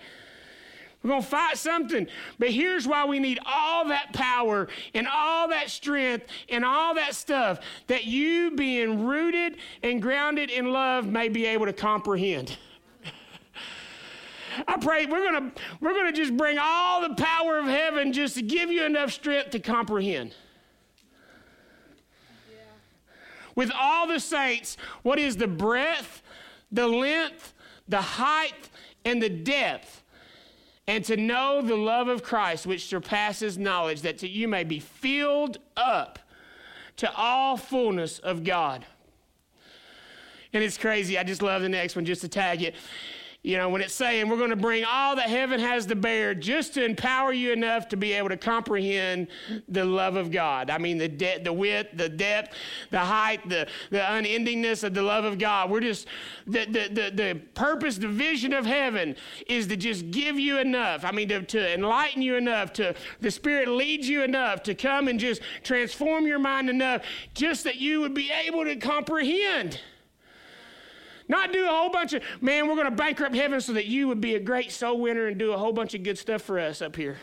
We're 1.03 1.11
going 1.11 1.23
to 1.23 1.29
fight 1.29 1.57
something. 1.57 2.09
But 2.39 2.51
here's 2.51 2.87
why 2.87 3.05
we 3.05 3.21
need 3.21 3.39
all 3.47 3.87
that 3.89 4.13
power 4.13 4.69
and 4.95 5.07
all 5.07 5.49
that 5.49 5.71
strength 5.71 6.27
and 6.49 6.65
all 6.65 6.95
that 6.95 7.15
stuff 7.15 7.61
that 7.87 8.05
you, 8.05 8.51
being 8.51 9.07
rooted 9.07 9.59
and 9.83 10.03
grounded 10.03 10.51
in 10.51 10.73
love, 10.73 11.07
may 11.07 11.29
be 11.29 11.47
able 11.47 11.67
to 11.67 11.73
comprehend. 11.73 12.59
I 14.69 14.77
pray 14.79 15.07
we're 15.07 15.31
going 15.31 15.53
to 15.53 15.63
we're 15.81 15.93
going 15.93 16.13
to 16.13 16.17
just 16.17 16.37
bring 16.37 16.59
all 16.61 17.09
the 17.09 17.15
power 17.15 17.59
of 17.59 17.67
heaven 17.67 18.13
just 18.13 18.35
to 18.35 18.43
give 18.43 18.71
you 18.71 18.85
enough 18.85 19.13
strength 19.13 19.51
to 19.51 19.61
comprehend. 19.61 20.35
With 23.55 23.71
all 23.75 24.07
the 24.07 24.21
saints, 24.21 24.77
what 25.03 25.19
is 25.19 25.37
the 25.37 25.49
breadth, 25.49 26.23
the 26.71 26.87
length, 26.87 27.55
the 27.89 28.01
height, 28.01 28.69
and 29.05 29.23
the 29.23 29.29
depth? 29.29 29.98
And 30.89 31.05
to 31.05 31.17
know 31.19 31.61
the 31.61 31.77
love 31.77 32.09
of 32.09 32.23
Christ, 32.23 32.67
which 32.67 32.87
surpasses 32.87 33.59
knowledge, 33.59 34.01
that 34.01 34.23
you 34.23 34.49
may 34.49 34.65
be 34.65 34.81
filled 34.81 35.59
up 35.77 36.19
to 36.97 37.15
all 37.15 37.59
fullness 37.59 38.19
of 38.19 38.43
God. 38.43 38.87
And 40.55 40.65
it's 40.65 40.79
crazy. 40.79 41.19
I 41.19 41.25
just 41.25 41.43
love 41.43 41.61
the 41.61 41.69
next 41.69 41.95
one 41.95 42.07
just 42.07 42.23
to 42.23 42.29
tag 42.29 42.63
it 42.63 42.75
you 43.45 43.57
know, 43.57 43.69
when 43.69 43.81
it's 43.81 43.95
saying 43.95 44.29
we're 44.29 44.37
going 44.37 44.51
to 44.51 44.57
bring 44.57 44.85
all 44.85 45.15
that 45.15 45.29
heaven 45.31 45.61
has 45.61 45.87
to 45.87 45.95
bear 45.95 46.35
just 46.35 46.75
to 46.75 46.85
empower 46.85 47.33
you 47.33 47.53
enough 47.53 47.89
to 47.89 47.97
be 47.97 48.13
able 48.13 48.29
to 48.29 48.37
comprehend 48.37 49.29
the 49.69 49.85
love 49.85 50.17
of 50.17 50.33
God. 50.33 50.71
I 50.71 50.79
mean, 50.79 50.99
the, 50.99 51.09
de- 51.09 51.39
the 51.39 51.53
width, 51.53 51.97
the 51.97 52.09
depth, 52.09 52.57
the 52.91 52.99
height, 52.99 53.49
the, 53.49 53.69
the 53.91 54.01
unendingness 54.01 54.83
of 54.83 54.93
the 54.93 55.03
love 55.03 55.25
of 55.25 55.39
God. 55.39 55.71
We're 55.71 55.81
just, 55.81 56.09
the, 56.49 56.65
the, 56.65 56.89
the, 56.89 57.11
the 57.15 57.41
purpose, 57.55 57.97
the 57.97 58.09
vision 58.09 58.53
of 58.53 58.67
heaven 58.67 59.15
is 59.47 59.69
to 59.69 59.77
just 59.77 60.11
give 60.11 60.39
you 60.39 60.59
enough. 60.59 61.05
I 61.05 61.13
mean, 61.13 61.29
to, 61.29 61.41
to 61.43 61.75
enlighten 61.75 62.23
you 62.23 62.35
enough, 62.35 62.73
to 62.75 62.95
the 63.21 63.31
Spirit 63.31 63.69
leads 63.69 64.09
you 64.09 64.25
enough 64.25 64.65
to 64.65 64.75
come 64.75 65.07
and 65.07 65.19
just 65.19 65.43
transform 65.63 66.27
your 66.27 66.41
mind 66.41 66.69
enough 66.69 67.03
just 67.35 67.63
that 67.65 67.77
you 67.77 68.01
would 68.01 68.15
be 68.15 68.33
able 68.33 68.65
to 68.65 68.75
comprehend. 68.75 69.81
Not 71.29 71.53
do 71.53 71.65
a 71.65 71.69
whole 71.69 71.91
bunch 71.91 72.15
of, 72.15 72.23
man, 72.41 72.67
we're 72.67 72.75
going 72.75 72.87
to 72.87 72.91
bankrupt 72.91 73.35
heaven 73.35 73.61
so 73.61 73.75
that 73.75 73.87
you 73.87 74.09
would 74.09 74.21
be 74.21 74.35
a 74.35 74.41
great 74.41 74.73
soul 74.73 74.99
winner 74.99 75.27
and 75.27 75.39
do 75.39 75.53
a 75.53 75.59
whole 75.59 75.73
bunch 75.73 75.95
of 75.95 76.03
good 76.03 76.19
stuff 76.19 76.43
for 76.43 76.59
us 76.59 76.81
up 76.81 76.97
here. 76.97 77.19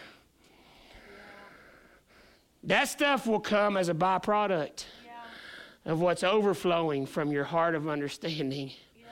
That 2.63 2.88
stuff 2.88 3.28
will 3.28 3.39
come 3.39 3.78
as 3.78 3.89
a 3.89 3.94
byproduct 3.94 4.86
yeah. 5.06 5.91
of 5.91 6.02
what's 6.02 6.24
overflowing 6.24 7.06
from 7.06 7.32
your 7.32 7.44
heart 7.44 7.76
of 7.76 7.88
understanding 7.88 8.72
yeah. 8.98 9.06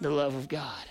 the 0.00 0.10
love 0.10 0.34
of 0.34 0.48
God. 0.48 0.84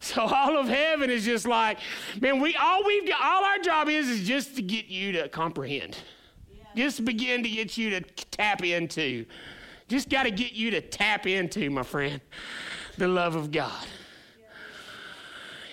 So 0.00 0.20
all 0.20 0.58
of 0.58 0.68
heaven 0.68 1.08
is 1.08 1.24
just 1.24 1.46
like, 1.46 1.78
man, 2.20 2.38
we 2.38 2.54
all 2.56 2.84
we've 2.84 3.08
got, 3.08 3.22
all 3.22 3.44
our 3.44 3.58
job 3.58 3.88
is 3.88 4.08
is 4.08 4.26
just 4.26 4.54
to 4.56 4.62
get 4.62 4.86
you 4.86 5.12
to 5.12 5.30
comprehend. 5.30 5.96
Just 6.76 7.04
begin 7.06 7.42
to 7.42 7.48
get 7.48 7.78
you 7.78 7.88
to 7.90 8.00
tap 8.02 8.62
into 8.62 9.24
just 9.94 10.08
got 10.08 10.24
to 10.24 10.30
get 10.30 10.52
you 10.52 10.72
to 10.72 10.80
tap 10.80 11.26
into, 11.26 11.70
my 11.70 11.84
friend, 11.84 12.20
the 12.98 13.06
love 13.06 13.36
of 13.36 13.50
God. 13.50 13.86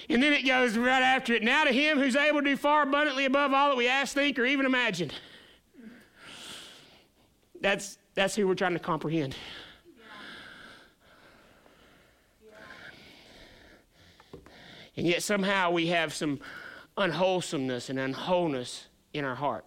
And 0.10 0.22
then 0.22 0.34
it 0.34 0.46
goes 0.46 0.78
right 0.78 1.02
after 1.02 1.34
it. 1.34 1.42
Now 1.42 1.64
to 1.64 1.72
him 1.72 1.98
who's 1.98 2.16
able 2.16 2.40
to 2.40 2.46
do 2.46 2.58
far 2.58 2.84
abundantly 2.84 3.26
above 3.26 3.54
all 3.54 3.70
that 3.70 3.78
we 3.78 3.88
ask, 3.88 4.14
think, 4.14 4.38
or 4.38 4.46
even 4.46 4.66
imagine. 4.66 5.10
That's, 7.62 7.98
that's 8.14 8.36
who 8.36 8.48
we're 8.48 8.56
trying 8.56 8.74
to 8.74 8.80
comprehend. 8.80 9.36
And 14.98 15.08
yet 15.08 15.24
somehow 15.24 15.72
we 15.72 15.88
have 15.88 16.14
some 16.14 16.42
unwholesomeness 16.98 17.90
and 17.90 17.98
unwholeness 17.98 18.88
in 19.14 19.24
our 19.24 19.36
heart 19.36 19.66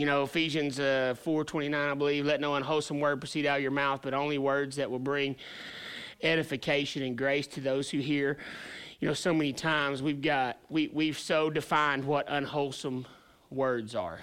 you 0.00 0.06
know, 0.06 0.22
Ephesians 0.22 0.80
uh, 0.80 1.14
4.29, 1.26 1.74
I 1.74 1.92
believe, 1.92 2.24
let 2.24 2.40
no 2.40 2.54
unwholesome 2.54 3.00
word 3.00 3.20
proceed 3.20 3.44
out 3.44 3.58
of 3.58 3.62
your 3.62 3.70
mouth, 3.70 4.00
but 4.02 4.14
only 4.14 4.38
words 4.38 4.76
that 4.76 4.90
will 4.90 4.98
bring 4.98 5.36
edification 6.22 7.02
and 7.02 7.18
grace 7.18 7.46
to 7.48 7.60
those 7.60 7.90
who 7.90 7.98
hear. 7.98 8.38
You 9.00 9.08
know, 9.08 9.14
so 9.14 9.34
many 9.34 9.52
times 9.52 10.02
we've 10.02 10.22
got, 10.22 10.56
we, 10.70 10.88
we've 10.88 11.18
so 11.18 11.50
defined 11.50 12.06
what 12.06 12.24
unwholesome 12.28 13.06
words 13.50 13.94
are. 13.94 14.20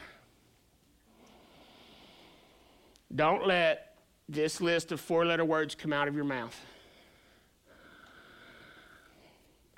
Don't 3.14 3.46
let 3.46 3.98
this 4.28 4.60
list 4.60 4.92
of 4.92 5.00
four 5.00 5.26
letter 5.26 5.46
words 5.46 5.76
come 5.76 5.94
out 5.94 6.08
of 6.08 6.16
your 6.16 6.26
mouth. 6.26 6.60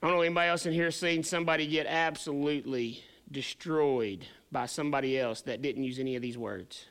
I 0.01 0.07
don't 0.07 0.15
know 0.15 0.21
anybody 0.21 0.47
else 0.47 0.65
in 0.65 0.71
here 0.71 0.91
seen 0.91 1.23
somebody 1.23 1.67
get 1.67 1.87
absolutely 1.87 3.03
destroyed 3.29 4.25
by 4.51 4.65
somebody 4.65 5.19
else 5.19 5.41
that 5.41 5.61
didn't 5.61 5.83
use 5.83 5.99
any 5.99 6.15
of 6.15 6.21
these 6.21 6.37
words. 6.37 6.85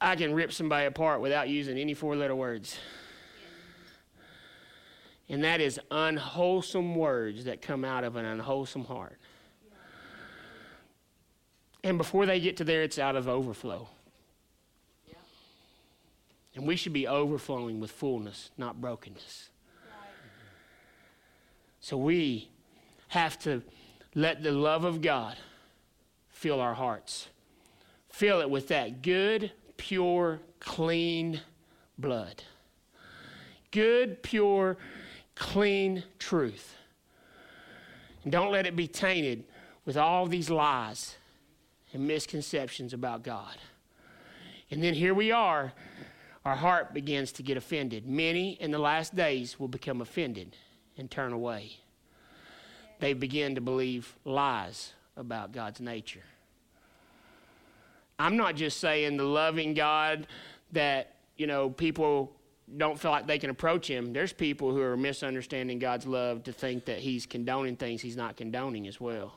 I 0.00 0.14
can 0.14 0.32
rip 0.32 0.52
somebody 0.52 0.86
apart 0.86 1.20
without 1.20 1.48
using 1.48 1.76
any 1.76 1.94
four 1.94 2.14
letter 2.14 2.36
words. 2.36 2.78
And 5.28 5.44
that 5.44 5.60
is 5.60 5.78
unwholesome 5.90 6.94
words 6.94 7.44
that 7.44 7.60
come 7.60 7.84
out 7.84 8.04
of 8.04 8.16
an 8.16 8.24
unwholesome 8.24 8.84
heart. 8.84 9.18
And 11.84 11.98
before 11.98 12.26
they 12.26 12.40
get 12.40 12.56
to 12.58 12.64
there, 12.64 12.82
it's 12.82 12.98
out 12.98 13.16
of 13.16 13.28
overflow. 13.28 13.88
And 16.54 16.66
we 16.66 16.76
should 16.76 16.92
be 16.92 17.06
overflowing 17.06 17.78
with 17.78 17.90
fullness, 17.90 18.50
not 18.56 18.80
brokenness. 18.80 19.50
So 21.80 21.96
we 21.96 22.48
have 23.08 23.38
to 23.40 23.62
let 24.18 24.42
the 24.42 24.50
love 24.50 24.82
of 24.82 25.00
God 25.00 25.36
fill 26.28 26.60
our 26.60 26.74
hearts. 26.74 27.28
Fill 28.08 28.40
it 28.40 28.50
with 28.50 28.66
that 28.66 29.00
good, 29.00 29.52
pure, 29.76 30.40
clean 30.58 31.40
blood. 31.96 32.42
Good, 33.70 34.24
pure, 34.24 34.76
clean 35.36 36.02
truth. 36.18 36.74
Don't 38.28 38.50
let 38.50 38.66
it 38.66 38.74
be 38.74 38.88
tainted 38.88 39.44
with 39.84 39.96
all 39.96 40.26
these 40.26 40.50
lies 40.50 41.16
and 41.92 42.04
misconceptions 42.04 42.92
about 42.92 43.22
God. 43.22 43.56
And 44.72 44.82
then 44.82 44.94
here 44.94 45.14
we 45.14 45.30
are, 45.30 45.72
our 46.44 46.56
heart 46.56 46.92
begins 46.92 47.30
to 47.32 47.44
get 47.44 47.56
offended. 47.56 48.04
Many 48.04 48.54
in 48.54 48.72
the 48.72 48.80
last 48.80 49.14
days 49.14 49.60
will 49.60 49.68
become 49.68 50.00
offended 50.00 50.56
and 50.96 51.08
turn 51.08 51.32
away 51.32 51.76
they 53.00 53.12
begin 53.12 53.54
to 53.54 53.60
believe 53.60 54.16
lies 54.24 54.92
about 55.16 55.52
God's 55.52 55.80
nature. 55.80 56.22
I'm 58.18 58.36
not 58.36 58.56
just 58.56 58.80
saying 58.80 59.16
the 59.16 59.24
loving 59.24 59.74
God 59.74 60.26
that, 60.72 61.14
you 61.36 61.46
know, 61.46 61.70
people 61.70 62.32
don't 62.76 62.98
feel 62.98 63.10
like 63.10 63.26
they 63.26 63.38
can 63.38 63.50
approach 63.50 63.88
him. 63.88 64.12
There's 64.12 64.32
people 64.32 64.72
who 64.72 64.82
are 64.82 64.96
misunderstanding 64.96 65.78
God's 65.78 66.06
love 66.06 66.42
to 66.44 66.52
think 66.52 66.84
that 66.86 66.98
he's 66.98 67.26
condoning 67.26 67.76
things 67.76 68.02
he's 68.02 68.16
not 68.16 68.36
condoning 68.36 68.86
as 68.86 69.00
well. 69.00 69.34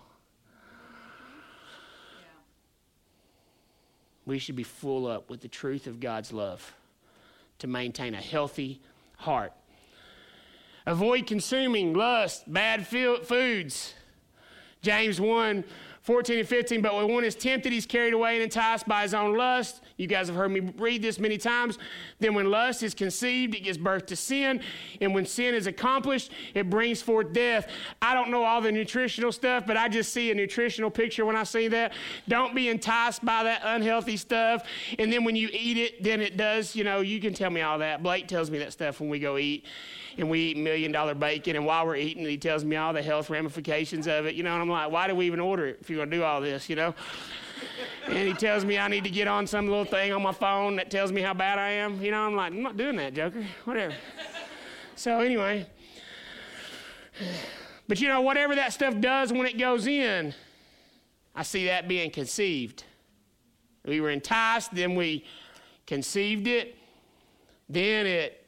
We 4.26 4.40
should 4.40 4.56
be 4.56 4.64
full 4.64 5.08
up 5.08 5.30
with 5.30 5.42
the 5.42 5.48
truth 5.48 5.88
of 5.88 6.00
God's 6.00 6.32
love 6.32 6.74
to 7.60 7.68
maintain 7.68 8.14
a 8.14 8.22
healthy 8.22 8.82
heart. 9.18 9.54
Avoid 10.86 11.28
consuming 11.28 11.94
lust, 11.94 12.52
bad 12.52 12.88
foods. 12.88 13.94
James 14.82 15.22
1 15.22 15.64
14 16.04 16.40
and 16.40 16.48
15. 16.48 16.82
But 16.82 16.96
when 16.96 17.14
one 17.14 17.24
is 17.24 17.36
tempted, 17.36 17.72
he's 17.72 17.86
carried 17.86 18.14
away 18.14 18.36
and 18.36 18.44
enticed 18.44 18.88
by 18.88 19.04
his 19.04 19.14
own 19.14 19.38
lust. 19.38 19.82
You 19.98 20.08
guys 20.08 20.28
have 20.28 20.36
heard 20.36 20.50
me 20.50 20.62
read 20.78 21.02
this 21.02 21.20
many 21.20 21.38
times. 21.38 21.78
Then 22.20 22.34
when 22.34 22.50
lust 22.50 22.82
is 22.82 22.96
conceived, 22.96 23.54
it 23.54 23.64
gives 23.64 23.78
birth 23.78 24.08
to 24.08 24.16
sin. 24.16 24.62
And 25.00 25.14
when 25.14 25.26
sin 25.26 25.54
is 25.54 25.68
accomplished, 25.68 26.32
it 26.56 26.70
brings 26.70 27.02
forth 27.02 27.34
death. 27.34 27.68
I 28.02 28.16
don't 28.16 28.32
know 28.32 28.44
all 28.44 28.62
the 28.62 28.72
nutritional 28.72 29.32
stuff, 29.32 29.66
but 29.68 29.78
I 29.78 29.88
just 29.90 30.12
see 30.12 30.32
a 30.32 30.36
nutritional 30.36 30.90
picture 30.90 31.24
when 31.24 31.36
I 31.36 31.44
see 31.44 31.68
that. 31.68 31.94
Don't 32.28 32.56
be 32.56 32.70
enticed 32.70 33.24
by 33.24 33.44
that 33.44 33.62
unhealthy 33.64 34.18
stuff. 34.18 34.64
And 34.98 35.14
then 35.14 35.24
when 35.24 35.36
you 35.36 35.50
eat 35.52 35.78
it, 35.78 36.02
then 36.02 36.20
it 36.20 36.36
does, 36.36 36.76
you 36.76 36.84
know, 36.84 37.02
you 37.02 37.20
can 37.22 37.34
tell 37.34 37.52
me 37.52 37.62
all 37.62 37.78
that. 37.78 38.02
Blake 38.02 38.28
tells 38.28 38.50
me 38.50 38.58
that 38.60 38.74
stuff 38.74 39.00
when 39.00 39.10
we 39.10 39.20
go 39.20 39.38
eat 39.38 39.66
and 40.18 40.30
we 40.30 40.40
eat 40.40 40.58
million 40.58 40.92
dollar 40.92 41.16
bacon. 41.16 41.56
And 41.56 41.66
while 41.66 41.86
we're 41.86 41.96
eating, 41.96 42.26
he 42.26 42.38
tells 42.38 42.64
me 42.64 42.76
all 42.76 42.94
the 42.94 43.02
health 43.02 43.30
ramifications 43.30 44.08
of 44.08 44.26
it. 44.26 44.36
You 44.36 44.44
know, 44.44 44.54
and 44.54 44.62
I'm 44.62 44.70
like, 44.70 44.92
why 44.92 45.08
do 45.08 45.16
we 45.16 45.26
even 45.26 45.40
order 45.40 45.68
it 45.68 45.78
if 45.82 45.90
you're 45.90 45.98
going 45.98 46.12
to 46.12 46.18
do 46.18 46.24
all 46.24 46.42
this, 46.42 46.70
you 46.70 46.76
know? 46.76 46.94
and 48.08 48.28
he 48.28 48.34
tells 48.34 48.66
me 48.66 48.78
I 48.78 48.88
need 48.88 49.04
to 49.04 49.10
get 49.10 49.28
on 49.28 49.48
some 49.48 49.68
little 49.68 49.86
thing 49.86 50.12
on 50.12 50.22
my 50.22 50.32
phone 50.32 50.76
that 50.78 50.92
tells 50.92 51.12
me 51.12 51.22
how 51.22 51.34
bad 51.34 51.60
I 51.60 51.70
am. 51.72 52.02
You 52.02 52.12
know, 52.12 52.22
I'm 52.22 52.36
like, 52.36 52.54
I'm 52.54 52.62
not 52.62 52.78
doing 52.78 52.96
that, 52.98 53.14
Joker. 53.14 53.46
Whatever. 53.66 53.96
so, 54.96 55.20
anyway. 55.20 55.68
But 57.88 58.00
you 58.00 58.08
know, 58.08 58.22
whatever 58.22 58.56
that 58.56 58.74
stuff 58.74 59.00
does 59.00 59.32
when 59.34 59.46
it 59.46 59.58
goes 59.58 59.88
in, 59.88 60.34
I 61.36 61.44
see 61.44 61.66
that 61.66 61.88
being 61.88 62.12
conceived. 62.12 62.84
We 63.86 64.02
were 64.02 64.12
enticed, 64.12 64.74
then 64.74 64.96
we 64.96 65.26
conceived 65.88 66.48
it, 66.48 66.76
then 67.68 68.06
it 68.06 68.41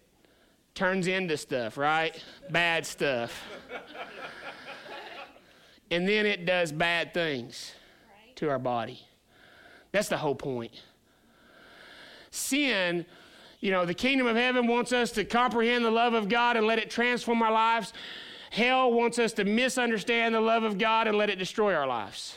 turns 0.76 1.08
into 1.08 1.38
stuff, 1.38 1.78
right? 1.78 2.22
Bad 2.50 2.86
stuff. 2.86 3.44
and 5.92 6.08
then 6.08 6.26
it 6.26 6.46
does 6.46 6.72
bad 6.72 7.14
things 7.14 7.74
to 8.36 8.50
our 8.50 8.60
body. 8.60 9.00
That's 9.92 10.10
the 10.10 10.18
whole 10.18 10.36
point. 10.36 10.72
Sin, 12.32 13.06
you 13.60 13.72
know, 13.72 13.86
the 13.86 13.94
kingdom 13.94 14.26
of 14.26 14.36
heaven 14.36 14.68
wants 14.68 14.92
us 14.92 15.12
to 15.12 15.24
comprehend 15.24 15.86
the 15.86 15.92
love 15.92 16.16
of 16.16 16.30
God 16.30 16.58
and 16.58 16.66
let 16.66 16.80
it 16.80 16.90
transform 16.90 17.42
our 17.44 17.52
lives. 17.52 17.94
Hell 18.50 18.92
wants 18.92 19.20
us 19.20 19.34
to 19.34 19.46
misunderstand 19.46 20.34
the 20.34 20.42
love 20.42 20.64
of 20.64 20.78
God 20.78 21.08
and 21.08 21.18
let 21.18 21.30
it 21.30 21.38
destroy 21.38 21.74
our 21.76 21.88
lives. 21.88 22.36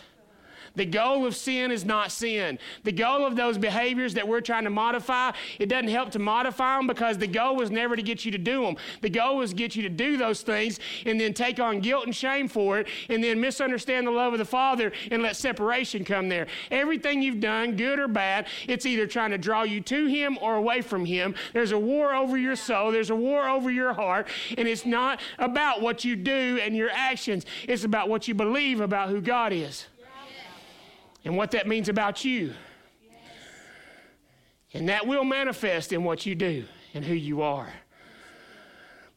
The 0.77 0.87
goal 0.87 1.27
of 1.27 1.35
sin 1.35 1.71
is 1.71 1.85
not 1.85 2.13
sin. 2.13 2.59
The 2.85 2.93
goal 2.93 3.27
of 3.27 3.35
those 3.35 3.59
behaviors 3.59 4.15
that 4.15 4.29
we're 4.29 4.41
trying 4.41 4.65
to 4.65 4.71
modify, 4.71 5.33
it 5.59 5.69
doesn't 5.69 5.89
help 5.89 6.11
to 6.13 6.19
modify 6.19 6.77
them 6.77 6.87
because 6.87 7.19
the 7.19 7.27
goal 7.27 7.57
was 7.57 7.71
never 7.71 7.97
to 7.97 8.03
get 8.03 8.25
you 8.25 8.31
to 8.33 8.39
do 8.39 8.63
them. 8.63 8.77
The 9.01 9.11
goal 9.11 9.39
was 9.39 9.51
to 9.51 9.57
get 9.57 9.75
you 9.75 9.83
to 9.83 9.89
do 9.89 10.17
those 10.17 10.43
things 10.43 10.79
and 11.05 11.21
then 11.21 11.33
take 11.33 11.59
on 11.59 11.81
guilt 11.81 12.05
and 12.05 12.15
shame 12.15 12.49
for 12.49 12.79
it 12.79 12.89
and 13.09 13.25
then 13.25 13.41
misunderstand 13.41 14.07
the 14.07 14.11
love 14.11 14.35
of 14.35 14.39
the 14.39 14.45
Father 14.45 14.93
and 15.11 15.23
let 15.23 15.37
separation 15.37 16.05
come 16.05 16.29
there. 16.29 16.47
Everything 16.71 17.23
you've 17.23 17.41
done, 17.41 17.77
good 17.77 17.99
or 17.99 18.09
bad, 18.09 18.47
it's 18.69 18.87
either 18.87 19.07
trying 19.07 19.31
to 19.31 19.39
draw 19.39 19.63
you 19.63 19.81
to 19.81 20.07
Him 20.07 20.39
or 20.41 20.57
away 20.57 20.83
from 20.83 21.05
Him. 21.05 21.35
There's 21.53 21.73
a 21.73 21.79
war 21.79 22.15
over 22.15 22.37
your 22.37 22.57
soul, 22.57 22.93
there's 22.93 23.11
a 23.11 23.17
war 23.17 23.49
over 23.49 23.71
your 23.71 23.95
heart, 23.95 24.29
and 24.59 24.69
it's 24.69 24.85
not 24.85 25.21
about 25.39 25.81
what 25.81 26.05
you 26.05 26.17
do 26.17 26.61
and 26.63 26.77
your 26.77 26.91
actions, 26.91 27.47
it's 27.67 27.85
about 27.85 28.09
what 28.09 28.29
you 28.29 28.35
believe 28.35 28.81
about 28.81 29.09
who 29.09 29.21
God 29.21 29.53
is 29.53 29.87
and 31.27 31.37
what 31.37 31.51
that 31.51 31.67
means 31.67 31.89
about 31.89 32.25
you. 32.25 32.55
And 34.73 34.89
that 34.89 35.07
will 35.09 35.25
manifest 35.25 35.93
in 35.93 36.05
what 36.05 36.25
you 36.25 36.37
do 36.37 36.65
and 36.95 37.05
who 37.05 37.15
you 37.15 37.43
are. 37.43 37.73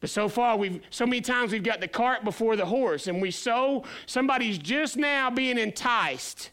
But 0.00 0.10
so 0.10 0.28
far, 0.28 0.56
we've 0.56 0.80
so 0.90 1.06
many 1.06 1.20
times 1.20 1.52
we've 1.52 1.62
got 1.62 1.80
the 1.80 1.86
cart 1.86 2.24
before 2.24 2.56
the 2.56 2.66
horse, 2.66 3.06
and 3.06 3.22
we 3.22 3.30
so 3.30 3.84
somebody's 4.06 4.58
just 4.58 4.96
now 4.96 5.30
being 5.30 5.56
enticed. 5.56 6.50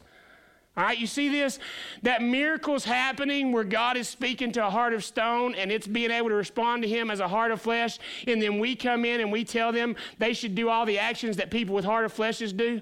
All 0.75 0.83
right, 0.83 0.99
you 0.99 1.07
see 1.07 1.27
this? 1.27 1.57
That 2.03 2.21
miracle's 2.21 2.85
happening 2.85 3.51
where 3.51 3.63
God 3.63 3.97
is 3.97 4.07
speaking 4.07 4.51
to 4.51 4.67
a 4.67 4.69
heart 4.69 4.93
of 4.93 5.03
stone 5.03 5.55
and 5.55 5.71
it's 5.71 5.87
being 5.87 6.11
able 6.11 6.29
to 6.29 6.35
respond 6.35 6.83
to 6.83 6.87
Him 6.87 7.09
as 7.09 7.19
a 7.19 7.27
heart 7.27 7.49
of 7.49 7.59
flesh. 7.59 7.97
And 8.27 8.39
then 8.39 8.59
we 8.59 8.75
come 8.75 9.05
in 9.05 9.21
and 9.21 9.31
we 9.31 9.43
tell 9.43 9.71
them 9.71 9.95
they 10.19 10.33
should 10.33 10.53
do 10.53 10.69
all 10.69 10.85
the 10.85 10.99
actions 10.99 11.37
that 11.37 11.49
people 11.49 11.73
with 11.73 11.83
heart 11.83 12.05
of 12.05 12.13
fleshes 12.13 12.55
do. 12.55 12.79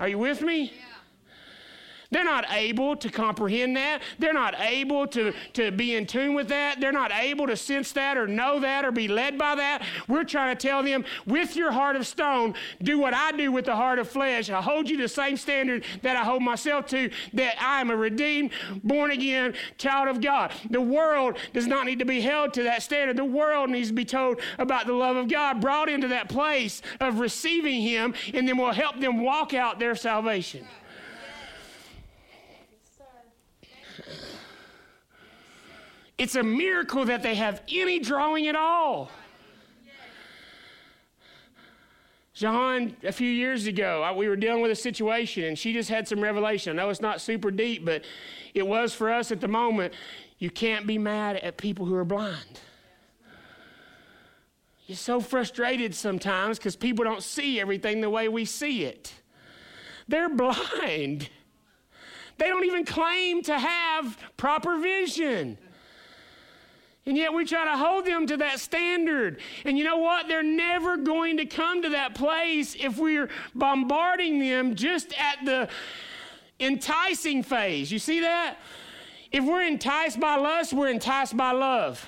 Are 0.00 0.08
you 0.08 0.16
with 0.18 0.40
me? 0.40 0.62
Yeah. 0.62 0.89
They're 2.10 2.24
not 2.24 2.44
able 2.50 2.96
to 2.96 3.08
comprehend 3.08 3.76
that. 3.76 4.02
They're 4.18 4.32
not 4.32 4.58
able 4.58 5.06
to, 5.08 5.32
to 5.54 5.70
be 5.70 5.94
in 5.94 6.06
tune 6.06 6.34
with 6.34 6.48
that. 6.48 6.80
They're 6.80 6.92
not 6.92 7.12
able 7.12 7.46
to 7.46 7.56
sense 7.56 7.92
that 7.92 8.16
or 8.16 8.26
know 8.26 8.60
that 8.60 8.84
or 8.84 8.90
be 8.90 9.08
led 9.08 9.38
by 9.38 9.54
that. 9.54 9.82
We're 10.08 10.24
trying 10.24 10.56
to 10.56 10.68
tell 10.68 10.82
them, 10.82 11.04
with 11.26 11.56
your 11.56 11.70
heart 11.70 11.96
of 11.96 12.06
stone, 12.06 12.54
do 12.82 12.98
what 12.98 13.14
I 13.14 13.32
do 13.32 13.52
with 13.52 13.66
the 13.66 13.76
heart 13.76 13.98
of 13.98 14.08
flesh. 14.08 14.50
I 14.50 14.60
hold 14.60 14.88
you 14.88 14.96
to 14.96 15.04
the 15.04 15.08
same 15.08 15.36
standard 15.36 15.84
that 16.02 16.16
I 16.16 16.24
hold 16.24 16.42
myself 16.42 16.86
to, 16.88 17.10
that 17.34 17.60
I 17.62 17.80
am 17.80 17.90
a 17.90 17.96
redeemed, 17.96 18.50
born 18.82 19.10
again 19.10 19.54
child 19.78 20.08
of 20.08 20.20
God. 20.20 20.52
The 20.70 20.80
world 20.80 21.38
does 21.52 21.66
not 21.66 21.86
need 21.86 22.00
to 22.00 22.04
be 22.04 22.20
held 22.20 22.54
to 22.54 22.64
that 22.64 22.82
standard. 22.82 23.16
The 23.16 23.24
world 23.24 23.70
needs 23.70 23.88
to 23.88 23.94
be 23.94 24.04
told 24.04 24.40
about 24.58 24.86
the 24.86 24.92
love 24.92 25.16
of 25.16 25.28
God, 25.28 25.60
brought 25.60 25.88
into 25.88 26.08
that 26.08 26.28
place 26.28 26.82
of 27.00 27.20
receiving 27.20 27.82
Him, 27.82 28.14
and 28.34 28.48
then 28.48 28.56
we'll 28.56 28.72
help 28.72 29.00
them 29.00 29.22
walk 29.22 29.54
out 29.54 29.78
their 29.78 29.94
salvation. 29.94 30.66
It's 36.20 36.34
a 36.34 36.42
miracle 36.42 37.06
that 37.06 37.22
they 37.22 37.34
have 37.36 37.62
any 37.72 37.98
drawing 37.98 38.46
at 38.46 38.54
all. 38.54 39.10
John, 42.34 42.94
a 43.02 43.10
few 43.10 43.30
years 43.30 43.66
ago, 43.66 44.14
we 44.14 44.28
were 44.28 44.36
dealing 44.36 44.60
with 44.60 44.70
a 44.70 44.76
situation 44.76 45.44
and 45.44 45.58
she 45.58 45.72
just 45.72 45.88
had 45.88 46.06
some 46.06 46.20
revelation. 46.20 46.78
I 46.78 46.82
know 46.82 46.90
it's 46.90 47.00
not 47.00 47.22
super 47.22 47.50
deep, 47.50 47.86
but 47.86 48.04
it 48.52 48.66
was 48.66 48.92
for 48.92 49.10
us 49.10 49.32
at 49.32 49.40
the 49.40 49.48
moment. 49.48 49.94
You 50.38 50.50
can't 50.50 50.86
be 50.86 50.98
mad 50.98 51.36
at 51.36 51.56
people 51.56 51.86
who 51.86 51.94
are 51.94 52.04
blind. 52.04 52.60
You're 54.86 54.96
so 54.96 55.20
frustrated 55.20 55.94
sometimes 55.94 56.58
because 56.58 56.76
people 56.76 57.02
don't 57.02 57.22
see 57.22 57.58
everything 57.58 58.02
the 58.02 58.10
way 58.10 58.28
we 58.28 58.44
see 58.44 58.84
it. 58.84 59.14
They're 60.06 60.28
blind. 60.28 61.30
They 62.36 62.48
don't 62.48 62.66
even 62.66 62.84
claim 62.84 63.42
to 63.44 63.58
have 63.58 64.18
proper 64.36 64.78
vision. 64.78 65.56
And 67.06 67.16
yet 67.16 67.32
we 67.32 67.44
try 67.44 67.64
to 67.64 67.76
hold 67.76 68.04
them 68.04 68.26
to 68.26 68.36
that 68.38 68.60
standard. 68.60 69.40
And 69.64 69.78
you 69.78 69.84
know 69.84 69.96
what? 69.96 70.28
They're 70.28 70.42
never 70.42 70.96
going 70.96 71.38
to 71.38 71.46
come 71.46 71.82
to 71.82 71.88
that 71.90 72.14
place 72.14 72.76
if 72.78 72.98
we're 72.98 73.30
bombarding 73.54 74.38
them 74.38 74.74
just 74.74 75.14
at 75.18 75.44
the 75.44 75.68
enticing 76.58 77.42
phase. 77.42 77.90
You 77.90 77.98
see 77.98 78.20
that? 78.20 78.58
If 79.32 79.44
we're 79.44 79.62
enticed 79.62 80.20
by 80.20 80.36
lust, 80.36 80.72
we're 80.72 80.88
enticed 80.90 81.36
by 81.36 81.52
love. 81.52 82.06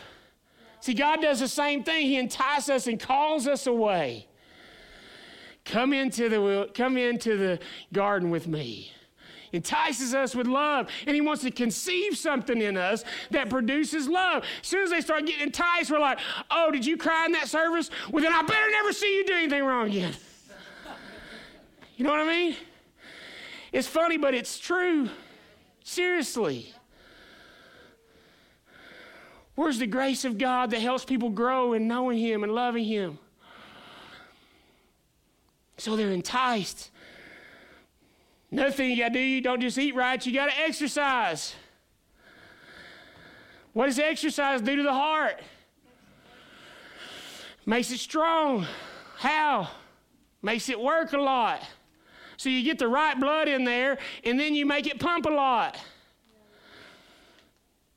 See, 0.80 0.94
God 0.94 1.22
does 1.22 1.40
the 1.40 1.48
same 1.48 1.84
thing. 1.84 2.06
He 2.06 2.18
entices 2.18 2.68
us 2.68 2.86
and 2.86 3.00
calls 3.00 3.46
us 3.46 3.66
away. 3.66 4.26
Come 5.64 5.92
into 5.92 6.28
the, 6.28 6.70
come 6.74 6.96
into 6.96 7.36
the 7.36 7.60
garden 7.92 8.30
with 8.30 8.46
me 8.48 8.92
entices 9.52 10.14
us 10.14 10.34
with 10.34 10.46
love, 10.46 10.88
and 11.06 11.14
He 11.14 11.20
wants 11.20 11.42
to 11.42 11.50
conceive 11.50 12.16
something 12.16 12.60
in 12.60 12.76
us 12.76 13.04
that 13.30 13.50
produces 13.50 14.08
love. 14.08 14.44
As 14.60 14.66
soon 14.66 14.82
as 14.82 14.90
they 14.90 15.00
start 15.00 15.26
getting 15.26 15.42
enticed, 15.42 15.90
we're 15.90 15.98
like, 15.98 16.18
oh, 16.50 16.70
did 16.70 16.84
you 16.84 16.96
cry 16.96 17.26
in 17.26 17.32
that 17.32 17.48
service? 17.48 17.90
Well, 18.10 18.22
then 18.22 18.32
I 18.32 18.42
better 18.42 18.70
never 18.70 18.92
see 18.92 19.16
you 19.16 19.26
do 19.26 19.34
anything 19.34 19.64
wrong 19.64 19.88
again. 19.88 20.14
You 21.94 22.06
know 22.06 22.10
what 22.10 22.20
I 22.20 22.26
mean? 22.26 22.56
It's 23.70 23.86
funny, 23.86 24.16
but 24.16 24.34
it's 24.34 24.58
true. 24.58 25.08
Seriously. 25.84 26.72
Where's 29.54 29.78
the 29.78 29.86
grace 29.86 30.24
of 30.24 30.38
God 30.38 30.70
that 30.70 30.80
helps 30.80 31.04
people 31.04 31.30
grow 31.30 31.74
in 31.74 31.86
knowing 31.86 32.18
Him 32.18 32.42
and 32.42 32.52
loving 32.52 32.84
Him? 32.84 33.18
So 35.76 35.96
they're 35.96 36.10
enticed. 36.10 36.90
Another 38.52 38.70
thing 38.70 38.90
you 38.90 38.98
got 38.98 39.08
to 39.08 39.14
do, 39.14 39.18
you 39.18 39.40
don't 39.40 39.62
just 39.62 39.78
eat 39.78 39.94
right, 39.94 40.24
you 40.26 40.32
got 40.34 40.50
to 40.50 40.60
exercise. 40.60 41.54
What 43.72 43.86
does 43.86 43.98
exercise 43.98 44.60
do 44.60 44.76
to 44.76 44.82
the 44.82 44.92
heart? 44.92 45.40
Makes 47.64 47.90
it 47.92 47.98
strong. 47.98 48.66
How? 49.16 49.70
Makes 50.42 50.68
it 50.68 50.78
work 50.78 51.14
a 51.14 51.18
lot. 51.18 51.62
So 52.36 52.50
you 52.50 52.62
get 52.62 52.78
the 52.78 52.88
right 52.88 53.18
blood 53.18 53.48
in 53.48 53.64
there, 53.64 53.96
and 54.22 54.38
then 54.38 54.54
you 54.54 54.66
make 54.66 54.86
it 54.86 55.00
pump 55.00 55.24
a 55.24 55.30
lot. 55.30 55.78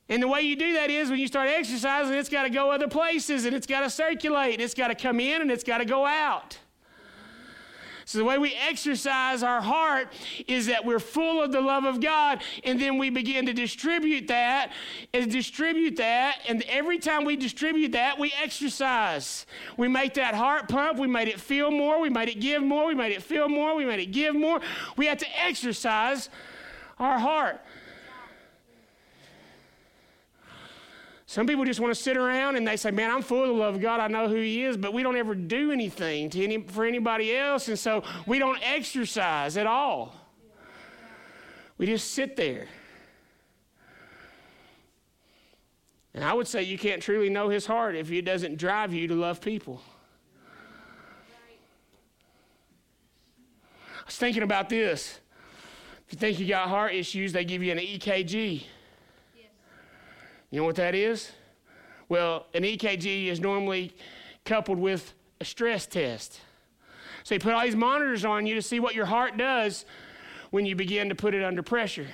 And 0.07 0.23
the 0.23 0.27
way 0.29 0.41
you 0.43 0.55
do 0.55 0.73
that 0.73 0.89
is 0.89 1.09
when 1.09 1.19
you 1.19 1.27
start 1.27 1.49
exercising, 1.49 2.13
it's 2.13 2.29
got 2.29 2.43
to 2.43 2.49
go 2.49 2.71
other 2.71 2.87
places 2.87 3.45
and 3.45 3.55
it's 3.55 3.65
got 3.65 3.81
to 3.81 3.89
circulate 3.89 4.53
and 4.53 4.61
it's 4.61 4.75
got 4.75 4.89
to 4.89 4.95
come 4.95 5.19
in 5.19 5.41
and 5.41 5.51
it's 5.51 5.63
got 5.63 5.79
to 5.79 5.85
go 5.85 6.05
out. 6.05 6.59
So, 8.05 8.19
the 8.19 8.23
way 8.23 8.37
we 8.37 8.53
exercise 8.53 9.41
our 9.41 9.61
heart 9.61 10.13
is 10.47 10.67
that 10.67 10.85
we're 10.85 10.99
full 10.99 11.41
of 11.41 11.51
the 11.51 11.59
love 11.59 11.85
of 11.85 11.99
God, 11.99 12.43
and 12.63 12.79
then 12.79 12.99
we 12.99 13.09
begin 13.09 13.47
to 13.47 13.53
distribute 13.53 14.27
that 14.27 14.71
and 15.11 15.31
distribute 15.31 15.95
that. 15.97 16.37
And 16.47 16.63
every 16.69 16.99
time 16.99 17.25
we 17.25 17.35
distribute 17.35 17.93
that, 17.93 18.19
we 18.19 18.31
exercise. 18.41 19.47
We 19.75 19.87
make 19.87 20.13
that 20.13 20.35
heart 20.35 20.69
pump. 20.69 20.99
We 20.99 21.07
made 21.07 21.27
it 21.27 21.39
feel 21.39 21.71
more. 21.71 21.99
We 21.99 22.11
made 22.11 22.29
it 22.29 22.39
give 22.39 22.61
more. 22.61 22.85
We 22.85 22.93
made 22.93 23.11
it 23.11 23.23
feel 23.23 23.49
more. 23.49 23.75
We 23.75 23.85
made 23.85 23.99
it 23.99 24.11
give 24.11 24.35
more. 24.35 24.61
We 24.97 25.07
have 25.07 25.17
to 25.17 25.43
exercise 25.43 26.29
our 26.99 27.17
heart. 27.17 27.59
Some 31.35 31.47
people 31.47 31.65
just 31.65 31.81
want 31.81 31.93
to 31.93 32.01
sit 32.01 32.15
around 32.15 32.55
and 32.55 32.65
they 32.65 32.77
say, 32.77 32.91
Man, 32.91 33.11
I'm 33.11 33.21
full 33.21 33.41
of 33.41 33.49
the 33.49 33.53
love 33.55 33.75
of 33.75 33.81
God. 33.81 33.99
I 33.99 34.07
know 34.07 34.29
who 34.29 34.35
He 34.35 34.63
is, 34.63 34.77
but 34.77 34.93
we 34.93 35.03
don't 35.03 35.17
ever 35.17 35.35
do 35.35 35.69
anything 35.69 36.29
to 36.29 36.41
any, 36.41 36.61
for 36.61 36.85
anybody 36.85 37.35
else. 37.35 37.67
And 37.67 37.77
so 37.77 38.05
we 38.25 38.39
don't 38.39 38.57
exercise 38.63 39.57
at 39.57 39.67
all. 39.67 40.15
We 41.77 41.87
just 41.87 42.11
sit 42.11 42.37
there. 42.37 42.67
And 46.13 46.23
I 46.23 46.31
would 46.31 46.47
say 46.47 46.63
you 46.63 46.77
can't 46.77 47.03
truly 47.03 47.29
know 47.29 47.49
His 47.49 47.65
heart 47.65 47.97
if 47.97 48.09
it 48.13 48.21
doesn't 48.21 48.55
drive 48.55 48.93
you 48.93 49.09
to 49.09 49.15
love 49.15 49.41
people. 49.41 49.81
I 53.99 54.05
was 54.05 54.15
thinking 54.15 54.43
about 54.43 54.69
this. 54.69 55.19
If 56.07 56.13
you 56.13 56.17
think 56.17 56.39
you 56.39 56.47
got 56.47 56.69
heart 56.69 56.93
issues, 56.93 57.33
they 57.33 57.43
give 57.43 57.61
you 57.61 57.73
an 57.73 57.79
EKG. 57.79 58.63
You 60.51 60.59
know 60.59 60.65
what 60.65 60.75
that 60.75 60.95
is? 60.95 61.31
Well, 62.07 62.45
an 62.53 62.63
EKG 62.63 63.27
is 63.27 63.39
normally 63.39 63.93
coupled 64.45 64.77
with 64.77 65.13
a 65.41 65.45
stress 65.45 65.85
test. 65.85 66.39
So 67.23 67.35
you 67.35 67.39
put 67.39 67.53
all 67.53 67.63
these 67.63 67.75
monitors 67.75 68.23
on 68.23 68.45
you 68.45 68.53
to 68.55 68.61
see 68.61 68.79
what 68.79 68.93
your 68.93 69.05
heart 69.05 69.37
does 69.37 69.85
when 70.51 70.65
you 70.65 70.75
begin 70.75 71.09
to 71.09 71.15
put 71.15 71.33
it 71.33 71.43
under 71.43 71.63
pressure. 71.63 72.07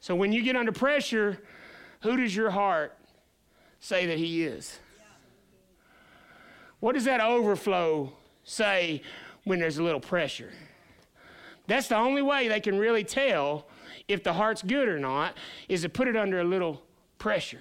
So 0.00 0.14
when 0.14 0.32
you 0.32 0.42
get 0.42 0.54
under 0.54 0.70
pressure, 0.70 1.38
who 2.02 2.16
does 2.16 2.36
your 2.36 2.50
heart 2.50 2.96
say 3.80 4.06
that 4.06 4.18
he 4.18 4.44
is? 4.44 4.78
What 6.80 6.92
does 6.94 7.04
that 7.04 7.20
overflow 7.20 8.12
say 8.44 9.02
when 9.44 9.58
there's 9.58 9.78
a 9.78 9.82
little 9.82 10.00
pressure? 10.00 10.52
That's 11.66 11.88
the 11.88 11.96
only 11.96 12.22
way 12.22 12.46
they 12.48 12.60
can 12.60 12.78
really 12.78 13.04
tell 13.04 13.66
if 14.08 14.22
the 14.22 14.32
heart's 14.32 14.62
good 14.62 14.88
or 14.88 14.98
not, 14.98 15.36
is 15.68 15.82
to 15.82 15.88
put 15.88 16.08
it 16.08 16.16
under 16.16 16.40
a 16.40 16.44
little 16.44 16.82
pressure. 17.18 17.60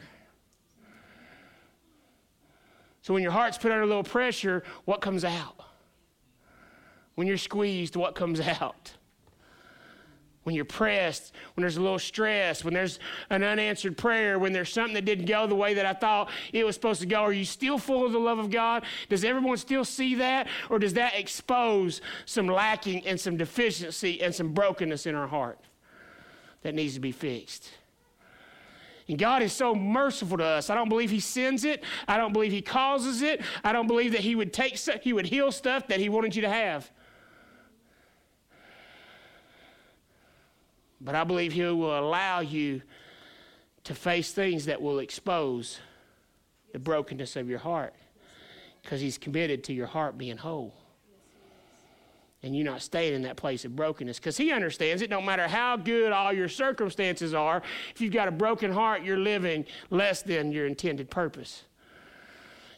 So 3.01 3.13
when 3.13 3.21
your 3.21 3.31
heart's 3.33 3.57
put 3.57 3.71
under 3.71 3.83
a 3.83 3.87
little 3.87 4.03
pressure, 4.03 4.63
what 4.85 5.01
comes 5.01 5.25
out? 5.25 5.55
When 7.15 7.27
you're 7.27 7.37
squeezed, 7.37 7.95
what 7.95 8.15
comes 8.15 8.39
out? 8.61 8.93
When 10.43 10.55
you're 10.55 10.65
pressed, 10.65 11.33
when 11.53 11.61
there's 11.61 11.77
a 11.77 11.81
little 11.81 11.99
stress, 11.99 12.65
when 12.65 12.73
there's 12.73 12.99
an 13.29 13.43
unanswered 13.43 13.97
prayer, 13.97 14.37
when 14.37 14.51
there's 14.51 14.71
something 14.73 14.93
that 14.95 15.05
didn't 15.05 15.25
go 15.25 15.47
the 15.47 15.55
way 15.55 15.73
that 15.75 15.85
I 15.85 15.93
thought 15.93 16.29
it 16.51 16.65
was 16.65 16.75
supposed 16.75 16.99
to 16.99 17.07
go, 17.07 17.21
are 17.21 17.31
you 17.31 17.45
still 17.45 17.77
full 17.77 18.05
of 18.05 18.11
the 18.11 18.19
love 18.19 18.39
of 18.39 18.49
God? 18.49 18.83
Does 19.07 19.23
everyone 19.23 19.55
still 19.55 19.85
see 19.85 20.15
that? 20.15 20.47
Or 20.69 20.79
does 20.79 20.93
that 20.93 21.15
expose 21.15 22.01
some 22.25 22.47
lacking 22.47 23.07
and 23.07 23.17
some 23.17 23.37
deficiency 23.37 24.21
and 24.21 24.35
some 24.35 24.53
brokenness 24.53 25.05
in 25.05 25.15
our 25.15 25.27
heart? 25.27 25.59
That 26.63 26.73
needs 26.73 26.95
to 26.95 26.99
be 26.99 27.11
fixed. 27.11 27.69
And 29.07 29.17
God 29.17 29.41
is 29.41 29.51
so 29.51 29.75
merciful 29.75 30.37
to 30.37 30.45
us. 30.45 30.69
I 30.69 30.75
don't 30.75 30.89
believe 30.89 31.11
He 31.11 31.19
sends 31.19 31.65
it. 31.65 31.83
I 32.07 32.17
don't 32.17 32.33
believe 32.33 32.51
He 32.51 32.61
causes 32.61 33.21
it. 33.21 33.41
I 33.63 33.73
don't 33.73 33.87
believe 33.87 34.13
that 34.13 34.21
He 34.21 34.35
would 34.35 34.53
take 34.53 34.77
He 35.01 35.13
would 35.13 35.25
heal 35.25 35.51
stuff 35.51 35.87
that 35.87 35.99
He 35.99 36.09
wanted 36.09 36.35
you 36.35 36.41
to 36.43 36.49
have. 36.49 36.89
But 41.01 41.15
I 41.15 41.25
believe 41.25 41.51
He 41.51 41.63
will 41.63 41.99
allow 41.99 42.39
you 42.39 42.81
to 43.83 43.93
face 43.93 44.31
things 44.31 44.65
that 44.65 44.81
will 44.81 44.99
expose 44.99 45.79
the 46.71 46.79
brokenness 46.79 47.35
of 47.35 47.49
your 47.49 47.59
heart 47.59 47.93
because 48.81 49.01
He's 49.01 49.17
committed 49.17 49.65
to 49.65 49.73
your 49.73 49.87
heart 49.87 50.17
being 50.17 50.37
whole 50.37 50.73
and 52.43 52.53
you're 52.53 52.65
not 52.65 52.81
staying 52.81 53.13
in 53.13 53.21
that 53.21 53.37
place 53.37 53.63
of 53.63 53.75
brokenness. 53.75 54.19
Because 54.19 54.35
he 54.35 54.51
understands 54.51 55.01
it 55.01 55.09
no 55.09 55.21
matter 55.21 55.47
how 55.47 55.77
good 55.77 56.11
all 56.11 56.33
your 56.33 56.49
circumstances 56.49 57.33
are 57.33 57.63
if 57.95 58.01
you've 58.01 58.13
got 58.13 58.27
a 58.27 58.31
broken 58.31 58.71
heart 58.71 59.03
you're 59.03 59.17
living 59.17 59.65
less 59.89 60.21
than 60.21 60.51
your 60.51 60.67
intended 60.67 61.09
purpose. 61.09 61.63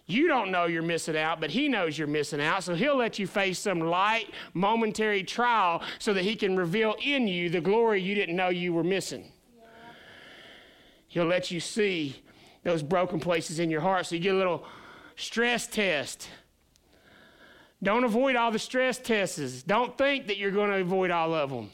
You 0.08 0.28
don't 0.28 0.52
know 0.52 0.66
you're 0.66 0.84
missing 0.84 1.18
out 1.18 1.42
but 1.42 1.50
he 1.50 1.68
knows 1.68 1.98
you're 1.98 2.08
missing 2.08 2.40
out 2.40 2.64
so 2.64 2.76
he'll 2.76 2.96
let 2.96 3.18
you 3.18 3.26
face 3.26 3.58
some 3.58 3.80
light 3.80 4.30
momentary 4.54 5.24
trial 5.24 5.82
so 5.98 6.14
that 6.14 6.24
he 6.24 6.36
can 6.36 6.56
reveal 6.56 6.96
in 7.02 7.28
you 7.28 7.50
the 7.50 7.62
glory 7.62 8.02
you 8.02 8.14
didn't 8.14 8.36
know 8.36 8.50
you 8.50 8.72
were 8.72 8.84
missing. 8.84 9.32
He'll 11.08 11.26
let 11.26 11.50
you 11.50 11.60
see 11.60 12.22
those 12.64 12.84
broken 12.84 13.20
places 13.20 13.60
in 13.60 13.72
your 13.72 13.82
heart 13.82 14.06
so 14.06 14.16
you 14.16 14.22
get 14.22 14.36
a 14.36 14.38
little 14.38 14.66
stress 15.16 15.66
test 15.66 16.30
don't 17.86 18.04
avoid 18.04 18.36
all 18.36 18.52
the 18.52 18.60
stress 18.60 18.98
tests. 18.98 19.62
Don't 19.62 19.96
think 19.96 20.28
that 20.28 20.38
you're 20.38 20.52
going 20.52 20.72
to 20.72 20.78
avoid 20.78 21.12
all 21.12 21.34
of 21.36 21.52
them. 21.52 21.70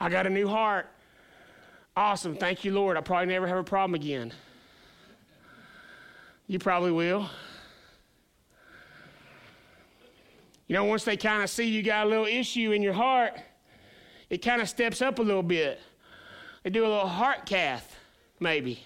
I 0.00 0.10
got 0.10 0.26
a 0.26 0.30
new 0.30 0.48
heart. 0.48 0.88
Awesome. 1.96 2.36
Thank 2.36 2.64
you, 2.64 2.72
Lord. 2.72 2.96
I 2.96 3.00
probably 3.00 3.26
never 3.26 3.46
have 3.46 3.56
a 3.56 3.64
problem 3.64 3.94
again. 3.94 4.32
You 6.48 6.58
probably 6.58 6.90
will. 6.90 7.30
You 10.66 10.74
know, 10.74 10.84
once 10.84 11.04
they 11.04 11.16
kind 11.16 11.42
of 11.42 11.48
see 11.48 11.64
you 11.64 11.82
got 11.84 12.06
a 12.06 12.10
little 12.10 12.26
issue 12.26 12.72
in 12.72 12.82
your 12.82 12.92
heart, 12.92 13.34
it 14.28 14.38
kind 14.38 14.60
of 14.60 14.68
steps 14.68 15.00
up 15.00 15.20
a 15.20 15.22
little 15.22 15.42
bit. 15.42 15.80
They 16.64 16.70
do 16.70 16.82
a 16.84 16.88
little 16.88 17.06
heart 17.06 17.46
cath, 17.46 17.96
maybe. 18.40 18.82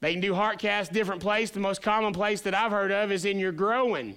They 0.00 0.12
can 0.12 0.20
do 0.20 0.34
heart 0.34 0.58
cath 0.58 0.92
different 0.92 1.20
place. 1.20 1.50
The 1.50 1.60
most 1.60 1.82
common 1.82 2.12
place 2.12 2.40
that 2.42 2.54
I've 2.54 2.72
heard 2.72 2.90
of 2.90 3.12
is 3.12 3.24
in 3.24 3.38
your 3.38 3.52
growing. 3.52 4.16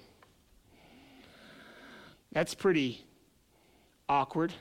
That's 2.32 2.54
pretty 2.54 3.04
awkward. 4.08 4.52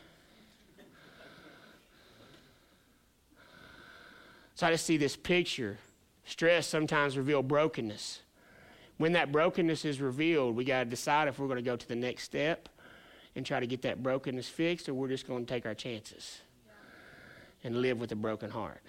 So 4.55 4.67
I 4.67 4.71
just 4.71 4.85
see 4.85 4.97
this 4.97 5.15
picture. 5.15 5.79
Stress 6.25 6.67
sometimes 6.67 7.17
reveals 7.17 7.45
brokenness. 7.45 8.21
When 8.97 9.13
that 9.13 9.31
brokenness 9.31 9.85
is 9.85 9.99
revealed, 9.99 10.55
we 10.55 10.63
got 10.63 10.79
to 10.79 10.85
decide 10.85 11.27
if 11.27 11.39
we're 11.39 11.47
going 11.47 11.57
to 11.57 11.63
go 11.63 11.75
to 11.75 11.87
the 11.87 11.95
next 11.95 12.23
step 12.23 12.69
and 13.35 13.45
try 13.45 13.59
to 13.59 13.65
get 13.65 13.81
that 13.81 14.03
brokenness 14.03 14.47
fixed, 14.47 14.87
or 14.87 14.93
we're 14.93 15.07
just 15.07 15.27
going 15.27 15.45
to 15.45 15.51
take 15.51 15.65
our 15.65 15.73
chances 15.73 16.41
and 17.63 17.81
live 17.81 17.99
with 17.99 18.11
a 18.11 18.15
broken 18.15 18.51
heart. 18.51 18.81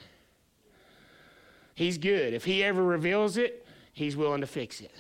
He's 1.75 1.99
good. 1.99 2.35
If 2.35 2.45
He 2.45 2.63
ever 2.63 2.83
reveals 2.83 3.37
it, 3.37 3.67
He's 3.93 4.17
willing 4.17 4.41
to 4.41 4.47
fix 4.47 4.81
it. 4.81 4.93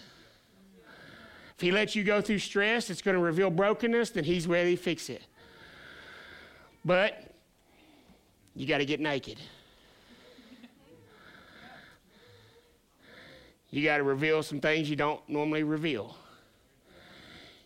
If 1.56 1.60
He 1.60 1.70
lets 1.70 1.94
you 1.94 2.04
go 2.04 2.20
through 2.20 2.40
stress, 2.40 2.90
it's 2.90 3.02
going 3.02 3.16
to 3.16 3.22
reveal 3.22 3.50
brokenness, 3.50 4.10
then 4.10 4.24
He's 4.24 4.46
ready 4.46 4.76
to 4.76 4.82
fix 4.82 5.08
it. 5.08 5.22
But 6.84 7.34
you 8.54 8.66
got 8.66 8.78
to 8.78 8.84
get 8.84 9.00
naked. 9.00 9.38
You 13.70 13.82
got 13.82 13.96
to 13.96 14.04
reveal 14.04 14.42
some 14.44 14.60
things 14.60 14.88
you 14.88 14.94
don't 14.94 15.20
normally 15.28 15.64
reveal. 15.64 16.16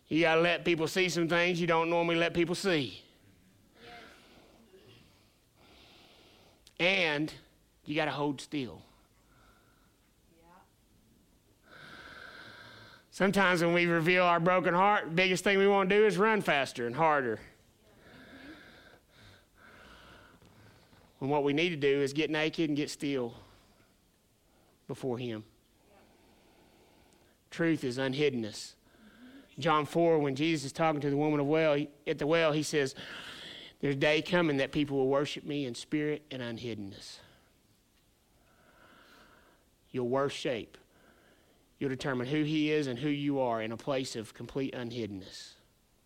You 0.09 0.23
got 0.23 0.37
to 0.37 0.41
let 0.41 0.65
people 0.65 0.89
see 0.89 1.11
some 1.11 1.29
things 1.29 1.61
you 1.61 1.67
don't 1.67 1.91
normally 1.91 2.17
let 2.17 2.33
people 2.33 2.55
see. 2.55 3.03
And 6.81 7.31
you 7.85 7.95
got 7.95 8.07
to 8.07 8.11
hold 8.11 8.41
still. 8.41 8.81
Sometimes 13.19 13.65
when 13.65 13.73
we 13.75 13.87
reveal 13.87 14.23
our 14.23 14.39
broken 14.39 14.75
heart, 14.75 15.07
the 15.07 15.11
biggest 15.11 15.43
thing 15.43 15.59
we 15.59 15.67
want 15.67 15.91
to 15.91 15.97
do 15.97 16.07
is 16.07 16.17
run 16.17 16.41
faster 16.41 16.87
and 16.87 16.95
harder. 16.95 17.41
When 21.19 21.29
what 21.29 21.43
we 21.43 21.53
need 21.53 21.71
to 21.71 21.77
do 21.77 22.01
is 22.01 22.13
get 22.13 22.31
naked 22.31 22.71
and 22.71 22.77
get 22.77 22.91
still 22.91 23.35
before 24.87 25.19
Him. 25.19 25.43
Truth 27.51 27.83
is 27.83 27.99
unhiddenness. 27.99 28.75
John 29.59 29.85
4, 29.85 30.21
when 30.21 30.37
Jesus 30.37 30.67
is 30.67 30.73
talking 30.73 31.01
to 31.01 31.11
the 31.11 31.17
woman 31.17 31.41
of 31.41 31.47
well, 31.47 31.75
he, 31.75 31.89
at 32.07 32.19
the 32.19 32.27
well, 32.29 32.53
he 32.53 32.63
says, 32.63 32.95
There's 33.81 33.97
a 33.97 33.99
day 33.99 34.23
coming 34.23 34.59
that 34.59 34.71
people 34.71 34.97
will 34.97 35.09
worship 35.09 35.45
me 35.45 35.67
in 35.67 35.75
spirit 35.75 36.23
and 36.31 36.41
unhiddenness. 36.41 37.17
Your 39.91 40.05
worst 40.05 40.37
shape 40.37 40.79
you'll 41.79 41.91
determine 41.91 42.27
who 42.27 42.43
He 42.43 42.71
is 42.71 42.87
and 42.87 42.99
who 42.99 43.09
you 43.09 43.41
are 43.41 43.63
in 43.63 43.73
a 43.73 43.77
place 43.77 44.17
of 44.17 44.35
complete 44.35 44.75
unhiddenness, 44.75 45.53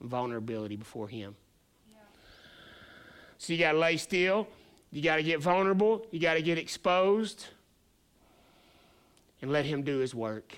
vulnerability 0.00 0.76
before 0.76 1.08
Him. 1.08 1.34
Yeah. 1.90 1.98
So 3.38 3.52
you 3.52 3.58
got 3.58 3.72
to 3.72 3.78
lay 3.78 3.96
still, 3.96 4.46
you 4.90 5.02
got 5.02 5.16
to 5.16 5.22
get 5.22 5.40
vulnerable, 5.40 6.06
you 6.10 6.20
got 6.20 6.34
to 6.34 6.42
get 6.42 6.58
exposed, 6.58 7.46
and 9.40 9.50
let 9.50 9.64
Him 9.64 9.82
do 9.82 9.98
His 9.98 10.14
work. 10.14 10.56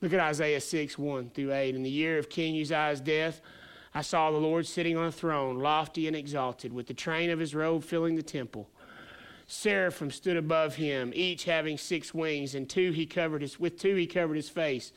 Look 0.00 0.12
at 0.12 0.20
Isaiah 0.20 0.60
6 0.60 0.96
1 0.96 1.30
through 1.30 1.52
8. 1.52 1.74
In 1.74 1.82
the 1.82 1.90
year 1.90 2.18
of 2.18 2.28
King 2.28 2.60
Uzziah's 2.60 3.00
death, 3.00 3.40
I 3.94 4.02
saw 4.02 4.30
the 4.30 4.38
Lord 4.38 4.66
sitting 4.66 4.96
on 4.96 5.06
a 5.06 5.12
throne, 5.12 5.58
lofty 5.58 6.06
and 6.06 6.14
exalted, 6.14 6.72
with 6.72 6.86
the 6.86 6.94
train 6.94 7.30
of 7.30 7.38
his 7.38 7.54
robe 7.54 7.82
filling 7.82 8.14
the 8.14 8.22
temple. 8.22 8.68
Seraphim 9.50 10.10
stood 10.10 10.36
above 10.36 10.74
him, 10.74 11.10
each 11.14 11.44
having 11.44 11.78
six 11.78 12.12
wings, 12.12 12.54
and 12.54 12.68
two 12.68 12.92
he 12.92 13.06
covered 13.06 13.40
his, 13.40 13.58
with 13.58 13.78
two 13.78 13.94
he 13.94 14.06
covered 14.06 14.36
his 14.36 14.50
face, 14.50 14.92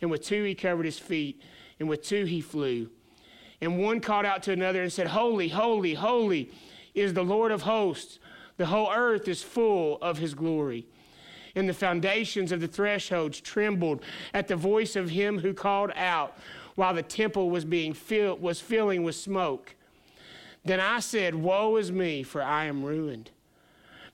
and 0.00 0.10
with 0.10 0.24
two 0.24 0.44
he 0.44 0.54
covered 0.54 0.86
his 0.86 0.98
feet, 0.98 1.42
and 1.78 1.90
with 1.90 2.02
two 2.02 2.24
he 2.24 2.40
flew. 2.40 2.88
And 3.60 3.78
one 3.78 4.00
called 4.00 4.24
out 4.24 4.42
to 4.44 4.52
another 4.52 4.82
and 4.82 4.90
said, 4.90 5.08
Holy, 5.08 5.48
holy, 5.48 5.92
holy 5.92 6.50
is 6.94 7.12
the 7.12 7.22
Lord 7.22 7.52
of 7.52 7.62
hosts. 7.62 8.18
The 8.56 8.66
whole 8.66 8.90
earth 8.90 9.28
is 9.28 9.42
full 9.42 9.98
of 10.00 10.16
his 10.16 10.32
glory. 10.32 10.86
And 11.54 11.68
the 11.68 11.74
foundations 11.74 12.50
of 12.50 12.62
the 12.62 12.68
thresholds 12.68 13.42
trembled 13.42 14.02
at 14.32 14.48
the 14.48 14.56
voice 14.56 14.96
of 14.96 15.10
him 15.10 15.38
who 15.38 15.52
called 15.52 15.90
out 15.94 16.38
while 16.76 16.94
the 16.94 17.02
temple 17.02 17.50
was 17.50 17.66
being 17.66 17.92
filled 17.92 18.40
was 18.40 18.58
filling 18.58 19.02
with 19.02 19.16
smoke. 19.16 19.76
Then 20.64 20.80
I 20.80 21.00
said, 21.00 21.34
Woe 21.34 21.76
is 21.76 21.92
me, 21.92 22.22
for 22.22 22.42
I 22.42 22.64
am 22.64 22.82
ruined 22.82 23.30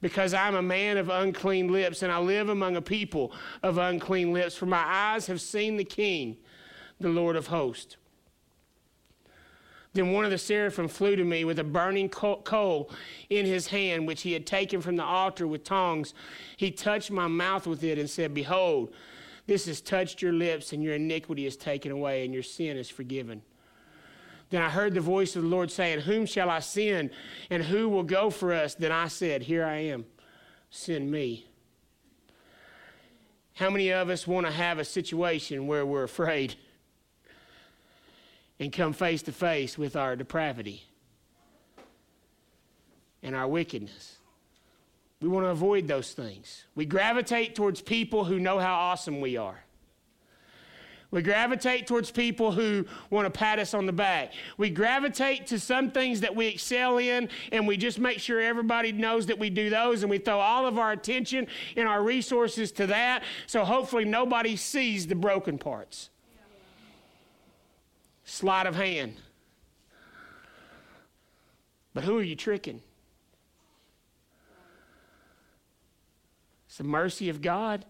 because 0.01 0.33
I'm 0.33 0.55
a 0.55 0.63
man 0.63 0.97
of 0.97 1.09
unclean 1.09 1.73
lips, 1.73 2.03
and 2.03 2.13
I 2.13 2.19
live 2.19 2.49
among 2.49 2.77
a 2.77 2.83
people 2.83 3.33
of 3.63 3.79
unclean 3.79 4.33
lips, 4.33 4.55
for 4.55 4.67
my 4.67 4.85
eyes 4.85 5.27
have 5.27 5.41
seen 5.41 5.77
the 5.77 5.85
King, 5.85 6.37
the 7.01 7.09
Lord 7.09 7.37
of 7.37 7.49
hosts. 7.49 7.97
Then 9.95 10.13
one 10.13 10.25
of 10.25 10.31
the 10.31 10.39
seraphim 10.39 10.87
flew 10.87 11.17
to 11.17 11.25
me 11.25 11.45
with 11.45 11.59
a 11.59 11.65
burning 11.65 12.09
coal 12.09 12.91
in 13.31 13.47
his 13.47 13.67
hand, 13.67 14.07
which 14.07 14.23
he 14.23 14.33
had 14.33 14.47
taken 14.47 14.81
from 14.81 14.97
the 14.97 15.03
altar 15.05 15.47
with 15.47 15.65
tongs. 15.65 16.15
He 16.57 16.71
touched 16.71 17.11
my 17.11 17.27
mouth 17.27 17.67
with 17.67 17.83
it 17.83 17.99
and 17.99 18.09
said, 18.09 18.35
Behold, 18.35 18.93
this 19.47 19.67
has 19.67 19.81
touched 19.81 20.21
your 20.23 20.33
lips, 20.33 20.73
and 20.73 20.85
your 20.85 20.95
iniquity 20.95 21.47
is 21.47 21.57
taken 21.57 21.91
away, 21.91 22.25
and 22.25 22.35
your 22.35 22.43
sin 22.43 22.77
is 22.77 22.91
forgiven. 22.91 23.43
Then 24.51 24.63
I 24.63 24.71
heard 24.71 24.95
the 24.95 25.01
voice 25.01 25.37
of 25.37 25.43
the 25.43 25.49
Lord 25.49 25.71
saying, 25.71 26.01
Whom 26.01 26.25
shall 26.25 26.49
I 26.49 26.61
send, 26.61 27.11
and 27.51 27.63
who 27.63 27.89
will 27.89 28.03
go 28.03 28.31
for 28.31 28.53
us? 28.53 28.75
Then 28.75 28.93
I 28.93 29.09
said, 29.09 29.43
Here 29.43 29.65
I 29.65 29.77
am, 29.77 30.07
send 30.71 31.11
me. 31.11 31.47
How 33.55 33.71
many 33.71 33.93
of 33.93 34.09
us 34.09 34.27
want 34.27 34.47
to 34.47 34.53
have 34.53 34.79
a 34.79 34.85
situation 34.85 35.67
where 35.67 35.85
we're 35.85 36.05
afraid 36.05 36.55
and 38.61 38.73
come 38.73 38.93
face 38.93 39.23
to 39.23 39.33
face 39.33 39.77
with 39.77 39.97
our 39.97 40.17
depravity 40.17 40.85
and 43.23 43.35
our 43.35 43.49
wickedness? 43.49 44.17
We 45.21 45.29
want 45.29 45.45
to 45.45 45.51
avoid 45.51 45.89
those 45.89 46.13
things. 46.13 46.65
We 46.75 46.87
gravitate 46.87 47.57
towards 47.57 47.81
people 47.81 48.25
who 48.25 48.39
know 48.39 48.61
how 48.61 48.75
awesome 48.75 49.21
we 49.21 49.37
are. 49.37 49.65
We 51.11 51.23
gravitate 51.23 51.87
towards 51.87 52.11
people 52.11 52.53
who 52.53 52.85
want 53.09 53.25
to 53.25 53.31
pat 53.31 53.59
us 53.59 53.73
on 53.73 53.87
the 53.87 53.93
back. 53.93 54.33
We 54.59 54.69
gravitate 54.69 55.47
to 55.47 55.59
some 55.59 55.91
things 55.91 56.21
that 56.21 56.37
we 56.37 56.49
excel 56.49 56.99
in, 56.99 57.31
and 57.51 57.67
we 57.67 57.79
just 57.79 57.99
make 57.99 58.19
sure 58.19 58.41
everybody 58.41 58.93
knows 58.93 59.25
that 59.27 59.39
we 59.39 59.49
do 59.49 59.71
those, 59.71 60.03
and 60.03 60.11
we 60.11 60.19
throw 60.19 60.39
all 60.39 60.67
of 60.67 60.79
our 60.79 60.93
attention 60.93 61.47
and 61.77 61.89
our 61.89 62.03
resources 62.03 62.73
to 62.73 62.87
that, 62.89 63.23
so 63.47 63.65
hopefully 63.65 64.05
nobody 64.05 64.55
sees 64.55 65.07
the 65.07 65.15
broken 65.15 65.57
parts. 65.57 66.11
Sleight 68.25 68.67
of 68.67 68.75
hand. 68.75 69.15
But 71.95 72.05
who 72.05 72.19
are 72.19 72.23
you 72.23 72.37
tricking? 72.37 72.83
It's 76.67 76.77
the 76.77 76.85
mercy 76.85 77.31
of 77.31 77.41
God 77.41 77.87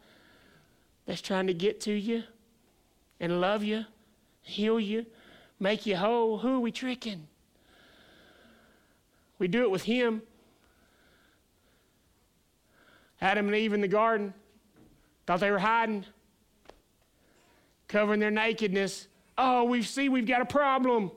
that's 1.04 1.20
trying 1.20 1.48
to 1.48 1.54
get 1.54 1.80
to 1.80 1.92
you 1.92 2.22
and 3.20 3.40
love 3.40 3.64
you, 3.64 3.84
heal 4.42 4.78
you, 4.78 5.06
make 5.58 5.86
you 5.86 5.96
whole, 5.96 6.38
who 6.38 6.56
are 6.56 6.60
we 6.60 6.72
tricking? 6.72 7.26
We 9.38 9.48
do 9.48 9.62
it 9.62 9.70
with 9.70 9.84
Him. 9.84 10.22
Adam 13.20 13.46
and 13.46 13.56
Eve 13.56 13.72
in 13.72 13.80
the 13.80 13.88
garden 13.88 14.32
thought 15.26 15.40
they 15.40 15.50
were 15.50 15.58
hiding, 15.58 16.04
covering 17.88 18.20
their 18.20 18.30
nakedness. 18.30 19.08
Oh, 19.36 19.64
we 19.64 19.82
see 19.82 20.08
we've 20.08 20.26
got 20.26 20.40
a 20.40 20.46
problem. 20.46 21.10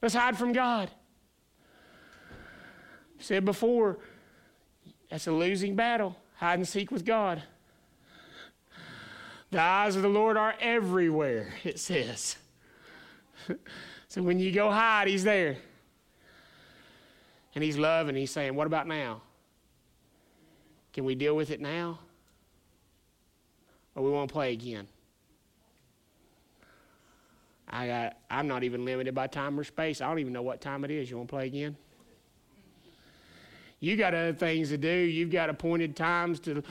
Let's 0.00 0.14
hide 0.14 0.36
from 0.36 0.52
God. 0.52 0.90
Said 3.18 3.44
before, 3.44 3.98
that's 5.10 5.26
a 5.26 5.32
losing 5.32 5.76
battle. 5.76 6.16
Hide 6.36 6.58
and 6.58 6.66
seek 6.66 6.90
with 6.90 7.04
God. 7.04 7.42
The 9.52 9.60
eyes 9.60 9.96
of 9.96 10.02
the 10.02 10.08
Lord 10.08 10.38
are 10.38 10.54
everywhere, 10.60 11.52
it 11.62 11.78
says. 11.78 12.36
so 14.08 14.22
when 14.22 14.38
you 14.38 14.50
go 14.50 14.70
hide, 14.70 15.08
He's 15.08 15.24
there. 15.24 15.58
And 17.54 17.62
He's 17.62 17.76
loving. 17.76 18.16
He's 18.16 18.30
saying, 18.30 18.54
What 18.54 18.66
about 18.66 18.88
now? 18.88 19.20
Can 20.94 21.04
we 21.04 21.14
deal 21.14 21.36
with 21.36 21.50
it 21.50 21.60
now? 21.60 21.98
Or 23.94 24.02
we 24.02 24.10
want 24.10 24.30
to 24.30 24.32
play 24.32 24.54
again? 24.54 24.88
I 27.68 27.86
got, 27.86 28.16
I'm 28.30 28.48
not 28.48 28.64
even 28.64 28.86
limited 28.86 29.14
by 29.14 29.26
time 29.26 29.60
or 29.60 29.64
space. 29.64 30.00
I 30.00 30.08
don't 30.08 30.18
even 30.18 30.32
know 30.32 30.42
what 30.42 30.62
time 30.62 30.82
it 30.84 30.90
is. 30.90 31.10
You 31.10 31.18
want 31.18 31.28
to 31.28 31.34
play 31.34 31.46
again? 31.46 31.76
You 33.80 33.96
got 33.96 34.14
other 34.14 34.32
things 34.32 34.70
to 34.70 34.78
do. 34.78 34.88
You've 34.88 35.30
got 35.30 35.50
appointed 35.50 35.94
times 35.94 36.40
to 36.40 36.62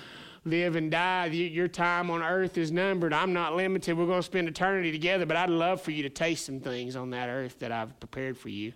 live 0.44 0.76
and 0.76 0.90
die. 0.90 1.26
Your 1.28 1.68
time 1.68 2.10
on 2.10 2.24
earth 2.24 2.58
is 2.58 2.72
numbered. 2.72 3.14
I'm 3.14 3.34
not 3.34 3.56
limited. 3.56 3.98
We're 3.98 4.08
going 4.08 4.20
to 4.20 4.24
spend 4.24 4.48
eternity 4.48 4.92
together, 4.92 5.26
but 5.26 5.38
I'd 5.38 5.50
love 5.50 5.82
for 5.82 5.92
you 5.92 6.04
to 6.04 6.10
taste 6.10 6.46
some 6.46 6.60
things 6.60 6.96
on 6.96 7.12
that 7.12 7.30
earth 7.30 7.60
that 7.60 7.72
I've 7.72 8.00
prepared 8.00 8.38
for 8.38 8.50
you. 8.50 8.74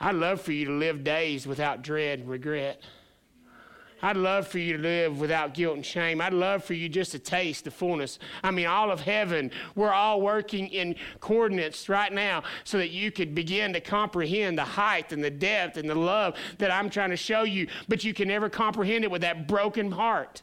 I'd 0.00 0.14
love 0.14 0.40
for 0.40 0.52
you 0.52 0.66
to 0.66 0.72
live 0.72 1.04
days 1.04 1.46
without 1.46 1.82
dread 1.82 2.20
and 2.20 2.28
regret. 2.28 2.82
I'd 4.02 4.16
love 4.16 4.48
for 4.48 4.58
you 4.58 4.76
to 4.76 4.82
live 4.82 5.20
without 5.20 5.54
guilt 5.54 5.76
and 5.76 5.86
shame. 5.86 6.20
I'd 6.20 6.32
love 6.32 6.64
for 6.64 6.74
you 6.74 6.88
just 6.88 7.12
to 7.12 7.20
taste 7.20 7.64
the 7.64 7.70
fullness. 7.70 8.18
I 8.42 8.50
mean, 8.50 8.66
all 8.66 8.90
of 8.90 9.00
heaven, 9.00 9.52
we're 9.76 9.92
all 9.92 10.20
working 10.20 10.66
in 10.68 10.96
coordinates 11.20 11.88
right 11.88 12.12
now 12.12 12.42
so 12.64 12.78
that 12.78 12.90
you 12.90 13.12
could 13.12 13.34
begin 13.34 13.72
to 13.74 13.80
comprehend 13.80 14.58
the 14.58 14.64
height 14.64 15.12
and 15.12 15.22
the 15.22 15.30
depth 15.30 15.76
and 15.76 15.88
the 15.88 15.94
love 15.94 16.36
that 16.58 16.72
I'm 16.72 16.90
trying 16.90 17.10
to 17.10 17.16
show 17.16 17.44
you, 17.44 17.68
but 17.88 18.02
you 18.02 18.12
can 18.12 18.26
never 18.26 18.48
comprehend 18.48 19.04
it 19.04 19.10
with 19.10 19.22
that 19.22 19.46
broken 19.46 19.92
heart. 19.92 20.42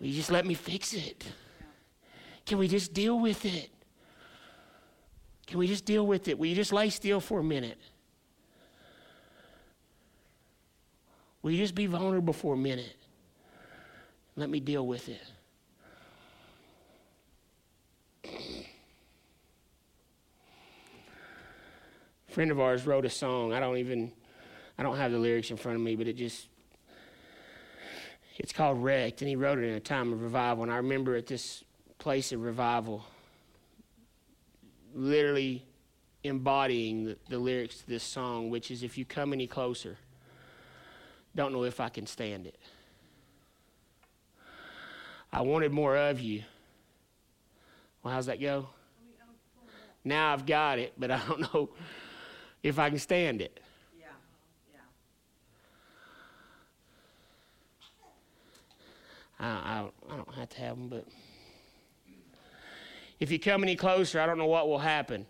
Will 0.00 0.08
you 0.08 0.14
just 0.14 0.30
let 0.30 0.44
me 0.46 0.54
fix 0.54 0.94
it? 0.94 1.24
Can 2.44 2.58
we 2.58 2.66
just 2.66 2.92
deal 2.92 3.20
with 3.20 3.44
it? 3.44 3.70
Can 5.46 5.58
we 5.58 5.66
just 5.66 5.84
deal 5.84 6.06
with 6.06 6.26
it? 6.26 6.38
Will 6.38 6.46
you 6.46 6.54
just 6.54 6.72
lay 6.72 6.90
still 6.90 7.20
for 7.20 7.40
a 7.40 7.44
minute? 7.44 7.78
Will 11.42 11.52
you 11.52 11.58
just 11.58 11.74
be 11.74 11.86
vulnerable 11.86 12.34
for 12.34 12.54
a 12.54 12.56
minute? 12.56 12.96
Let 14.36 14.50
me 14.50 14.60
deal 14.60 14.86
with 14.86 15.08
it. 15.08 15.22
A 22.28 22.32
friend 22.32 22.50
of 22.50 22.60
ours 22.60 22.86
wrote 22.86 23.04
a 23.04 23.10
song. 23.10 23.52
I 23.52 23.60
don't 23.60 23.78
even, 23.78 24.12
I 24.78 24.82
don't 24.82 24.96
have 24.96 25.12
the 25.12 25.18
lyrics 25.18 25.50
in 25.50 25.56
front 25.56 25.76
of 25.76 25.82
me, 25.82 25.96
but 25.96 26.06
it 26.06 26.12
just, 26.12 26.46
it's 28.38 28.52
called 28.52 28.82
Wrecked, 28.82 29.22
and 29.22 29.28
he 29.28 29.34
wrote 29.34 29.58
it 29.58 29.64
in 29.64 29.74
a 29.74 29.80
time 29.80 30.12
of 30.12 30.22
revival. 30.22 30.62
And 30.62 30.72
I 30.72 30.76
remember 30.76 31.16
at 31.16 31.26
this 31.26 31.64
place 31.98 32.32
of 32.32 32.42
revival, 32.42 33.04
literally 34.94 35.64
embodying 36.22 37.04
the, 37.06 37.16
the 37.28 37.38
lyrics 37.38 37.78
to 37.78 37.88
this 37.88 38.04
song, 38.04 38.50
which 38.50 38.70
is, 38.70 38.82
If 38.82 38.98
you 38.98 39.04
come 39.04 39.32
any 39.32 39.46
closer. 39.46 39.96
Don't 41.34 41.52
know 41.52 41.64
if 41.64 41.80
I 41.80 41.88
can 41.88 42.06
stand 42.06 42.46
it. 42.46 42.56
I 45.32 45.42
wanted 45.42 45.72
more 45.72 45.96
of 45.96 46.20
you. 46.20 46.42
Well, 48.02 48.14
how's 48.14 48.26
that 48.26 48.40
go? 48.40 48.68
Now 50.04 50.32
I've 50.32 50.46
got 50.46 50.78
it, 50.78 50.94
but 50.98 51.10
I 51.10 51.20
don't 51.28 51.40
know 51.54 51.70
if 52.62 52.78
I 52.78 52.88
can 52.88 52.98
stand 52.98 53.42
it. 53.42 53.60
Yeah. 53.98 54.06
Yeah. 54.72 54.80
I, 59.38 59.46
I, 59.46 59.88
I 60.12 60.16
don't 60.16 60.34
have 60.34 60.48
to 60.48 60.60
have 60.60 60.76
them, 60.76 60.88
but 60.88 61.06
if 63.20 63.30
you 63.30 63.38
come 63.38 63.62
any 63.62 63.76
closer, 63.76 64.20
I 64.20 64.26
don't 64.26 64.38
know 64.38 64.46
what 64.46 64.68
will 64.68 64.78
happen. 64.78 65.26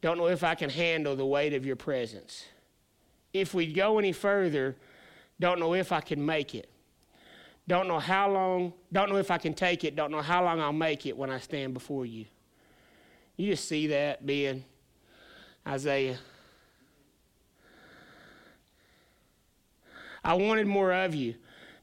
Don't 0.00 0.16
know 0.16 0.28
if 0.28 0.42
I 0.42 0.54
can 0.54 0.70
handle 0.70 1.14
the 1.14 1.26
weight 1.26 1.52
of 1.52 1.66
your 1.66 1.76
presence. 1.76 2.46
If 3.34 3.52
we 3.52 3.70
go 3.70 3.98
any 3.98 4.12
further, 4.12 4.76
Don't 5.40 5.60
know 5.60 5.74
if 5.74 5.92
I 5.92 6.00
can 6.00 6.24
make 6.24 6.54
it. 6.54 6.68
Don't 7.68 7.86
know 7.86 7.98
how 7.98 8.30
long, 8.30 8.72
don't 8.92 9.10
know 9.10 9.18
if 9.18 9.30
I 9.30 9.38
can 9.38 9.52
take 9.52 9.84
it. 9.84 9.94
Don't 9.94 10.10
know 10.10 10.22
how 10.22 10.42
long 10.42 10.60
I'll 10.60 10.72
make 10.72 11.04
it 11.04 11.16
when 11.16 11.30
I 11.30 11.38
stand 11.38 11.74
before 11.74 12.06
you. 12.06 12.24
You 13.36 13.50
just 13.50 13.68
see 13.68 13.88
that 13.88 14.24
being 14.24 14.64
Isaiah. 15.66 16.18
I 20.24 20.34
wanted 20.34 20.66
more 20.66 20.92
of 20.92 21.14
you 21.14 21.34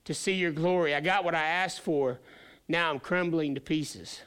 to 0.06 0.14
see 0.14 0.34
your 0.34 0.52
glory. 0.52 0.94
I 0.94 1.02
got 1.02 1.24
what 1.24 1.36
I 1.36 1.44
asked 1.44 1.82
for. 1.82 2.20
Now 2.68 2.90
I'm 2.90 3.00
crumbling 3.00 3.56
to 3.56 3.62
pieces. 3.62 4.22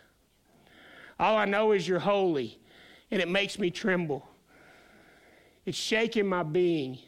All 1.18 1.36
I 1.36 1.44
know 1.44 1.72
is 1.72 1.88
you're 1.88 1.98
holy, 1.98 2.58
and 3.10 3.20
it 3.20 3.28
makes 3.28 3.58
me 3.58 3.70
tremble. 3.70 4.26
It's 5.66 5.76
shaking 5.76 6.26
my 6.26 6.44
being 6.44 6.98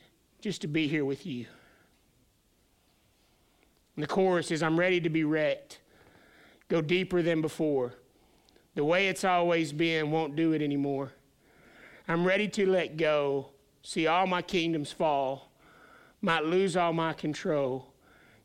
just 0.41 0.61
to 0.63 0.67
be 0.67 0.89
here 0.89 1.05
with 1.05 1.25
you. 1.25 1.47
And 4.01 4.09
the 4.09 4.15
chorus 4.15 4.51
is 4.51 4.63
I'm 4.63 4.81
ready 4.81 4.99
to 4.99 5.11
be 5.11 5.25
wrecked, 5.25 5.81
go 6.69 6.81
deeper 6.81 7.21
than 7.21 7.43
before. 7.43 7.93
The 8.75 8.83
way 8.83 9.09
it's 9.09 9.25
always 9.25 9.75
been 9.75 10.11
won't 10.11 10.37
do 10.37 10.53
it 10.53 10.63
anymore. 10.63 11.13
I'm 12.09 12.27
ready 12.27 12.49
to 12.49 12.67
let 12.67 12.97
go, 12.97 13.51
see 13.83 14.07
all 14.07 14.27
my 14.27 14.41
kingdoms 14.41 14.91
fall, 14.91 15.53
might 16.23 16.47
lose 16.47 16.79
all 16.79 16.95
my 16.95 17.13
control. 17.13 17.93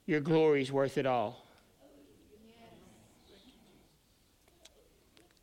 Your 0.06 0.20
glory's 0.20 0.74
worth 0.74 0.98
it 0.98 1.06
all. 1.06 1.46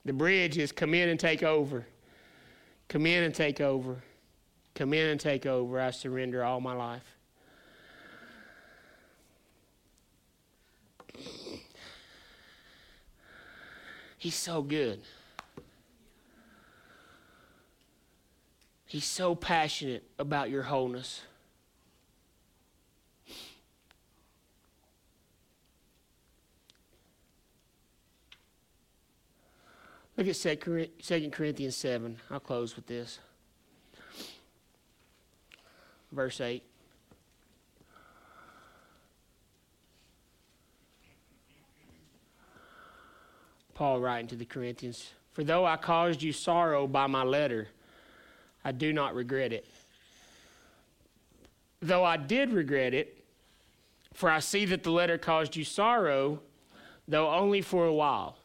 The 0.04 0.12
bridge 0.12 0.58
is 0.58 0.72
come 0.72 0.92
in 0.92 1.08
and 1.08 1.18
take 1.18 1.42
over. 1.42 1.86
Come 2.88 3.06
in 3.06 3.22
and 3.22 3.34
take 3.34 3.62
over. 3.62 4.02
Come 4.74 4.92
in 4.92 5.06
and 5.06 5.18
take 5.18 5.46
over. 5.46 5.80
I 5.80 5.90
surrender 5.90 6.44
all 6.44 6.60
my 6.60 6.74
life. 6.74 7.16
He's 14.22 14.36
so 14.36 14.62
good. 14.62 15.00
He's 18.86 19.04
so 19.04 19.34
passionate 19.34 20.04
about 20.16 20.48
your 20.48 20.62
wholeness. 20.62 21.22
Look 30.16 30.28
at 30.28 30.36
2 30.36 31.30
Corinthians 31.30 31.76
7. 31.76 32.18
I'll 32.30 32.38
close 32.38 32.76
with 32.76 32.86
this. 32.86 33.18
Verse 36.12 36.40
8. 36.40 36.62
Paul 43.74 44.00
writing 44.00 44.28
to 44.28 44.36
the 44.36 44.44
Corinthians 44.44 45.12
For 45.32 45.44
though 45.44 45.64
I 45.64 45.76
caused 45.76 46.22
you 46.22 46.32
sorrow 46.32 46.86
by 46.86 47.06
my 47.06 47.22
letter, 47.22 47.68
I 48.64 48.72
do 48.72 48.92
not 48.92 49.14
regret 49.14 49.52
it. 49.52 49.66
Though 51.80 52.04
I 52.04 52.16
did 52.16 52.52
regret 52.52 52.94
it, 52.94 53.24
for 54.14 54.30
I 54.30 54.38
see 54.38 54.64
that 54.66 54.82
the 54.82 54.90
letter 54.90 55.18
caused 55.18 55.56
you 55.56 55.64
sorrow, 55.64 56.40
though 57.08 57.30
only 57.30 57.60
for 57.60 57.86
a 57.86 57.92
while. 57.92 58.36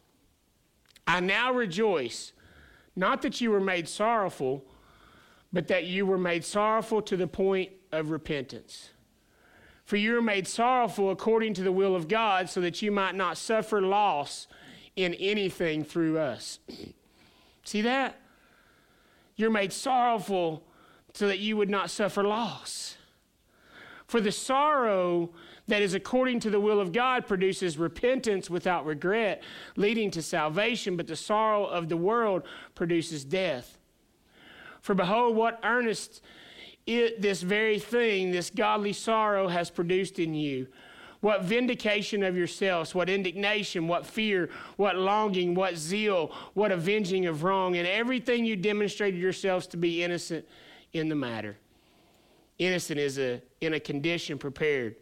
I 1.06 1.20
now 1.20 1.52
rejoice, 1.52 2.32
not 2.96 3.22
that 3.22 3.40
you 3.40 3.50
were 3.50 3.60
made 3.60 3.88
sorrowful, 3.88 4.64
but 5.52 5.68
that 5.68 5.84
you 5.84 6.04
were 6.04 6.18
made 6.18 6.44
sorrowful 6.44 7.00
to 7.02 7.16
the 7.16 7.26
point 7.26 7.70
of 7.92 8.10
repentance. 8.10 8.90
For 9.84 9.96
you 9.96 10.12
were 10.12 10.22
made 10.22 10.46
sorrowful 10.46 11.10
according 11.10 11.54
to 11.54 11.62
the 11.62 11.72
will 11.72 11.94
of 11.94 12.08
God, 12.08 12.50
so 12.50 12.60
that 12.60 12.82
you 12.82 12.90
might 12.90 13.14
not 13.14 13.38
suffer 13.38 13.80
loss 13.80 14.46
in 14.98 15.14
anything 15.14 15.84
through 15.84 16.18
us. 16.18 16.58
See 17.64 17.82
that? 17.82 18.16
You're 19.36 19.48
made 19.48 19.72
sorrowful 19.72 20.64
so 21.14 21.28
that 21.28 21.38
you 21.38 21.56
would 21.56 21.70
not 21.70 21.88
suffer 21.88 22.24
loss. 22.24 22.96
For 24.08 24.20
the 24.20 24.32
sorrow 24.32 25.30
that 25.68 25.82
is 25.82 25.94
according 25.94 26.40
to 26.40 26.50
the 26.50 26.58
will 26.58 26.80
of 26.80 26.92
God 26.92 27.28
produces 27.28 27.78
repentance 27.78 28.50
without 28.50 28.84
regret, 28.86 29.42
leading 29.76 30.10
to 30.10 30.22
salvation, 30.22 30.96
but 30.96 31.06
the 31.06 31.14
sorrow 31.14 31.64
of 31.64 31.88
the 31.88 31.96
world 31.96 32.42
produces 32.74 33.24
death. 33.24 33.78
For 34.80 34.94
behold, 34.94 35.36
what 35.36 35.60
earnest 35.62 36.22
it, 36.86 37.22
this 37.22 37.42
very 37.42 37.78
thing, 37.78 38.32
this 38.32 38.50
godly 38.50 38.94
sorrow, 38.94 39.46
has 39.46 39.70
produced 39.70 40.18
in 40.18 40.34
you. 40.34 40.66
What 41.20 41.42
vindication 41.42 42.22
of 42.22 42.36
yourselves, 42.36 42.94
what 42.94 43.10
indignation, 43.10 43.88
what 43.88 44.06
fear, 44.06 44.50
what 44.76 44.96
longing, 44.96 45.54
what 45.54 45.76
zeal, 45.76 46.32
what 46.54 46.70
avenging 46.70 47.26
of 47.26 47.42
wrong, 47.42 47.76
and 47.76 47.88
everything 47.88 48.44
you 48.44 48.54
demonstrated 48.54 49.20
yourselves 49.20 49.66
to 49.68 49.76
be 49.76 50.04
innocent 50.04 50.46
in 50.92 51.08
the 51.08 51.16
matter. 51.16 51.56
Innocent 52.58 53.00
is 53.00 53.18
a, 53.18 53.42
in 53.60 53.74
a 53.74 53.80
condition 53.80 54.38
prepared 54.38 54.96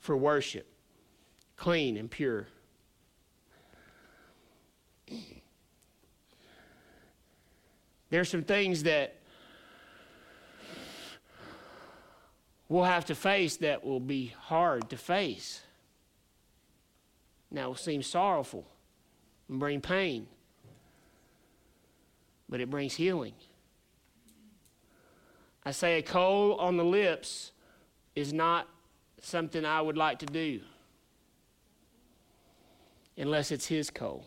for 0.00 0.16
worship, 0.16 0.66
clean 1.56 1.96
and 1.96 2.10
pure. 2.10 2.46
There's 8.10 8.28
some 8.28 8.44
things 8.44 8.82
that 8.82 9.16
we'll 12.74 12.82
have 12.82 13.04
to 13.04 13.14
face 13.14 13.58
that 13.58 13.84
will 13.84 14.00
be 14.00 14.34
hard 14.36 14.90
to 14.90 14.96
face. 14.96 15.62
That 17.52 17.68
will 17.68 17.76
seem 17.76 18.02
sorrowful 18.02 18.66
and 19.48 19.60
bring 19.60 19.80
pain, 19.80 20.26
but 22.48 22.60
it 22.60 22.68
brings 22.68 22.94
healing. 22.94 23.34
I 25.64 25.70
say 25.70 25.98
a 25.98 26.02
coal 26.02 26.56
on 26.56 26.76
the 26.76 26.84
lips 26.84 27.52
is 28.16 28.32
not 28.32 28.66
something 29.20 29.64
I 29.64 29.80
would 29.80 29.96
like 29.96 30.18
to 30.18 30.26
do 30.26 30.60
unless 33.16 33.52
it's 33.52 33.66
His 33.66 33.88
coal, 33.88 34.26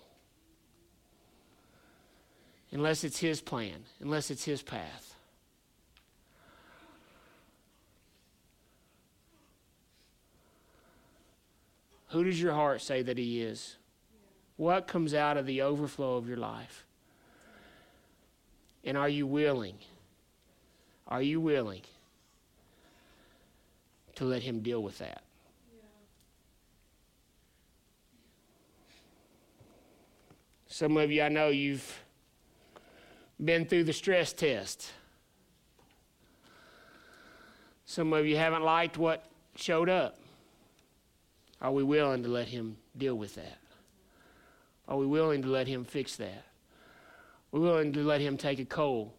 unless 2.71 3.03
it's 3.03 3.19
His 3.19 3.41
plan, 3.41 3.83
unless 3.99 4.31
it's 4.31 4.45
His 4.45 4.61
path. 4.61 5.06
Who 12.09 12.23
does 12.23 12.41
your 12.41 12.53
heart 12.53 12.81
say 12.81 13.01
that 13.01 13.17
He 13.17 13.41
is? 13.41 13.77
What 14.55 14.87
comes 14.87 15.13
out 15.13 15.37
of 15.37 15.45
the 15.45 15.61
overflow 15.61 16.17
of 16.17 16.27
your 16.27 16.37
life? 16.37 16.85
And 18.83 18.97
are 18.97 19.09
you 19.09 19.27
willing? 19.27 19.75
Are 21.07 21.21
you 21.21 21.39
willing 21.39 21.81
to 24.17 24.25
let 24.25 24.41
Him 24.41 24.61
deal 24.61 24.81
with 24.81 24.97
that. 24.97 25.21
Some 30.65 30.97
of 30.97 31.11
you, 31.11 31.21
I 31.21 31.29
know 31.29 31.49
you've 31.49 32.03
been 33.43 33.65
through 33.65 33.83
the 33.83 33.93
stress 33.93 34.33
test. 34.33 34.91
Some 37.85 38.11
of 38.11 38.25
you 38.25 38.37
haven't 38.37 38.63
liked 38.63 38.97
what 38.97 39.23
showed 39.55 39.87
up. 39.87 40.16
Are 41.61 41.71
we 41.71 41.83
willing 41.83 42.23
to 42.23 42.29
let 42.29 42.47
Him 42.47 42.77
deal 42.97 43.15
with 43.15 43.35
that? 43.35 43.57
Are 44.87 44.97
we 44.97 45.05
willing 45.05 45.41
to 45.41 45.47
let 45.47 45.67
Him 45.67 45.83
fix 45.83 46.15
that? 46.17 46.45
Are 47.51 47.51
we 47.51 47.59
willing 47.59 47.93
to 47.93 48.03
let 48.03 48.21
Him 48.21 48.37
take 48.37 48.59
a 48.59 48.65
coal, 48.65 49.13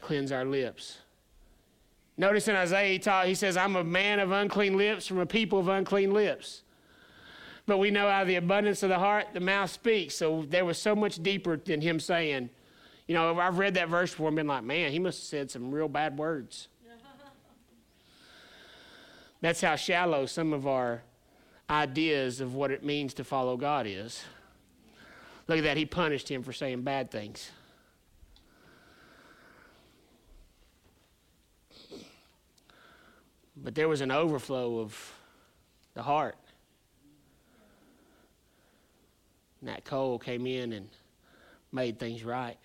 cleanse 0.00 0.32
our 0.32 0.44
lips? 0.44 0.98
Notice 2.16 2.48
in 2.48 2.56
Isaiah, 2.56 2.92
he, 2.92 2.98
taught, 2.98 3.26
he 3.26 3.34
says, 3.34 3.56
I'm 3.56 3.76
a 3.76 3.84
man 3.84 4.20
of 4.20 4.30
unclean 4.30 4.76
lips 4.76 5.06
from 5.06 5.20
a 5.20 5.26
people 5.26 5.58
of 5.58 5.68
unclean 5.68 6.12
lips. 6.12 6.62
But 7.66 7.78
we 7.78 7.90
know 7.90 8.08
out 8.08 8.22
of 8.22 8.28
the 8.28 8.36
abundance 8.36 8.82
of 8.82 8.88
the 8.88 8.98
heart, 8.98 9.28
the 9.32 9.40
mouth 9.40 9.70
speaks. 9.70 10.16
So 10.16 10.44
there 10.48 10.64
was 10.64 10.76
so 10.76 10.94
much 10.94 11.22
deeper 11.22 11.56
than 11.56 11.80
him 11.80 12.00
saying, 12.00 12.50
you 13.06 13.14
know, 13.14 13.38
I've 13.38 13.58
read 13.58 13.74
that 13.74 13.88
verse 13.88 14.10
before 14.10 14.28
and 14.28 14.36
been 14.36 14.46
like, 14.46 14.64
man, 14.64 14.92
he 14.92 14.98
must 14.98 15.20
have 15.20 15.26
said 15.26 15.50
some 15.50 15.70
real 15.70 15.88
bad 15.88 16.18
words. 16.18 16.68
That's 19.40 19.60
how 19.60 19.76
shallow 19.76 20.26
some 20.26 20.52
of 20.52 20.66
our 20.66 21.02
ideas 21.70 22.40
of 22.40 22.54
what 22.54 22.70
it 22.70 22.84
means 22.84 23.14
to 23.14 23.24
follow 23.24 23.56
God 23.56 23.86
is. 23.86 24.24
Look 25.46 25.58
at 25.58 25.64
that, 25.64 25.76
he 25.76 25.86
punished 25.86 26.28
him 26.28 26.42
for 26.42 26.52
saying 26.52 26.82
bad 26.82 27.10
things. 27.10 27.50
But 33.56 33.74
there 33.74 33.88
was 33.88 34.00
an 34.00 34.10
overflow 34.10 34.80
of 34.80 35.14
the 35.94 36.02
heart. 36.02 36.36
And 39.60 39.68
that 39.68 39.84
coal 39.84 40.18
came 40.18 40.46
in 40.46 40.72
and 40.72 40.88
made 41.70 41.98
things 41.98 42.24
right. 42.24 42.56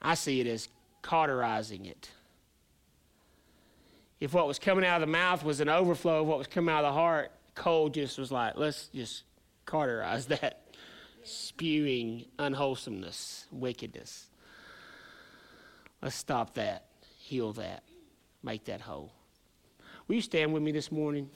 I 0.00 0.14
see 0.14 0.40
it 0.40 0.46
as 0.46 0.68
cauterizing 1.02 1.86
it. 1.86 2.10
If 4.20 4.34
what 4.34 4.46
was 4.46 4.58
coming 4.58 4.84
out 4.84 5.00
of 5.00 5.08
the 5.08 5.12
mouth 5.12 5.44
was 5.44 5.60
an 5.60 5.68
overflow 5.68 6.22
of 6.22 6.26
what 6.26 6.38
was 6.38 6.46
coming 6.46 6.74
out 6.74 6.84
of 6.84 6.92
the 6.92 6.98
heart, 6.98 7.30
coal 7.54 7.88
just 7.88 8.18
was 8.18 8.32
like, 8.32 8.56
let's 8.56 8.88
just 8.88 9.24
cauterize 9.64 10.26
that 10.28 10.62
spewing 11.22 12.24
unwholesomeness, 12.38 13.46
wickedness. 13.50 14.26
Let's 16.02 16.16
stop 16.16 16.54
that, 16.54 16.86
heal 17.18 17.52
that, 17.54 17.82
make 18.42 18.64
that 18.64 18.80
whole. 18.80 19.12
Will 20.06 20.16
you 20.16 20.22
stand 20.22 20.52
with 20.52 20.62
me 20.62 20.72
this 20.72 20.90
morning? 20.90 21.28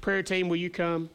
Prayer 0.00 0.22
team, 0.22 0.48
will 0.48 0.56
you 0.56 0.70
come? 0.70 1.10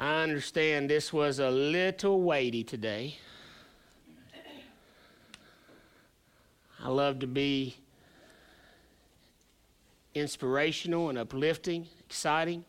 I 0.00 0.22
understand 0.22 0.88
this 0.88 1.12
was 1.12 1.40
a 1.40 1.50
little 1.50 2.22
weighty 2.22 2.64
today. 2.64 3.18
I 6.82 6.88
love 6.88 7.18
to 7.18 7.26
be 7.26 7.76
inspirational 10.14 11.10
and 11.10 11.18
uplifting, 11.18 11.86
exciting. 12.06 12.64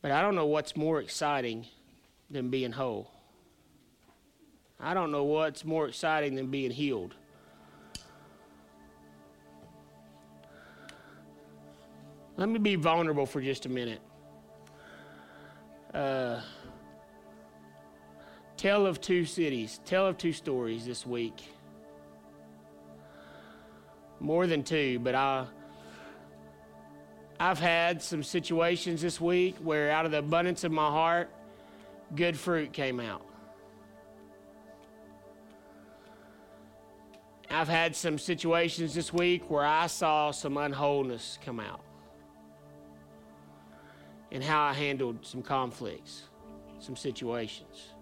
But 0.00 0.10
I 0.10 0.22
don't 0.22 0.34
know 0.34 0.46
what's 0.46 0.74
more 0.74 1.00
exciting 1.00 1.66
than 2.30 2.48
being 2.48 2.72
whole. 2.72 3.10
I 4.80 4.94
don't 4.94 5.12
know 5.12 5.24
what's 5.24 5.66
more 5.66 5.86
exciting 5.86 6.34
than 6.34 6.46
being 6.46 6.70
healed. 6.70 7.14
Let 12.38 12.48
me 12.48 12.58
be 12.58 12.76
vulnerable 12.76 13.26
for 13.26 13.42
just 13.42 13.66
a 13.66 13.68
minute. 13.68 14.00
Uh, 15.94 16.40
tell 18.56 18.84
of 18.84 19.00
two 19.00 19.24
cities, 19.24 19.80
tell 19.84 20.08
of 20.08 20.18
two 20.18 20.32
stories 20.32 20.84
this 20.84 21.06
week. 21.06 21.40
More 24.18 24.46
than 24.46 24.64
two, 24.64 24.98
but 24.98 25.14
I. 25.14 25.46
I've 27.38 27.58
had 27.58 28.00
some 28.00 28.22
situations 28.22 29.02
this 29.02 29.20
week 29.20 29.56
where, 29.56 29.90
out 29.90 30.06
of 30.06 30.12
the 30.12 30.18
abundance 30.18 30.64
of 30.64 30.72
my 30.72 30.88
heart, 30.88 31.28
good 32.14 32.38
fruit 32.38 32.72
came 32.72 33.00
out. 33.00 33.22
I've 37.50 37.68
had 37.68 37.94
some 37.94 38.18
situations 38.18 38.94
this 38.94 39.12
week 39.12 39.50
where 39.50 39.64
I 39.64 39.88
saw 39.88 40.30
some 40.30 40.56
unwholeness 40.56 41.38
come 41.44 41.60
out 41.60 41.80
and 44.34 44.42
how 44.42 44.64
I 44.64 44.72
handled 44.72 45.24
some 45.24 45.42
conflicts, 45.42 46.24
some 46.80 46.96
situations. 46.96 47.92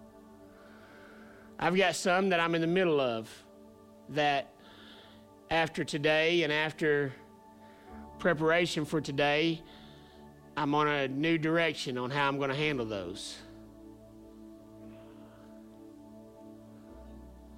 I've 1.58 1.76
got 1.76 1.94
some 1.94 2.30
that 2.30 2.40
I'm 2.40 2.54
in 2.54 2.62
the 2.62 2.66
middle 2.66 3.00
of 3.00 3.30
that 4.08 4.48
after 5.50 5.84
today 5.84 6.42
and 6.42 6.50
after 6.50 7.12
preparation 8.18 8.86
for 8.86 8.98
today, 8.98 9.60
I'm 10.56 10.74
on 10.74 10.88
a 10.88 11.06
new 11.06 11.36
direction 11.36 11.98
on 11.98 12.10
how 12.10 12.28
I'm 12.28 12.38
going 12.38 12.50
to 12.50 12.56
handle 12.56 12.86
those. 12.86 13.36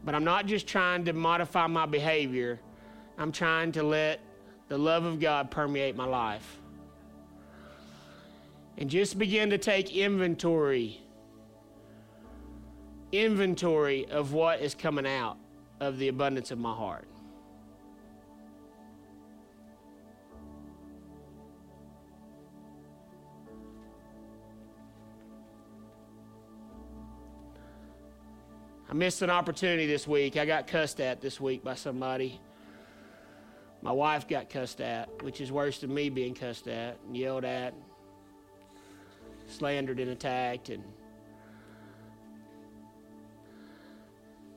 But 0.05 0.17
I'm 0.17 0.25
not 0.25 0.47
just 0.47 0.67
trying 0.67 1.05
to 1.05 1.13
modify 1.13 1.69
my 1.69 1.87
behavior, 1.87 2.61
I'm 3.19 3.31
trying 3.31 3.71
to 3.73 3.85
let 3.85 4.19
the 4.67 4.77
love 4.77 5.05
of 5.05 5.21
God 5.21 5.53
permeate 5.53 5.95
my 5.95 6.07
life 6.07 6.59
and 8.79 8.91
just 8.91 9.19
begin 9.19 9.51
to 9.51 9.59
take 9.59 9.95
inventory 9.95 11.01
inventory 13.13 14.07
of 14.11 14.33
what 14.33 14.61
is 14.61 14.75
coming 14.75 15.07
out 15.07 15.37
of 15.81 15.99
the 15.99 16.09
abundance 16.09 16.51
of 16.51 16.59
my 16.59 16.75
heart. 16.75 17.07
I 28.91 28.97
missed 28.97 29.23
an 29.23 29.31
opportunity 29.31 29.87
this 29.87 30.07
week. 30.07 30.37
I 30.37 30.45
got 30.45 30.67
cussed 30.67 31.01
at 31.01 31.21
this 31.21 31.41
week 31.41 31.65
by 31.65 31.75
somebody. 31.75 32.41
My 33.83 33.93
wife 33.93 34.29
got 34.29 34.49
cussed 34.49 34.81
at, 34.81 35.23
which 35.23 35.41
is 35.41 35.51
worse 35.51 35.81
than 35.81 35.93
me 35.93 36.11
being 36.11 36.35
cussed 36.35 36.69
at 36.69 36.99
and 37.07 37.17
yelled 37.17 37.45
at 37.45 37.75
slandered 39.55 40.01
and 40.01 40.11
attacked 40.11 40.69
and 40.69 40.83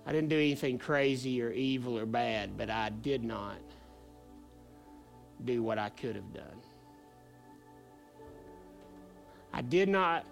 I 0.08 0.14
didn't 0.14 0.30
do 0.30 0.38
anything 0.38 0.78
crazy 0.78 1.42
or 1.42 1.52
evil 1.52 1.98
or 2.00 2.06
bad, 2.06 2.58
but 2.58 2.70
I 2.70 2.90
did 2.90 3.26
not 3.26 3.58
do 5.44 5.62
what 5.62 5.78
I 5.78 5.90
could 5.90 6.16
have 6.16 6.34
done. 6.34 6.62
I 9.54 9.62
did 9.62 9.90
not 9.90 10.26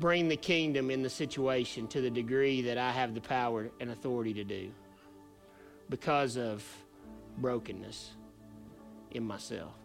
bring 0.00 0.28
the 0.28 0.36
kingdom 0.36 0.90
in 0.90 1.02
the 1.02 1.10
situation 1.10 1.86
to 1.88 2.00
the 2.00 2.10
degree 2.10 2.60
that 2.62 2.76
I 2.76 2.90
have 2.90 3.14
the 3.14 3.20
power 3.20 3.70
and 3.80 3.90
authority 3.90 4.34
to 4.34 4.44
do 4.44 4.72
because 5.88 6.36
of 6.36 6.66
brokenness 7.38 8.10
in 9.12 9.22
myself. 9.24 9.77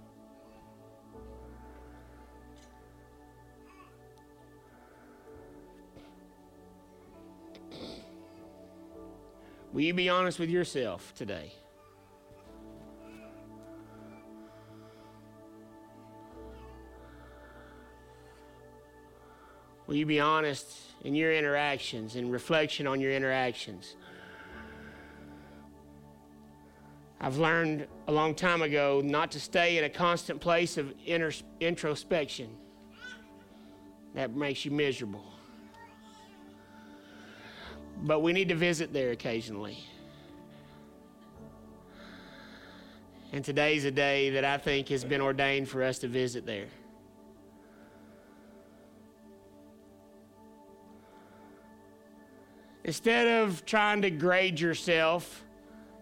Will 9.74 9.82
you 9.82 9.96
be 9.96 10.08
honest 10.08 10.38
with 10.38 10.52
yourself 10.52 11.16
today? 11.16 11.52
Will 19.88 19.96
you 19.96 20.06
be 20.06 20.20
honest 20.20 20.78
in 21.04 21.16
your 21.16 21.34
interactions 21.34 22.16
and 22.16 22.32
reflection 22.32 22.86
on 22.86 23.02
your 23.02 23.12
interactions? 23.12 23.96
I've 27.20 27.38
learned 27.38 27.88
a 28.08 28.12
long 28.12 28.36
time 28.36 28.62
ago 28.62 29.02
not 29.04 29.32
to 29.32 29.40
stay 29.40 29.80
in 29.80 29.86
a 29.86 29.90
constant 29.90 30.40
place 30.40 30.78
of 30.78 30.94
introspection. 31.60 32.50
That 34.14 34.36
makes 34.36 34.66
you 34.66 34.72
miserable 34.72 35.33
but 38.04 38.20
we 38.20 38.34
need 38.34 38.50
to 38.50 38.56
visit 38.56 38.92
there 38.92 39.12
occasionally. 39.12 39.80
And 43.32 43.44
today's 43.44 43.86
a 43.86 43.92
day 43.92 44.30
that 44.32 44.46
I 44.46 44.58
think 44.58 44.90
has 44.90 45.04
been 45.04 45.22
ordained 45.22 45.70
for 45.70 45.82
us 45.82 45.98
to 46.00 46.08
visit 46.08 46.46
there. 46.46 46.68
Instead 52.84 53.28
of 53.42 53.66
trying 53.66 54.02
to 54.02 54.12
grade 54.12 54.60
yourself 54.60 55.46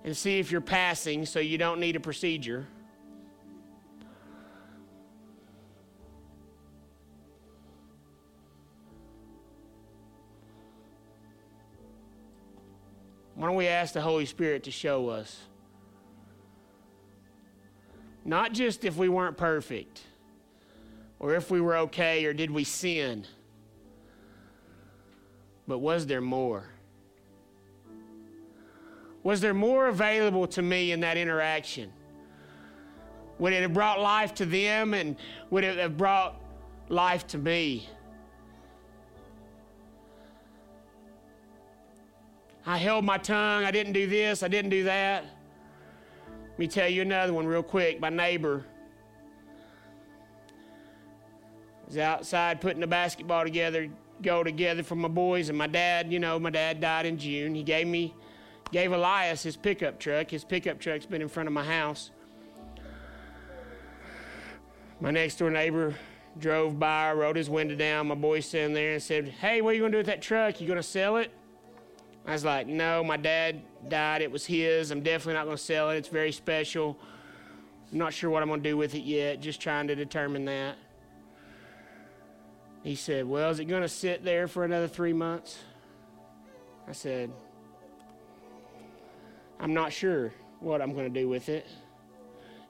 and 0.04 0.18
see 0.18 0.40
if 0.40 0.52
you're 0.52 0.60
passing 0.60 1.28
so 1.28 1.40
you 1.40 1.60
don't 1.60 1.80
need 1.80 1.96
a 1.96 2.00
procedure, 2.00 2.66
Why 13.42 13.48
don't 13.48 13.56
we 13.56 13.68
ask 13.68 13.96
the 13.96 14.02
Holy 14.02 14.28
Spirit 14.28 14.66
to 14.66 14.72
show 14.72 15.10
us? 15.10 15.36
Not 18.24 18.54
just 18.54 18.86
if 18.86 18.98
we 18.98 19.10
weren't 19.10 19.36
perfect, 19.36 20.04
or 21.18 21.34
if 21.34 21.50
we 21.50 21.60
were 21.60 21.76
okay, 21.78 22.24
or 22.26 22.34
did 22.34 22.52
we 22.52 22.64
sin, 22.64 23.26
but 25.68 25.80
was 25.80 26.06
there 26.06 26.22
more? 26.22 26.70
Was 29.24 29.42
there 29.42 29.56
more 29.56 29.88
available 29.88 30.46
to 30.46 30.62
me 30.62 30.92
in 30.92 31.00
that 31.00 31.18
interaction? 31.18 31.92
Would 33.40 33.54
it 33.54 33.64
have 33.64 33.74
brought 33.74 34.00
life 34.00 34.36
to 34.36 34.46
them 34.46 34.94
and 34.94 35.16
would 35.50 35.64
it 35.64 35.80
have 35.80 35.98
brought 35.98 36.40
life 36.90 37.26
to 37.30 37.40
me? 37.40 37.90
I 42.66 42.78
held 42.78 43.06
my 43.06 43.18
tongue. 43.18 43.64
I 43.64 43.72
didn't 43.72 43.94
do 43.94 44.08
this. 44.08 44.44
I 44.44 44.48
didn't 44.48 44.70
do 44.70 44.84
that. 44.84 45.26
Let 46.50 46.60
me 46.60 46.68
tell 46.68 46.88
you 46.88 47.02
another 47.02 47.34
one 47.34 47.48
real 47.48 47.64
quick. 47.64 48.00
My 48.00 48.10
neighbor 48.10 48.66
was 51.88 51.98
outside 51.98 52.62
putting 52.62 52.82
the 52.82 52.88
basketball 52.88 53.44
together, 53.44 53.90
go 54.22 54.44
together 54.44 54.84
for 54.84 54.96
my 54.96 55.08
boys, 55.08 55.50
and 55.50 55.58
my 55.58 55.68
dad, 55.68 56.12
you 56.12 56.20
know, 56.20 56.38
my 56.40 56.52
dad 56.52 56.80
died 56.80 57.06
in 57.06 57.18
June. 57.18 57.56
He 57.56 57.64
gave 57.64 57.88
me, 57.88 58.14
gave 58.72 58.92
Elias 58.92 59.42
his 59.42 59.58
pickup 59.58 60.00
truck. 60.00 60.30
His 60.30 60.44
pickup 60.44 60.80
truck's 60.80 61.08
been 61.08 61.22
in 61.22 61.30
front 61.30 61.48
of 61.48 61.54
my 61.54 61.64
house. 61.64 62.12
My 65.00 65.10
next 65.10 65.38
door 65.38 65.50
neighbor 65.50 65.96
drove 66.38 66.78
by, 66.78 67.12
rolled 67.12 67.36
his 67.36 67.50
window 67.50 67.76
down. 67.76 68.08
My 68.08 68.16
boy's 68.16 68.46
sitting 68.46 68.76
there 68.76 68.94
and 68.94 69.02
said, 69.02 69.28
Hey, 69.28 69.62
what 69.62 69.72
are 69.72 69.74
you 69.74 69.80
going 69.80 69.92
to 69.92 69.96
do 69.96 70.00
with 70.00 70.08
that 70.08 70.22
truck? 70.22 70.62
You 70.62 70.68
going 70.68 70.78
to 70.78 70.84
sell 70.84 71.18
it? 71.18 71.34
I 72.26 72.34
was 72.34 72.46
like, 72.46 72.68
No, 72.68 73.04
my 73.04 73.18
dad 73.18 73.62
died. 73.88 74.22
It 74.22 74.32
was 74.32 74.46
his. 74.46 74.92
I'm 74.92 75.02
definitely 75.02 75.34
not 75.34 75.46
going 75.46 75.58
to 75.58 75.64
sell 75.64 75.90
it. 75.90 75.98
It's 75.98 76.08
very 76.08 76.32
special. 76.32 76.98
I'm 77.92 77.98
not 77.98 78.14
sure 78.14 78.30
what 78.30 78.42
I'm 78.42 78.48
going 78.48 78.64
to 78.64 78.70
do 78.70 78.78
with 78.78 78.96
it 78.96 79.04
yet, 79.04 79.42
just 79.42 79.60
trying 79.60 79.88
to 79.88 79.96
determine 79.96 80.46
that. 80.46 80.78
He 82.84 82.96
said, 82.96 83.28
Well, 83.28 83.50
is 83.50 83.60
it 83.60 83.66
going 83.66 83.82
to 83.82 83.90
sit 83.90 84.24
there 84.24 84.48
for 84.48 84.64
another 84.64 84.88
three 84.88 85.14
months? 85.14 85.60
I 86.88 86.94
said, 86.94 87.32
I'm 89.60 89.74
not 89.74 89.94
sure 89.94 90.34
what 90.60 90.82
I'm 90.82 90.94
going 90.94 91.12
to 91.12 91.20
do 91.20 91.28
with 91.28 91.50
it. 91.50 91.68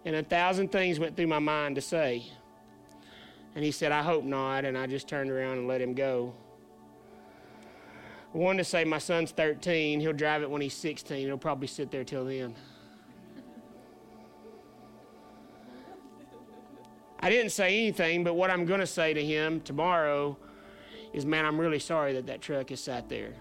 And 0.04 0.16
a 0.16 0.24
thousand 0.24 0.72
things 0.72 1.00
went 1.00 1.16
through 1.16 1.28
my 1.28 1.40
mind 1.40 1.76
to 1.76 1.82
say. 1.82 2.26
And 3.56 3.64
he 3.64 3.72
said, 3.72 3.92
I 3.92 4.02
hope 4.02 4.24
not. 4.24 4.66
And 4.66 4.78
I 4.78 4.88
just 4.88 5.08
turned 5.08 5.30
around 5.30 5.60
and 5.60 5.68
let 5.68 5.82
him 5.82 5.94
go. 5.94 6.34
I 8.34 8.38
wanted 8.38 8.60
to 8.60 8.64
say, 8.64 8.86
My 8.86 8.98
son's 8.98 9.32
13. 9.32 10.00
He'll 10.00 10.14
drive 10.14 10.42
it 10.42 10.50
when 10.50 10.62
he's 10.62 10.74
16. 10.74 11.28
He'll 11.28 11.38
probably 11.38 11.68
sit 11.68 11.92
there 11.92 12.04
till 12.04 12.26
then. 12.26 12.56
I 17.20 17.30
didn't 17.30 17.52
say 17.52 17.78
anything, 17.78 18.24
but 18.24 18.34
what 18.34 18.50
I'm 18.50 18.66
going 18.66 18.80
to 18.80 18.88
say 18.88 19.14
to 19.14 19.24
him 19.24 19.62
tomorrow 19.62 20.38
is, 21.14 21.26
Man, 21.26 21.46
I'm 21.46 21.60
really 21.60 21.80
sorry 21.80 22.14
that 22.14 22.28
that 22.28 22.42
truck 22.42 22.70
has 22.70 22.80
sat 22.80 23.10
there 23.10 23.34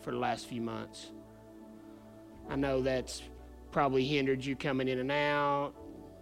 for 0.00 0.12
the 0.12 0.18
last 0.18 0.46
few 0.46 0.60
months. 0.60 1.10
I 2.48 2.56
know 2.56 2.80
that's 2.80 3.22
probably 3.70 4.04
hindered 4.04 4.44
you 4.44 4.56
coming 4.56 4.88
in 4.88 4.98
and 4.98 5.12
out, 5.12 5.72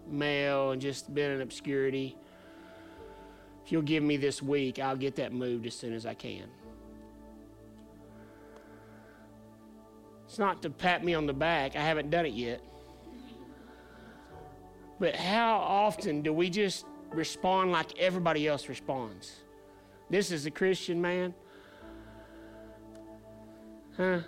mail, 0.06 0.72
and 0.72 0.80
just 0.80 1.14
been 1.14 1.32
in 1.32 1.40
obscurity. 1.42 2.16
If 3.64 3.72
you'll 3.72 3.82
give 3.82 4.02
me 4.02 4.16
this 4.16 4.42
week, 4.42 4.78
I'll 4.78 4.96
get 4.96 5.16
that 5.16 5.32
moved 5.32 5.66
as 5.66 5.74
soon 5.74 5.92
as 5.92 6.06
I 6.06 6.14
can. 6.14 6.44
Not 10.38 10.62
to 10.62 10.70
pat 10.70 11.04
me 11.04 11.14
on 11.14 11.26
the 11.26 11.32
back, 11.32 11.74
I 11.74 11.80
haven't 11.80 12.10
done 12.10 12.24
it 12.24 12.32
yet. 12.32 12.60
But 15.00 15.16
how 15.16 15.58
often 15.58 16.22
do 16.22 16.32
we 16.32 16.48
just 16.48 16.86
respond 17.10 17.72
like 17.72 17.98
everybody 17.98 18.46
else 18.46 18.68
responds? 18.68 19.40
This 20.08 20.30
is 20.30 20.46
a 20.46 20.50
Christian 20.50 21.00
man. 21.00 21.34
Huh? 23.96 24.20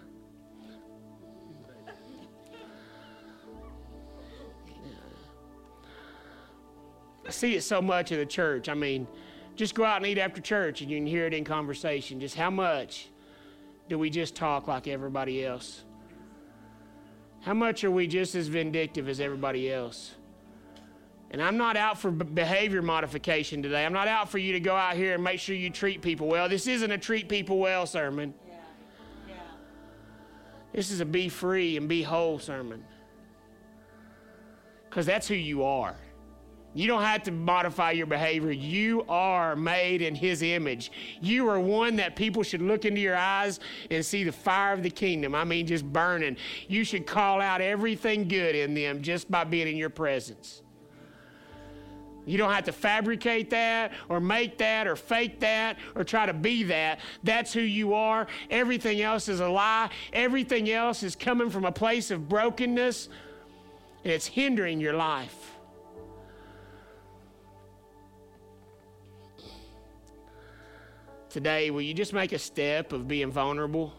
I 7.27 7.31
see 7.31 7.55
it 7.55 7.63
so 7.63 7.81
much 7.81 8.11
in 8.11 8.19
the 8.19 8.27
church. 8.27 8.69
I 8.69 8.75
mean, 8.75 9.07
just 9.55 9.77
go 9.77 9.85
out 9.85 9.99
and 9.99 10.07
eat 10.07 10.19
after 10.19 10.41
church 10.41 10.81
and 10.81 10.91
you 10.91 10.97
can 10.97 11.07
hear 11.07 11.27
it 11.27 11.35
in 11.35 11.45
conversation. 11.45 12.19
Just 12.19 12.35
how 12.35 12.51
much 12.51 13.09
do 13.89 13.97
we 13.97 14.11
just 14.11 14.35
talk 14.35 14.67
like 14.67 14.89
everybody 14.89 15.45
else? 15.45 15.85
How 17.41 17.55
much 17.55 17.85
are 17.85 17.91
we 17.91 18.07
just 18.07 18.35
as 18.35 18.49
vindictive 18.49 19.09
as 19.09 19.21
everybody 19.21 19.73
else? 19.73 20.15
And 21.31 21.41
I'm 21.41 21.57
not 21.57 21.77
out 21.77 21.99
for 21.99 22.11
behavior 22.11 22.83
modification 22.83 23.63
today. 23.63 23.87
I'm 23.87 23.93
not 23.93 24.09
out 24.09 24.29
for 24.29 24.39
you 24.39 24.53
to 24.55 24.61
go 24.61 24.75
out 24.75 24.97
here 24.97 25.15
and 25.15 25.23
make 25.23 25.39
sure 25.39 25.55
you 25.55 25.71
treat 25.71 26.03
people 26.03 26.27
well. 26.27 26.49
This 26.49 26.67
isn't 26.67 26.91
a 26.91 26.99
treat 26.99 27.29
people 27.29 27.59
well 27.59 27.87
sermon. 27.87 28.35
Yeah. 28.47 28.55
Yeah. 29.29 29.35
This 30.73 30.91
is 30.91 31.01
a 31.01 31.05
be 31.05 31.29
free 31.29 31.77
and 31.77 31.89
be 31.89 32.03
whole 32.03 32.41
sermon. 32.41 32.85
Because 34.89 35.07
that's 35.07 35.29
who 35.29 35.37
you 35.37 35.63
are. 35.63 35.97
You 36.73 36.87
don't 36.87 37.03
have 37.03 37.25
to 37.25 37.33
modify 37.33 37.91
your 37.93 38.07
behavior. 38.07 38.53
You 38.53 39.05
are 39.09 39.57
made 39.57 40.03
in 40.03 40.15
His 40.15 40.43
image. 40.43 40.93
You 41.21 41.49
are 41.49 41.59
one 41.59 41.97
that 41.97 42.15
people 42.15 42.45
should 42.45 42.63
look 42.63 42.85
into 42.85 43.01
your 43.01 43.17
eyes 43.17 43.59
and 43.91 44.05
see 44.05 44.23
the 44.23 44.33
fire 44.33 44.73
of 44.73 44.83
the 44.83 44.91
kingdom. 44.91 45.35
I 45.35 45.43
mean, 45.43 45.67
just 45.67 45.85
burning. 45.85 46.37
You 46.69 46.85
should 46.85 47.07
call 47.07 47.41
out 47.41 47.61
everything 47.61 48.29
good 48.29 48.55
in 48.55 48.75
them 48.75 49.03
just 49.03 49.29
by 49.31 49.43
being 49.45 49.67
in 49.67 49.77
your 49.77 49.91
presence. 49.91 50.63
You 52.25 52.39
don't 52.39 52.53
have 52.53 52.65
to 52.65 52.73
fabricate 52.73 53.51
that 53.51 53.93
or 54.09 54.21
make 54.21 54.59
that 54.59 54.87
or 54.87 54.95
fake 54.95 55.41
that 55.41 55.79
or 55.97 56.05
try 56.05 56.27
to 56.27 56.33
be 56.33 56.63
that. 56.65 57.01
That's 57.25 57.53
who 57.53 57.63
you 57.63 57.95
are. 57.95 58.29
Everything 58.51 59.01
else 59.01 59.29
is 59.29 59.41
a 59.41 59.49
lie. 59.49 59.91
Everything 60.13 60.71
else 60.71 61.03
is 61.03 61.17
coming 61.17 61.51
from 61.51 61.65
a 61.65 61.73
place 61.73 62.13
of 62.13 62.29
brokenness 62.29 63.09
and 64.05 64.13
it's 64.13 64.27
hindering 64.27 64.81
your 64.81 64.95
life. 64.95 65.57
Today, 71.31 71.71
will 71.71 71.81
you 71.81 71.95
just 71.95 72.13
make 72.13 72.33
a 72.33 72.39
step 72.41 72.93
of 72.93 73.07
being 73.07 73.31
vulnerable? 73.31 73.93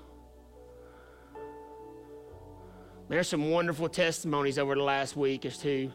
There's 3.08 3.30
some 3.30 3.50
wonderful 3.50 3.88
testimonies 3.88 4.60
over 4.60 4.76
the 4.76 4.84
last 4.84 5.16
week 5.16 5.46
as 5.46 5.58
to 5.60 5.90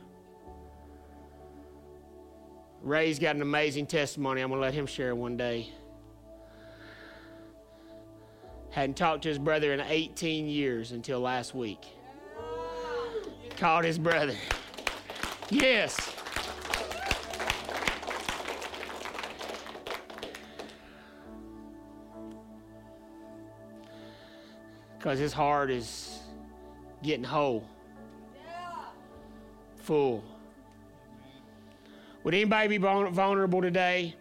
Ray's 2.81 3.19
got 3.19 3.37
an 3.37 3.43
amazing 3.43 3.87
testimony. 3.87 4.41
I'm 4.41 4.49
going 4.49 4.61
to 4.61 4.63
let 4.63 4.73
him 4.73 4.87
share 4.87 5.15
one 5.15 5.37
day. 5.37 5.69
Hadn't 8.71 8.97
talked 8.97 9.23
to 9.25 9.29
his 9.29 9.39
brother 9.39 9.75
in 9.75 9.81
18 9.81 10.49
years 10.49 10.93
until 10.93 11.21
last 11.21 11.55
week. 11.55 11.85
Called 13.59 13.85
his 13.85 13.99
brother. 13.99 14.37
Yes. 15.51 16.16
Because 24.99 25.19
his 25.19 25.33
heart 25.33 25.71
is 25.71 26.19
getting 27.03 27.25
whole, 27.25 27.65
full. 29.77 30.25
Would 32.25 32.35
anybody 32.35 32.69
be 32.69 32.79
vulnerable 32.79 33.63
today? 33.63 34.17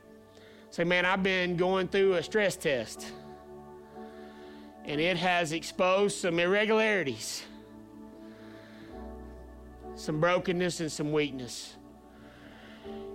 Say, 0.69 0.83
man, 0.83 1.05
I've 1.05 1.23
been 1.23 1.55
going 1.55 1.87
through 1.87 2.15
a 2.15 2.23
stress 2.23 2.55
test, 2.55 3.07
and 4.83 5.01
it 5.01 5.17
has 5.17 5.53
exposed 5.53 6.17
some 6.17 6.37
irregularities, 6.37 7.43
some 9.95 10.19
brokenness, 10.19 10.81
and 10.81 10.91
some 10.91 11.11
weakness. 11.11 11.75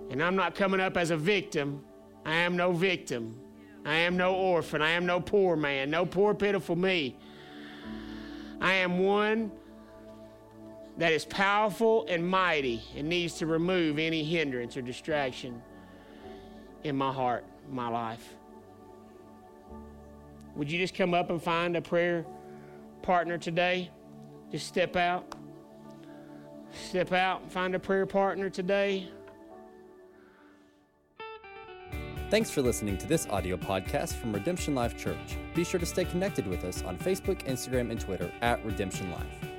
And 0.09 0.21
I'm 0.21 0.35
not 0.35 0.55
coming 0.55 0.81
up 0.81 0.97
as 0.97 1.11
a 1.11 1.17
victim. 1.17 1.83
I 2.25 2.33
am 2.33 2.57
no 2.57 2.73
victim. 2.73 3.39
I 3.85 3.95
am 3.95 4.17
no 4.17 4.35
orphan. 4.35 4.81
I 4.81 4.89
am 4.89 5.05
no 5.05 5.21
poor 5.21 5.55
man, 5.55 5.89
no 5.89 6.05
poor, 6.05 6.33
pitiful 6.33 6.75
me. 6.75 7.15
I 8.61 8.73
am 8.73 8.99
one 8.99 9.51
that 10.97 11.11
is 11.11 11.25
powerful 11.25 12.05
and 12.07 12.27
mighty 12.27 12.83
and 12.95 13.09
needs 13.09 13.33
to 13.39 13.47
remove 13.47 13.97
any 13.97 14.23
hindrance 14.23 14.77
or 14.77 14.83
distraction 14.83 15.61
in 16.83 16.95
my 16.95 17.11
heart, 17.11 17.43
my 17.71 17.87
life. 17.87 18.35
Would 20.55 20.71
you 20.71 20.77
just 20.77 20.93
come 20.93 21.15
up 21.15 21.31
and 21.31 21.41
find 21.41 21.75
a 21.75 21.81
prayer 21.81 22.23
partner 23.01 23.39
today? 23.39 23.89
Just 24.51 24.67
step 24.67 24.95
out. 24.95 25.33
Step 26.71 27.11
out 27.13 27.41
and 27.41 27.51
find 27.51 27.73
a 27.73 27.79
prayer 27.79 28.05
partner 28.05 28.49
today. 28.49 29.09
Thanks 32.31 32.49
for 32.49 32.61
listening 32.61 32.97
to 32.99 33.05
this 33.07 33.27
audio 33.27 33.57
podcast 33.57 34.13
from 34.13 34.31
Redemption 34.31 34.73
Life 34.73 34.97
Church. 34.97 35.35
Be 35.53 35.65
sure 35.65 35.81
to 35.81 35.85
stay 35.85 36.05
connected 36.05 36.47
with 36.47 36.63
us 36.63 36.81
on 36.83 36.97
Facebook, 36.97 37.43
Instagram, 37.45 37.91
and 37.91 37.99
Twitter 37.99 38.31
at 38.41 38.63
Redemption 38.63 39.11
Life. 39.11 39.50